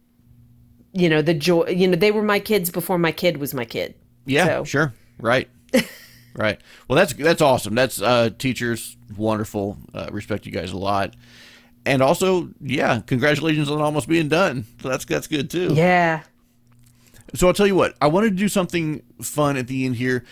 you 0.94 1.08
know, 1.08 1.22
the 1.22 1.34
joy, 1.34 1.68
you 1.70 1.88
know, 1.88 1.96
they 1.96 2.12
were 2.12 2.22
my 2.24 2.40
kids 2.40 2.70
before 2.70 2.98
my 2.98 3.14
kid 3.14 3.38
was 3.38 3.54
my 3.54 3.64
kid. 3.64 3.94
Yeah, 4.26 4.46
So- 4.46 4.64
sure. 4.66 4.94
Right. 5.20 5.48
right. 6.36 6.60
Well, 6.88 6.98
that's 6.98 7.14
that's 7.14 7.42
awesome. 7.42 7.76
That's 7.76 8.02
uh 8.02 8.32
teachers 8.38 8.98
wonderful. 9.18 9.78
Uh, 9.94 10.10
respect 10.12 10.46
you 10.46 10.52
guys 10.52 10.72
a 10.74 10.78
lot. 10.78 11.16
And 11.86 12.02
also, 12.04 12.50
yeah, 12.62 13.02
congratulations 13.08 13.70
on 13.72 13.82
almost 13.82 14.08
being 14.10 14.28
done. 14.30 14.66
So 14.82 14.90
that's 14.90 15.06
that's 15.06 15.28
good 15.28 15.50
too. 15.50 15.74
Yeah. 15.74 16.24
So 17.34 17.48
I'll 17.48 17.54
tell 17.54 17.68
you 17.68 17.76
what, 17.76 17.96
I 18.02 18.08
wanted 18.08 18.32
to 18.32 18.36
do 18.36 18.48
something 18.50 19.02
fun 19.22 19.56
at 19.58 19.68
the 19.68 19.86
end 19.86 19.96
here, 19.96 20.24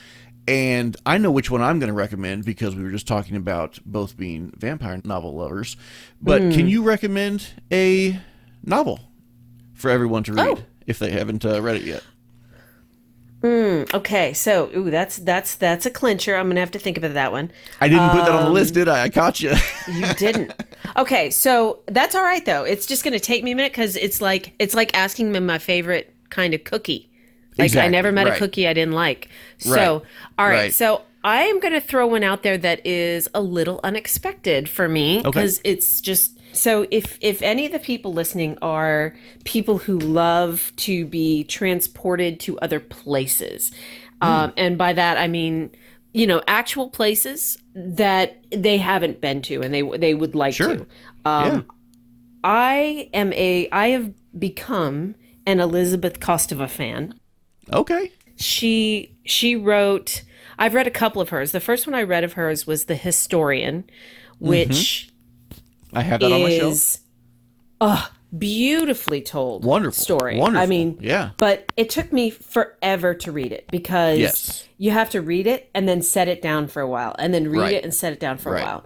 and 0.47 0.97
I 1.05 1.17
know 1.17 1.31
which 1.31 1.49
one 1.49 1.61
I'm 1.61 1.79
going 1.79 1.87
to 1.87 1.93
recommend 1.93 2.43
because 2.45 2.75
we 2.75 2.83
were 2.83 2.91
just 2.91 3.07
talking 3.07 3.35
about 3.35 3.79
both 3.85 4.17
being 4.17 4.51
vampire 4.57 4.99
novel 5.05 5.33
lovers. 5.35 5.77
But 6.21 6.41
Hmm. 6.41 6.51
can 6.51 6.67
you 6.67 6.83
recommend 6.83 7.47
a 7.71 8.19
novel 8.63 8.99
for 9.73 9.89
everyone 9.89 10.23
to 10.23 10.33
read 10.33 10.47
Oh. 10.59 10.63
if 10.87 10.99
they 10.99 11.11
haven't 11.11 11.45
uh, 11.45 11.61
read 11.61 11.77
it 11.77 11.83
yet? 11.83 12.03
Okay, 13.41 14.33
so 14.33 14.69
ooh, 14.75 14.91
that's 14.91 15.15
that's 15.17 15.55
that's 15.55 15.85
a 15.85 15.89
clincher. 15.89 16.35
I'm 16.35 16.49
gonna 16.49 16.59
have 16.59 16.71
to 16.71 16.79
think 16.79 16.97
about 16.97 17.13
that 17.13 17.31
one. 17.31 17.51
I 17.79 17.87
didn't 17.87 18.09
put 18.09 18.25
that 18.25 18.31
on 18.33 18.41
the 18.43 18.47
Um, 18.49 18.53
list, 18.53 18.73
did 18.73 18.89
I? 18.89 19.03
I 19.03 19.09
caught 19.09 19.39
you. 19.39 19.53
You 19.87 20.13
didn't. 20.15 20.51
Okay, 20.97 21.29
so 21.29 21.79
that's 21.87 22.15
all 22.15 22.21
right 22.23 22.45
though. 22.45 22.63
It's 22.65 22.85
just 22.85 23.03
gonna 23.05 23.19
take 23.19 23.43
me 23.45 23.51
a 23.51 23.55
minute 23.55 23.71
because 23.71 23.95
it's 23.95 24.19
like 24.19 24.51
it's 24.59 24.73
like 24.75 24.95
asking 24.97 25.31
me 25.31 25.39
my 25.39 25.57
favorite 25.57 26.13
kind 26.29 26.53
of 26.53 26.63
cookie. 26.63 27.09
Like 27.57 27.75
I 27.75 27.87
never 27.89 28.11
met 28.11 28.25
right. 28.27 28.35
a 28.35 28.39
cookie 28.39 28.67
I 28.67 28.73
didn't 28.73 28.93
like. 28.93 29.27
So 29.57 29.71
Right, 29.73 29.85
all 29.87 30.01
right, 30.47 30.53
right. 30.53 30.73
so 30.73 31.01
I 31.23 31.43
am 31.43 31.59
gonna 31.59 31.81
throw 31.81 32.07
one 32.07 32.23
out 32.23 32.43
there 32.43 32.57
that 32.57 32.85
is 32.87 33.27
a 33.33 33.41
little 33.41 33.81
unexpected 33.83 34.69
for 34.69 34.87
me 34.87 35.21
because 35.23 35.59
it's 35.65 35.99
just 35.99 36.39
so 36.53 36.87
if 36.89 37.17
if 37.21 37.41
any 37.41 37.65
of 37.65 37.71
the 37.73 37.79
people 37.79 38.13
listening 38.13 38.57
are 38.61 39.13
people 39.43 39.77
who 39.79 39.99
love 39.99 40.71
to 40.77 41.05
be 41.05 41.43
transported 41.43 42.39
to 42.41 42.57
other 42.59 42.79
places, 42.79 43.71
Hmm. 44.21 44.27
um, 44.27 44.53
and 44.55 44.77
by 44.77 44.93
that 44.93 45.17
I 45.17 45.27
mean 45.27 45.71
you 46.13 46.25
know 46.25 46.41
actual 46.47 46.89
places 46.89 47.57
that 47.75 48.41
they 48.51 48.77
haven't 48.77 49.19
been 49.19 49.41
to 49.43 49.61
and 49.61 49.73
they 49.73 49.81
they 49.97 50.13
would 50.13 50.33
like 50.33 50.53
Sure. 50.53 50.77
to. 50.77 50.85
Um, 51.25 51.65
I 52.43 53.09
am 53.13 53.33
a 53.33 53.67
I 53.71 53.89
have 53.89 54.13
become 54.37 55.15
an 55.49 55.59
Elizabeth 55.59 56.19
Kostova 56.19 56.69
fan 56.69 57.19
okay. 57.73 58.11
she 58.35 59.15
she 59.25 59.55
wrote 59.55 60.23
i've 60.57 60.73
read 60.73 60.87
a 60.87 60.91
couple 60.91 61.21
of 61.21 61.29
hers 61.29 61.51
the 61.51 61.59
first 61.59 61.85
one 61.87 61.93
i 61.95 62.03
read 62.03 62.23
of 62.23 62.33
hers 62.33 62.65
was 62.67 62.85
the 62.85 62.95
historian 62.95 63.83
which 64.39 64.69
mm-hmm. 64.69 65.97
I 65.97 66.01
have 66.03 66.19
that 66.21 66.31
on 66.31 66.43
my 66.43 66.57
shelf. 66.57 66.73
is 66.73 66.99
beautifully 68.37 69.21
told 69.21 69.65
Wonderful. 69.65 70.03
story 70.03 70.37
Wonderful. 70.37 70.63
i 70.63 70.67
mean 70.67 70.97
yeah. 71.01 71.31
but 71.37 71.71
it 71.75 71.89
took 71.89 72.13
me 72.13 72.29
forever 72.29 73.13
to 73.15 73.31
read 73.31 73.51
it 73.51 73.65
because 73.71 74.19
Yes. 74.19 74.67
you 74.77 74.91
have 74.91 75.09
to 75.11 75.21
read 75.21 75.47
it 75.47 75.69
and 75.73 75.87
then 75.89 76.01
set 76.03 76.27
it 76.27 76.41
down 76.41 76.67
for 76.67 76.81
a 76.81 76.87
while 76.87 77.15
and 77.17 77.33
then 77.33 77.49
read 77.49 77.59
Right. 77.61 77.73
it 77.73 77.83
and 77.83 77.93
set 77.93 78.13
it 78.13 78.19
down 78.19 78.37
for 78.37 78.51
Right. 78.51 78.61
a 78.61 78.65
while 78.65 78.85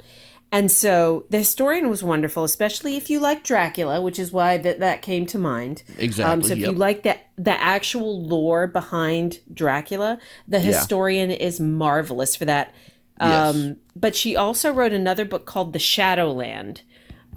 and 0.53 0.71
so 0.71 1.25
the 1.29 1.39
historian 1.39 1.89
was 1.89 2.01
wonderful 2.01 2.45
especially 2.45 2.95
if 2.95 3.09
you 3.09 3.19
like 3.19 3.43
dracula 3.43 3.99
which 4.01 4.17
is 4.17 4.31
why 4.31 4.57
that, 4.57 4.79
that 4.79 5.01
came 5.01 5.25
to 5.25 5.37
mind 5.37 5.83
Exactly. 5.97 6.31
um, 6.33 6.41
so 6.43 6.53
if 6.53 6.59
yep. 6.59 6.71
you 6.71 6.77
like 6.77 7.03
the 7.03 7.17
the 7.37 7.61
actual 7.61 8.21
lore 8.25 8.67
behind 8.67 9.39
Dracula, 9.53 10.19
the 10.47 10.59
historian 10.59 11.31
is 11.31 11.59
marvelous 11.59 12.35
for 12.35 12.45
that. 12.45 12.73
Um, 13.19 13.55
Yes. 13.55 13.75
But 13.95 14.15
she 14.15 14.35
also 14.35 14.71
wrote 14.71 14.93
another 14.93 15.25
book 15.25 15.45
called 15.45 15.73
The 15.73 15.79
Shadowland, 15.79 16.81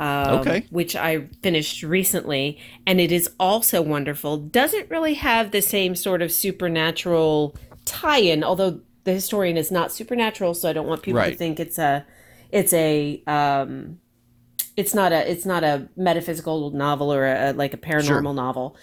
um, 0.01 0.41
Okay. 0.41 0.67
which 0.71 0.95
I 0.97 1.29
finished 1.43 1.83
recently, 1.83 2.59
and 2.87 3.01
it 3.01 3.13
is 3.13 3.31
also 3.39 3.81
wonderful. 3.83 4.37
Doesn't 4.39 4.91
really 4.91 5.15
have 5.15 5.51
the 5.51 5.63
same 5.63 5.95
sort 5.95 6.23
of 6.23 6.31
supernatural 6.33 7.55
tie-in, 7.85 8.45
although 8.45 8.81
the 9.05 9.13
historian 9.13 9.57
is 9.57 9.71
not 9.71 9.93
supernatural, 9.93 10.55
so 10.55 10.69
I 10.69 10.73
don't 10.73 10.87
want 10.87 11.03
people 11.03 11.23
to 11.23 11.35
think 11.35 11.61
it's 11.61 11.79
a 11.79 12.05
it's 12.57 12.73
a 12.73 13.23
um, 13.27 13.99
it's 14.77 14.95
not 14.95 15.13
a 15.13 15.31
it's 15.31 15.47
not 15.47 15.63
a 15.63 15.89
metaphysical 15.97 16.71
novel 16.71 17.13
or 17.13 17.27
a, 17.27 17.53
like 17.53 17.75
a 17.75 17.77
paranormal 17.77 18.05
Sure. 18.07 18.33
novel 18.45 18.77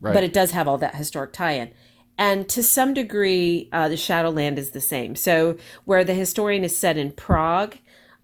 right. 0.00 0.14
but 0.14 0.22
it 0.24 0.32
does 0.32 0.50
have 0.52 0.66
all 0.68 0.78
that 0.78 0.94
historic 0.94 1.32
tie-in 1.32 1.70
and 2.16 2.48
to 2.48 2.62
some 2.62 2.94
degree 2.94 3.68
uh, 3.72 3.88
the 3.88 3.96
shadowland 3.96 4.58
is 4.58 4.70
the 4.70 4.80
same 4.80 5.16
so 5.16 5.56
where 5.84 6.04
the 6.04 6.14
historian 6.14 6.62
is 6.64 6.76
set 6.76 6.96
in 6.96 7.10
prague 7.12 7.76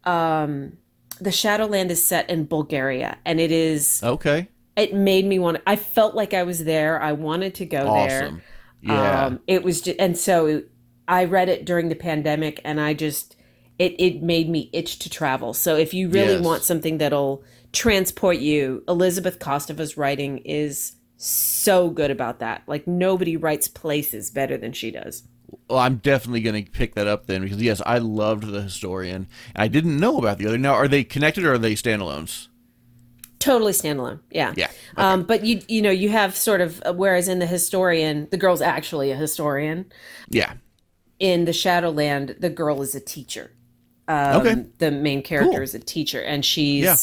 um, 0.04 0.52
the 1.20 1.32
shadowland 1.32 1.90
is 1.90 2.00
set 2.04 2.28
in 2.30 2.44
bulgaria 2.44 3.18
and 3.24 3.40
it 3.40 3.50
is 3.50 4.02
okay. 4.02 4.48
it 4.76 4.94
made 4.94 5.24
me 5.26 5.38
want 5.38 5.56
i 5.66 5.76
felt 5.76 6.14
like 6.14 6.32
i 6.34 6.42
was 6.42 6.64
there 6.64 7.02
i 7.02 7.12
wanted 7.12 7.52
to 7.54 7.66
go 7.66 7.84
there 8.06 8.24
Awesome. 8.24 8.42
Yeah. 8.80 9.24
um, 9.26 9.40
it 9.46 9.62
was 9.62 9.80
just, 9.80 9.98
and 9.98 10.16
so 10.16 10.62
I 11.08 11.24
read 11.24 11.48
it 11.48 11.64
during 11.64 11.88
the 11.88 11.94
pandemic, 11.94 12.60
and 12.64 12.78
I 12.80 12.94
just 12.94 13.36
it 13.78 13.94
it 13.98 14.22
made 14.22 14.48
me 14.48 14.70
itch 14.72 14.98
to 15.00 15.10
travel. 15.10 15.52
So 15.52 15.76
if 15.76 15.92
you 15.94 16.08
really 16.08 16.34
Yes. 16.34 16.44
want 16.44 16.62
something 16.62 16.98
that'll 16.98 17.42
transport 17.72 18.38
you, 18.38 18.84
Elizabeth 18.88 19.38
Kostova's 19.38 19.96
writing 19.96 20.38
is 20.38 20.92
so 21.16 21.90
good 21.90 22.10
about 22.10 22.38
that. 22.40 22.62
Like 22.66 22.86
nobody 22.86 23.36
writes 23.36 23.68
places 23.68 24.30
better 24.30 24.56
than 24.56 24.72
she 24.72 24.90
does. 24.90 25.24
Well, 25.68 25.78
I'm 25.78 25.96
definitely 25.96 26.40
going 26.42 26.64
to 26.64 26.70
pick 26.70 26.94
that 26.94 27.06
up 27.06 27.26
then 27.26 27.42
because 27.42 27.62
yes, 27.62 27.80
I 27.86 27.98
loved 27.98 28.44
the 28.44 28.62
historian. 28.62 29.28
I 29.54 29.68
didn't 29.68 29.98
know 29.98 30.18
about 30.18 30.38
the 30.38 30.46
other. 30.46 30.58
Now, 30.58 30.74
are 30.74 30.88
they 30.88 31.04
connected 31.04 31.44
or 31.44 31.54
are 31.54 31.58
they 31.58 31.74
standalones? 31.74 32.48
Totally 33.38 33.72
standalone. 33.72 34.20
Yeah. 34.30 34.54
Yeah. 34.56 34.66
Okay. 34.66 34.74
Um, 34.96 35.22
but 35.24 35.44
you 35.44 35.60
you 35.68 35.82
know 35.82 35.90
you 35.90 36.08
have 36.08 36.34
sort 36.36 36.60
of 36.60 36.82
uh, 36.86 36.92
whereas 36.94 37.28
in 37.28 37.40
the 37.40 37.46
historian 37.46 38.26
the 38.30 38.36
girl's 38.38 38.62
actually 38.62 39.10
a 39.10 39.16
historian. 39.16 39.86
Yeah. 40.28 40.54
In 41.18 41.44
the 41.44 41.52
Shadowland, 41.52 42.36
the 42.40 42.50
girl 42.50 42.80
is 42.82 42.94
a 42.94 43.00
teacher. 43.00 43.52
Um, 44.08 44.40
Okay. 44.40 44.66
The 44.78 44.90
main 44.90 45.22
character 45.22 45.52
Cool. 45.52 45.62
is 45.62 45.74
a 45.74 45.78
teacher, 45.78 46.20
and 46.20 46.44
she's 46.44 46.84
Yeah. 46.84 46.96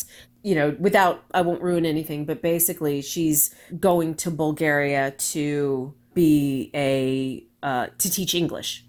you 0.43 0.55
know 0.55 0.75
without 0.79 1.23
I 1.33 1.41
won't 1.41 1.61
ruin 1.61 1.85
anything, 1.85 2.25
but 2.25 2.41
basically 2.41 3.01
she's 3.01 3.53
going 3.79 4.15
to 4.15 4.29
Bulgaria 4.31 5.11
to 5.33 5.93
be 6.13 6.69
a 6.75 7.43
uh, 7.63 7.87
to 7.97 8.11
teach 8.11 8.33
English. 8.35 8.85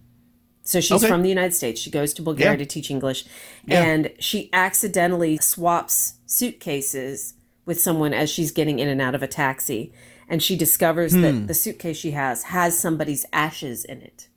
So 0.65 0.81
she's 0.81 0.93
Okay. 1.03 1.09
from 1.09 1.23
the 1.23 1.29
United 1.29 1.55
States. 1.55 1.81
She 1.81 1.91
goes 1.91 2.15
to 2.15 2.23
Bulgaria 2.23 2.53
Yeah. 2.53 2.65
to 2.65 2.67
teach 2.67 2.91
English, 2.91 3.25
Yeah. 3.67 3.83
and 3.85 4.11
she 4.19 4.49
accidentally 4.53 5.37
swaps 5.39 6.15
suitcases 6.27 7.35
with 7.67 7.81
someone 7.81 8.13
as 8.15 8.29
she's 8.31 8.51
getting 8.51 8.79
in 8.79 8.89
and 8.89 9.01
out 9.01 9.15
of 9.15 9.23
a 9.23 9.27
taxi, 9.27 9.93
and 10.29 10.43
she 10.43 10.57
discovers 10.57 11.13
Hmm. 11.13 11.23
that 11.23 11.47
the 11.49 11.55
suitcase 11.55 11.97
she 11.97 12.13
has 12.13 12.45
has 12.45 12.79
somebody's 12.79 13.25
ashes 13.33 13.85
in 13.85 14.01
it. 14.03 14.29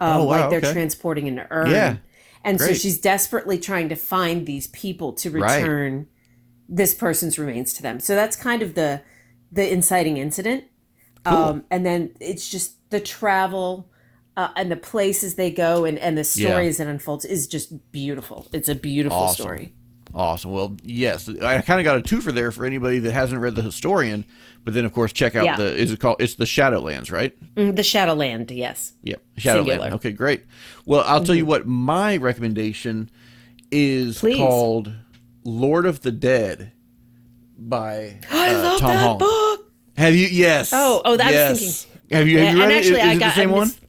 Um, 0.00 0.16
Oh, 0.20 0.24
wow, 0.24 0.30
like 0.40 0.50
they're 0.50 0.58
okay. 0.58 0.72
transporting 0.72 1.28
an 1.28 1.40
urn. 1.50 1.70
Yeah. 1.70 1.96
And 2.44 2.60
so 2.60 2.74
she's 2.74 2.98
desperately 3.00 3.58
trying 3.58 3.88
to 3.88 3.96
find 3.96 4.46
these 4.46 4.66
people 4.68 5.12
to 5.14 5.30
Right. 5.30 5.58
return 5.60 6.06
this 6.68 6.94
person's 6.94 7.38
remains 7.38 7.72
to 7.74 7.82
them. 7.82 8.00
So 8.00 8.14
that's 8.14 8.36
kind 8.36 8.62
of 8.62 8.74
the 8.74 9.02
the 9.52 9.70
inciting 9.72 10.16
incident. 10.16 10.64
Um, 11.26 11.64
and 11.70 11.86
then 11.86 12.14
it's 12.20 12.50
just 12.50 12.90
the 12.90 13.00
travel 13.00 13.88
uh, 14.36 14.48
and 14.56 14.70
the 14.70 14.76
places 14.76 15.36
they 15.36 15.50
go 15.50 15.84
and, 15.84 15.98
and 15.98 16.18
the 16.18 16.22
Yeah. 16.34 16.48
stories 16.50 16.78
that 16.78 16.86
unfolds 16.88 17.24
is 17.24 17.46
just 17.46 17.92
beautiful. 17.92 18.48
It's 18.52 18.68
a 18.68 18.74
beautiful 18.74 19.18
Awesome. 19.18 19.44
story. 19.44 19.74
Awesome. 20.14 20.52
Well, 20.52 20.76
yes, 20.84 21.28
I 21.28 21.60
kind 21.62 21.80
of 21.80 21.84
got 21.84 21.98
a 21.98 22.00
twofer 22.00 22.32
there 22.32 22.52
for 22.52 22.64
anybody 22.64 23.00
that 23.00 23.12
hasn't 23.12 23.40
read 23.40 23.56
the 23.56 23.62
historian, 23.62 24.24
but 24.64 24.72
then 24.72 24.84
of 24.84 24.92
course 24.92 25.12
check 25.12 25.34
out 25.34 25.44
Yeah. 25.44 25.56
the 25.56 25.74
is 25.76 25.90
it 25.90 25.98
called 25.98 26.16
it's 26.20 26.36
the 26.36 26.44
Shadowlands, 26.44 27.10
right? 27.10 27.32
Mm, 27.56 27.74
the 27.74 27.82
Shadowland, 27.82 28.50
yes. 28.52 28.92
Yep. 29.02 29.20
Singular. 29.38 29.64
Shadowland. 29.74 29.94
Okay, 29.94 30.12
great. 30.12 30.44
Well, 30.86 31.02
I'll 31.04 31.24
tell 31.24 31.34
you 31.34 31.44
what 31.46 31.66
my 31.66 32.16
recommendation 32.16 33.10
is 33.72 34.20
Please. 34.20 34.36
called 34.36 34.92
Lord 35.42 35.84
of 35.84 36.02
the 36.02 36.12
Dead 36.12 36.70
by 37.58 38.20
I 38.30 38.54
uh, 38.54 38.62
love 38.62 38.80
Tom 38.80 38.90
that 38.90 38.98
Holland. 39.00 39.18
book. 39.18 39.72
Have 39.96 40.14
you? 40.14 40.28
Yes. 40.28 40.70
Oh, 40.72 41.02
oh, 41.04 41.16
that- 41.16 41.26
I 41.26 41.50
was 41.50 41.60
yes. 41.62 41.84
thinking- 41.84 42.16
Have 42.18 42.28
you? 42.28 42.38
Have 42.38 42.56
you 42.56 42.62
and 42.62 42.70
read 42.70 42.78
actually, 42.78 43.00
it? 43.00 43.04
Is, 43.04 43.08
I 43.08 43.12
is 43.14 43.18
got 43.18 43.26
it 43.26 43.28
the 43.30 43.34
same 43.34 43.50
I 43.50 43.52
one? 43.52 43.60
missed- 43.66 43.80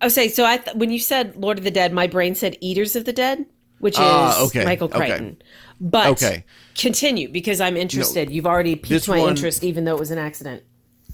I 0.00 0.06
was 0.06 0.14
saying, 0.14 0.30
so 0.30 0.44
I 0.44 0.58
th- 0.58 0.76
when 0.76 0.90
you 0.90 0.98
said 0.98 1.34
Lord 1.36 1.56
of 1.58 1.64
the 1.64 1.70
Dead, 1.70 1.92
my 1.92 2.06
brain 2.06 2.34
said 2.34 2.56
Eaters 2.60 2.94
of 2.94 3.04
the 3.06 3.12
Dead, 3.12 3.46
which 3.84 3.94
is 3.96 4.00
Ah, 4.00 4.42
okay, 4.46 4.64
Michael 4.64 4.86
okay. 4.86 4.96
Crichton. 4.96 5.36
But 5.78 6.06
Okay. 6.12 6.46
continue 6.74 7.28
because 7.28 7.60
I'm 7.60 7.76
interested. 7.76 8.30
You've 8.30 8.46
already 8.46 8.76
piqued 8.76 9.06
my 9.08 9.18
one- 9.18 9.28
interest, 9.28 9.62
even 9.62 9.84
though 9.84 9.94
it 9.94 10.00
was 10.00 10.10
an 10.10 10.16
accident. 10.16 10.62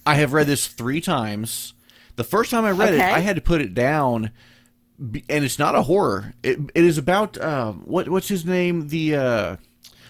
I 0.06 0.14
have 0.14 0.32
read 0.32 0.46
this 0.46 0.68
three 0.68 1.00
times. 1.00 1.74
The 2.14 2.22
first 2.22 2.52
time 2.52 2.64
I 2.64 2.70
read 2.70 2.94
it, 2.94 3.00
I 3.00 3.18
had 3.18 3.34
to 3.34 3.42
put 3.42 3.60
it 3.60 3.74
down, 3.74 4.30
and 5.00 5.44
it's 5.44 5.58
not 5.58 5.74
a 5.74 5.82
horror. 5.82 6.34
It, 6.44 6.58
it 6.76 6.84
is 6.84 6.96
about 6.96 7.40
um, 7.40 7.82
what 7.86 8.08
what's 8.08 8.28
his 8.28 8.44
name, 8.46 8.86
the 8.86 9.16
uh, 9.16 9.56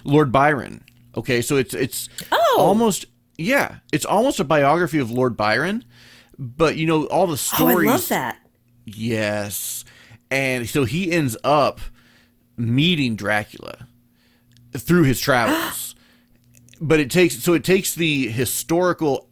Lord 0.05 0.31
Byron. 0.31 0.85
Okay, 1.17 1.41
so 1.41 1.57
it's 1.57 1.73
it's 1.73 2.11
Oh. 2.31 2.57
almost 2.59 3.07
yeah, 3.39 3.77
it's 3.91 4.05
almost 4.05 4.39
a 4.39 4.45
biography 4.45 4.99
of 4.99 5.11
Lord 5.11 5.35
Byron, 5.35 5.83
but 6.39 6.77
you 6.77 6.85
know 6.87 7.07
all 7.07 7.27
the 7.27 7.39
stories. 7.39 7.63
Oh, 7.63 7.71
stories. 7.71 7.89
I 7.89 7.93
love 7.93 8.09
that. 8.11 8.39
Yes. 8.85 9.85
And 10.31 10.69
so 10.69 10.85
he 10.85 11.11
ends 11.11 11.37
up 11.43 11.81
meeting 12.61 13.17
Dracula 13.17 13.87
through 14.77 15.05
his 15.05 15.21
travels. 15.21 15.95
but 16.81 17.01
it 17.01 17.11
takes 17.11 17.37
so 17.43 17.55
it 17.55 17.65
takes 17.65 17.95
the 17.95 18.29
historical 18.29 19.29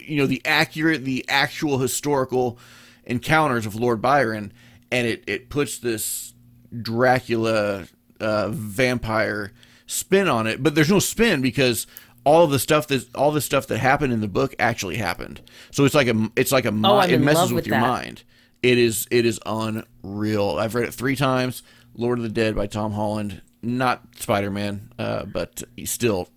you 0.00 0.18
know, 0.18 0.26
the 0.26 0.42
accurate, 0.44 1.04
the 1.04 1.24
actual 1.28 1.78
historical 1.78 2.58
encounters 3.04 3.64
of 3.64 3.74
Lord 3.74 4.02
Byron 4.02 4.52
and 4.90 5.06
it 5.06 5.24
it 5.26 5.48
puts 5.48 5.78
this 5.78 6.34
Dracula 6.82 7.86
uh, 8.20 8.48
vampire 8.48 9.52
spin 9.86 10.28
on 10.28 10.46
it, 10.46 10.62
but 10.62 10.74
there's 10.74 10.90
no 10.90 10.98
spin 10.98 11.42
because 11.42 11.86
all 12.24 12.44
of 12.44 12.50
the 12.50 12.58
stuff 12.58 12.86
that 12.88 13.14
all 13.14 13.30
the 13.30 13.40
stuff 13.40 13.66
that 13.66 13.78
happened 13.78 14.12
in 14.12 14.20
the 14.20 14.28
book 14.28 14.54
actually 14.58 14.96
happened. 14.96 15.40
So 15.70 15.84
it's 15.84 15.94
like 15.94 16.08
a 16.08 16.30
it's 16.36 16.52
like 16.52 16.64
a 16.64 16.72
Oh, 16.72 16.98
I'm 16.98 17.10
it 17.10 17.20
messes 17.20 17.52
with, 17.52 17.64
with 17.64 17.66
your 17.66 17.80
mind. 17.80 18.22
It 18.62 18.78
is 18.78 19.06
it 19.10 19.26
is 19.26 19.38
unreal. 19.44 20.56
I've 20.58 20.74
read 20.74 20.88
it 20.88 20.94
three 20.94 21.16
times. 21.16 21.62
Lord 21.94 22.18
of 22.18 22.22
the 22.24 22.28
Dead 22.30 22.54
by 22.56 22.66
Tom 22.66 22.92
Holland, 22.92 23.42
not 23.62 24.02
Spider 24.18 24.50
Man, 24.50 24.90
uh, 24.98 25.24
but 25.24 25.62
still 25.84 26.28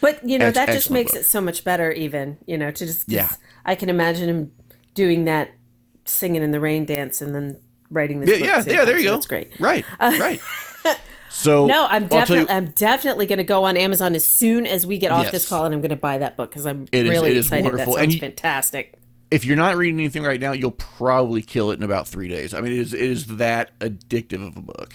But 0.00 0.26
you 0.28 0.38
know 0.38 0.46
Ex- 0.46 0.56
that 0.56 0.68
just 0.68 0.90
makes 0.90 1.12
book. 1.12 1.20
it 1.20 1.24
so 1.24 1.40
much 1.40 1.64
better. 1.64 1.90
Even 1.92 2.38
you 2.46 2.58
know 2.58 2.70
to 2.70 2.86
just 2.86 3.04
Yeah. 3.10 3.30
I 3.64 3.74
can 3.74 3.88
imagine 3.88 4.28
him 4.28 4.52
doing 4.94 5.24
that, 5.24 5.50
singing 6.04 6.42
in 6.42 6.50
the 6.50 6.60
rain 6.60 6.84
dance, 6.84 7.20
and 7.22 7.34
then 7.34 7.58
writing 7.90 8.20
this. 8.20 8.30
yeah 8.40 8.46
yeah 8.46 8.62
yeah. 8.66 8.84
There 8.84 8.96
you 8.98 9.04
so 9.04 9.08
go. 9.10 9.14
That's 9.16 9.26
great. 9.26 9.60
Right 9.60 9.84
right. 10.00 10.40
So 11.34 11.64
No, 11.64 11.86
I'm 11.88 12.08
definitely 12.08 12.54
I'm 12.54 12.66
definitely 12.72 13.24
going 13.24 13.38
to 13.38 13.44
go 13.44 13.64
on 13.64 13.78
Amazon 13.78 14.14
as 14.14 14.26
soon 14.28 14.66
as 14.66 14.86
we 14.86 14.98
get 14.98 15.10
off 15.12 15.22
Yes. 15.24 15.32
this 15.32 15.48
call, 15.48 15.64
and 15.64 15.74
I'm 15.74 15.80
going 15.80 15.88
to 15.88 15.96
buy 15.96 16.18
that 16.18 16.36
book 16.36 16.50
because 16.50 16.66
I'm 16.66 16.86
It 16.92 17.06
is- 17.06 17.10
really 17.10 17.30
it 17.30 17.36
is 17.38 17.46
excited. 17.46 17.64
wonderful. 17.64 17.94
That 17.94 18.02
And 18.04 18.12
you- 18.12 18.20
fantastic. 18.20 18.98
If 19.32 19.44
you're 19.44 19.56
not 19.56 19.76
reading 19.76 19.98
anything 19.98 20.22
right 20.22 20.40
now, 20.40 20.52
you'll 20.52 20.70
probably 20.70 21.42
kill 21.42 21.70
it 21.70 21.74
in 21.78 21.82
about 21.82 22.06
three 22.06 22.28
days. 22.28 22.54
I 22.54 22.60
mean, 22.60 22.72
it 22.72 22.78
is 22.78 22.92
it 22.94 23.00
is 23.02 23.26
that 23.38 23.78
addictive 23.80 24.46
of 24.46 24.56
a 24.56 24.60
book. 24.62 24.92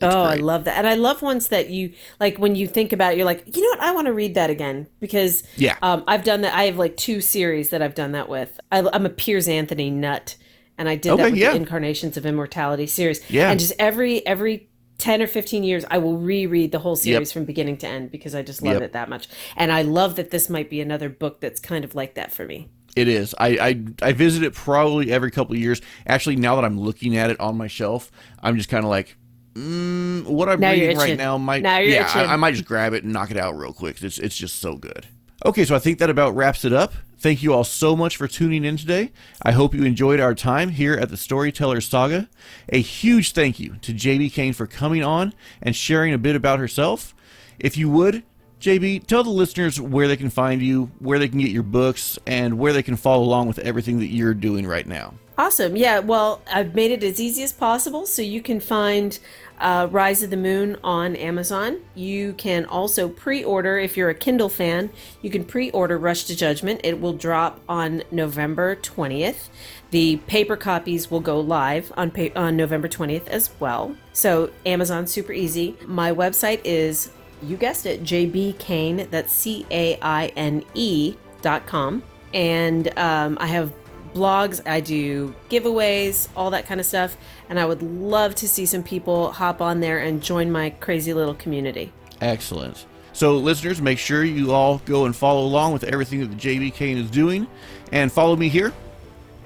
Oh, 0.00 0.22
I 0.22 0.36
love 0.36 0.64
that. 0.64 0.78
And 0.78 0.86
I 0.86 0.94
love 0.94 1.22
ones 1.22 1.48
that 1.48 1.70
you 1.70 1.92
like 2.20 2.38
when 2.38 2.54
you 2.54 2.68
think 2.68 2.92
about 2.92 3.12
it, 3.14 3.16
you're 3.16 3.24
like, 3.26 3.44
you 3.56 3.62
know 3.62 3.68
what, 3.70 3.80
I 3.80 3.92
want 3.92 4.06
to 4.06 4.12
read 4.12 4.34
that 4.36 4.48
again 4.48 4.86
because 5.00 5.42
Yeah. 5.56 5.76
um, 5.82 6.04
I've 6.06 6.22
done 6.22 6.42
that. 6.42 6.54
I 6.54 6.64
have 6.64 6.76
like 6.78 6.96
two 6.96 7.20
series 7.20 7.70
that 7.70 7.82
I've 7.82 7.96
done 7.96 8.12
that 8.12 8.28
with. 8.28 8.60
I, 8.70 8.88
I'm 8.92 9.06
a 9.06 9.10
Piers 9.10 9.48
Anthony 9.48 9.90
nut, 9.90 10.36
and 10.76 10.88
I 10.88 10.94
did 10.94 11.10
Okay, 11.12 11.22
that 11.24 11.30
with 11.32 11.40
yeah. 11.40 11.50
the 11.50 11.56
Incarnations 11.56 12.16
of 12.16 12.24
Immortality 12.26 12.86
series. 12.86 13.28
Yeah. 13.28 13.50
and 13.50 13.58
just 13.58 13.72
every 13.80 14.24
every 14.24 14.68
ten 14.98 15.20
or 15.20 15.26
fifteen 15.26 15.64
years, 15.64 15.84
I 15.90 15.98
will 15.98 16.16
reread 16.16 16.70
the 16.70 16.78
whole 16.78 16.94
series 16.94 17.32
from 17.32 17.44
beginning 17.44 17.78
to 17.78 17.88
end 17.88 18.12
because 18.12 18.36
I 18.36 18.42
just 18.42 18.62
love 18.62 18.74
Yep. 18.74 18.82
it 18.82 18.92
that 18.92 19.08
much. 19.08 19.28
And 19.56 19.72
I 19.72 19.82
love 19.82 20.14
that 20.14 20.30
this 20.30 20.48
might 20.48 20.70
be 20.70 20.80
another 20.80 21.08
book 21.08 21.40
that's 21.40 21.58
kind 21.58 21.84
of 21.84 21.96
like 21.96 22.14
that 22.14 22.30
for 22.32 22.44
me. 22.44 22.68
It 22.96 23.08
is. 23.08 23.34
I, 23.38 23.48
I 23.48 23.84
I 24.02 24.12
visit 24.12 24.42
it 24.42 24.54
probably 24.54 25.12
every 25.12 25.30
couple 25.30 25.54
of 25.54 25.60
years. 25.60 25.80
Actually, 26.06 26.36
now 26.36 26.56
that 26.56 26.64
I'm 26.64 26.80
looking 26.80 27.16
at 27.16 27.30
it 27.30 27.38
on 27.38 27.56
my 27.56 27.68
shelf, 27.68 28.10
I'm 28.42 28.56
just 28.56 28.68
kind 28.68 28.84
of 28.84 28.90
like, 28.90 29.16
mm, 29.54 30.24
what 30.24 30.48
I'm 30.48 30.60
Now 30.60 30.72
reading 30.72 30.96
right 30.96 31.16
now 31.16 31.38
might. 31.38 31.62
Now 31.62 31.78
you're 31.78 31.92
yeah. 31.92 32.10
I, 32.14 32.34
I 32.34 32.36
might 32.36 32.52
just 32.52 32.64
grab 32.64 32.94
it 32.94 33.04
and 33.04 33.12
knock 33.12 33.30
it 33.30 33.36
out 33.36 33.56
real 33.56 33.72
quick. 33.72 34.02
It's 34.02 34.18
it's 34.18 34.36
just 34.36 34.56
so 34.56 34.76
good. 34.76 35.06
Okay, 35.44 35.64
so 35.64 35.76
I 35.76 35.78
think 35.78 36.00
that 36.00 36.10
about 36.10 36.34
wraps 36.34 36.64
it 36.64 36.72
up. 36.72 36.94
Thank 37.20 37.42
you 37.42 37.52
all 37.52 37.64
so 37.64 37.96
much 37.96 38.16
for 38.16 38.26
tuning 38.26 38.64
in 38.64 38.76
today. 38.76 39.12
I 39.42 39.52
hope 39.52 39.74
you 39.74 39.84
enjoyed 39.84 40.20
our 40.20 40.34
time 40.34 40.70
here 40.70 40.94
at 40.94 41.10
the 41.10 41.16
Storyteller 41.16 41.80
Saga. 41.80 42.28
A 42.68 42.80
huge 42.80 43.32
thank 43.32 43.58
you 43.58 43.76
to 43.82 43.92
JB 43.92 44.32
Caine 44.32 44.52
for 44.52 44.66
coming 44.66 45.02
on 45.02 45.32
and 45.60 45.74
sharing 45.74 46.12
a 46.12 46.18
bit 46.18 46.36
about 46.36 46.58
herself. 46.60 47.14
If 47.58 47.76
you 47.76 47.88
would, 47.90 48.22
JB, 48.60 49.06
tell 49.06 49.22
the 49.22 49.30
listeners 49.30 49.80
where 49.80 50.08
they 50.08 50.16
can 50.16 50.30
find 50.30 50.60
you, 50.60 50.90
where 50.98 51.18
they 51.18 51.28
can 51.28 51.38
get 51.38 51.50
your 51.50 51.62
books, 51.62 52.18
and 52.26 52.58
where 52.58 52.72
they 52.72 52.82
can 52.82 52.96
follow 52.96 53.22
along 53.22 53.46
with 53.46 53.58
everything 53.60 54.00
that 54.00 54.06
you're 54.06 54.34
doing 54.34 54.66
right 54.66 54.86
now. 54.86 55.14
Awesome. 55.38 55.76
Yeah. 55.76 56.00
Well, 56.00 56.42
I've 56.52 56.74
made 56.74 56.90
it 56.90 57.04
as 57.04 57.20
easy 57.20 57.44
as 57.44 57.52
possible. 57.52 58.06
So 58.06 58.22
you 58.22 58.42
can 58.42 58.58
find 58.58 59.16
uh, 59.60 59.86
Rise 59.88 60.24
of 60.24 60.30
the 60.30 60.36
Moon 60.36 60.76
on 60.82 61.14
Amazon. 61.14 61.78
You 61.94 62.32
can 62.32 62.64
also 62.64 63.08
pre 63.08 63.44
order, 63.44 63.78
if 63.78 63.96
you're 63.96 64.10
a 64.10 64.14
Kindle 64.14 64.48
fan, 64.48 64.90
you 65.22 65.30
can 65.30 65.44
pre 65.44 65.70
order 65.70 65.96
Rush 65.96 66.24
to 66.24 66.34
Judgment. 66.34 66.80
It 66.82 67.00
will 67.00 67.12
drop 67.12 67.60
on 67.68 68.02
November 68.10 68.74
20th. 68.74 69.48
The 69.90 70.16
paper 70.26 70.56
copies 70.56 71.08
will 71.08 71.20
go 71.20 71.38
live 71.38 71.92
on, 71.96 72.10
pa- 72.10 72.34
on 72.34 72.56
November 72.56 72.88
20th 72.88 73.28
as 73.28 73.50
well. 73.60 73.96
So 74.12 74.50
Amazon's 74.66 75.12
super 75.12 75.32
easy. 75.32 75.76
My 75.86 76.12
website 76.12 76.60
is, 76.64 77.12
you 77.42 77.56
guessed 77.56 77.86
it, 77.86 78.02
JB 78.02 78.58
Caine. 78.58 79.08
That's 79.10 79.32
C 79.32 79.66
A 79.70 79.98
I 80.00 80.26
N 80.36 80.64
E 80.74 81.16
dot 81.42 81.66
com. 81.66 82.02
And 82.34 82.96
um, 82.98 83.38
I 83.40 83.46
have 83.46 83.72
blogs, 84.14 84.60
I 84.66 84.80
do 84.80 85.34
giveaways, 85.48 86.28
all 86.36 86.50
that 86.50 86.66
kind 86.66 86.80
of 86.80 86.86
stuff. 86.86 87.16
And 87.48 87.58
I 87.58 87.66
would 87.66 87.82
love 87.82 88.34
to 88.36 88.48
see 88.48 88.66
some 88.66 88.82
people 88.82 89.32
hop 89.32 89.60
on 89.62 89.80
there 89.80 89.98
and 89.98 90.22
join 90.22 90.50
my 90.50 90.70
crazy 90.70 91.14
little 91.14 91.34
community. 91.34 91.92
Excellent. 92.20 92.86
So, 93.12 93.36
listeners, 93.36 93.80
make 93.80 93.98
sure 93.98 94.24
you 94.24 94.52
all 94.52 94.78
go 94.84 95.04
and 95.04 95.16
follow 95.16 95.44
along 95.44 95.72
with 95.72 95.84
everything 95.84 96.20
that 96.20 96.30
the 96.30 96.36
JB 96.36 96.74
Caine 96.74 96.98
is 96.98 97.10
doing, 97.10 97.48
and 97.90 98.12
follow 98.12 98.36
me 98.36 98.48
here 98.48 98.72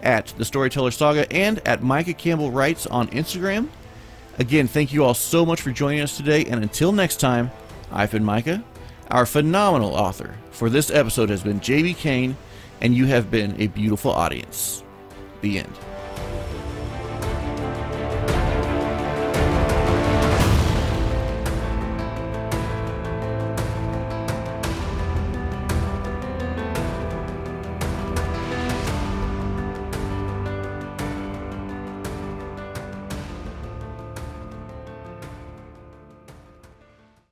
at 0.03 0.27
the 0.37 0.45
Storyteller 0.45 0.91
Saga 0.91 1.31
and 1.33 1.59
at 1.67 1.83
Micah 1.83 2.13
Campbell 2.13 2.51
Writes 2.51 2.87
on 2.87 3.09
Instagram. 3.09 3.69
Again, 4.39 4.67
thank 4.67 4.93
you 4.93 5.05
all 5.05 5.15
so 5.15 5.47
much 5.47 5.63
for 5.63 5.71
joining 5.71 6.01
us 6.01 6.17
today, 6.17 6.45
and 6.47 6.63
until 6.63 6.93
next 6.93 7.21
time, 7.21 7.51
I've 7.93 8.11
been 8.11 8.25
Micah. 8.25 8.65
Our 9.11 9.27
phenomenal 9.27 9.95
author 9.95 10.35
for 10.51 10.71
this 10.71 10.91
episode 10.91 11.29
has 11.29 11.43
been 11.43 11.61
JB 11.61 11.97
Caine, 11.97 12.37
and 12.81 12.95
you 12.95 13.07
have 13.07 13.31
been 13.31 13.61
a 13.61 13.67
beautiful 13.69 14.11
audience. 14.11 14.83
The 15.43 15.59
end. 15.59 15.92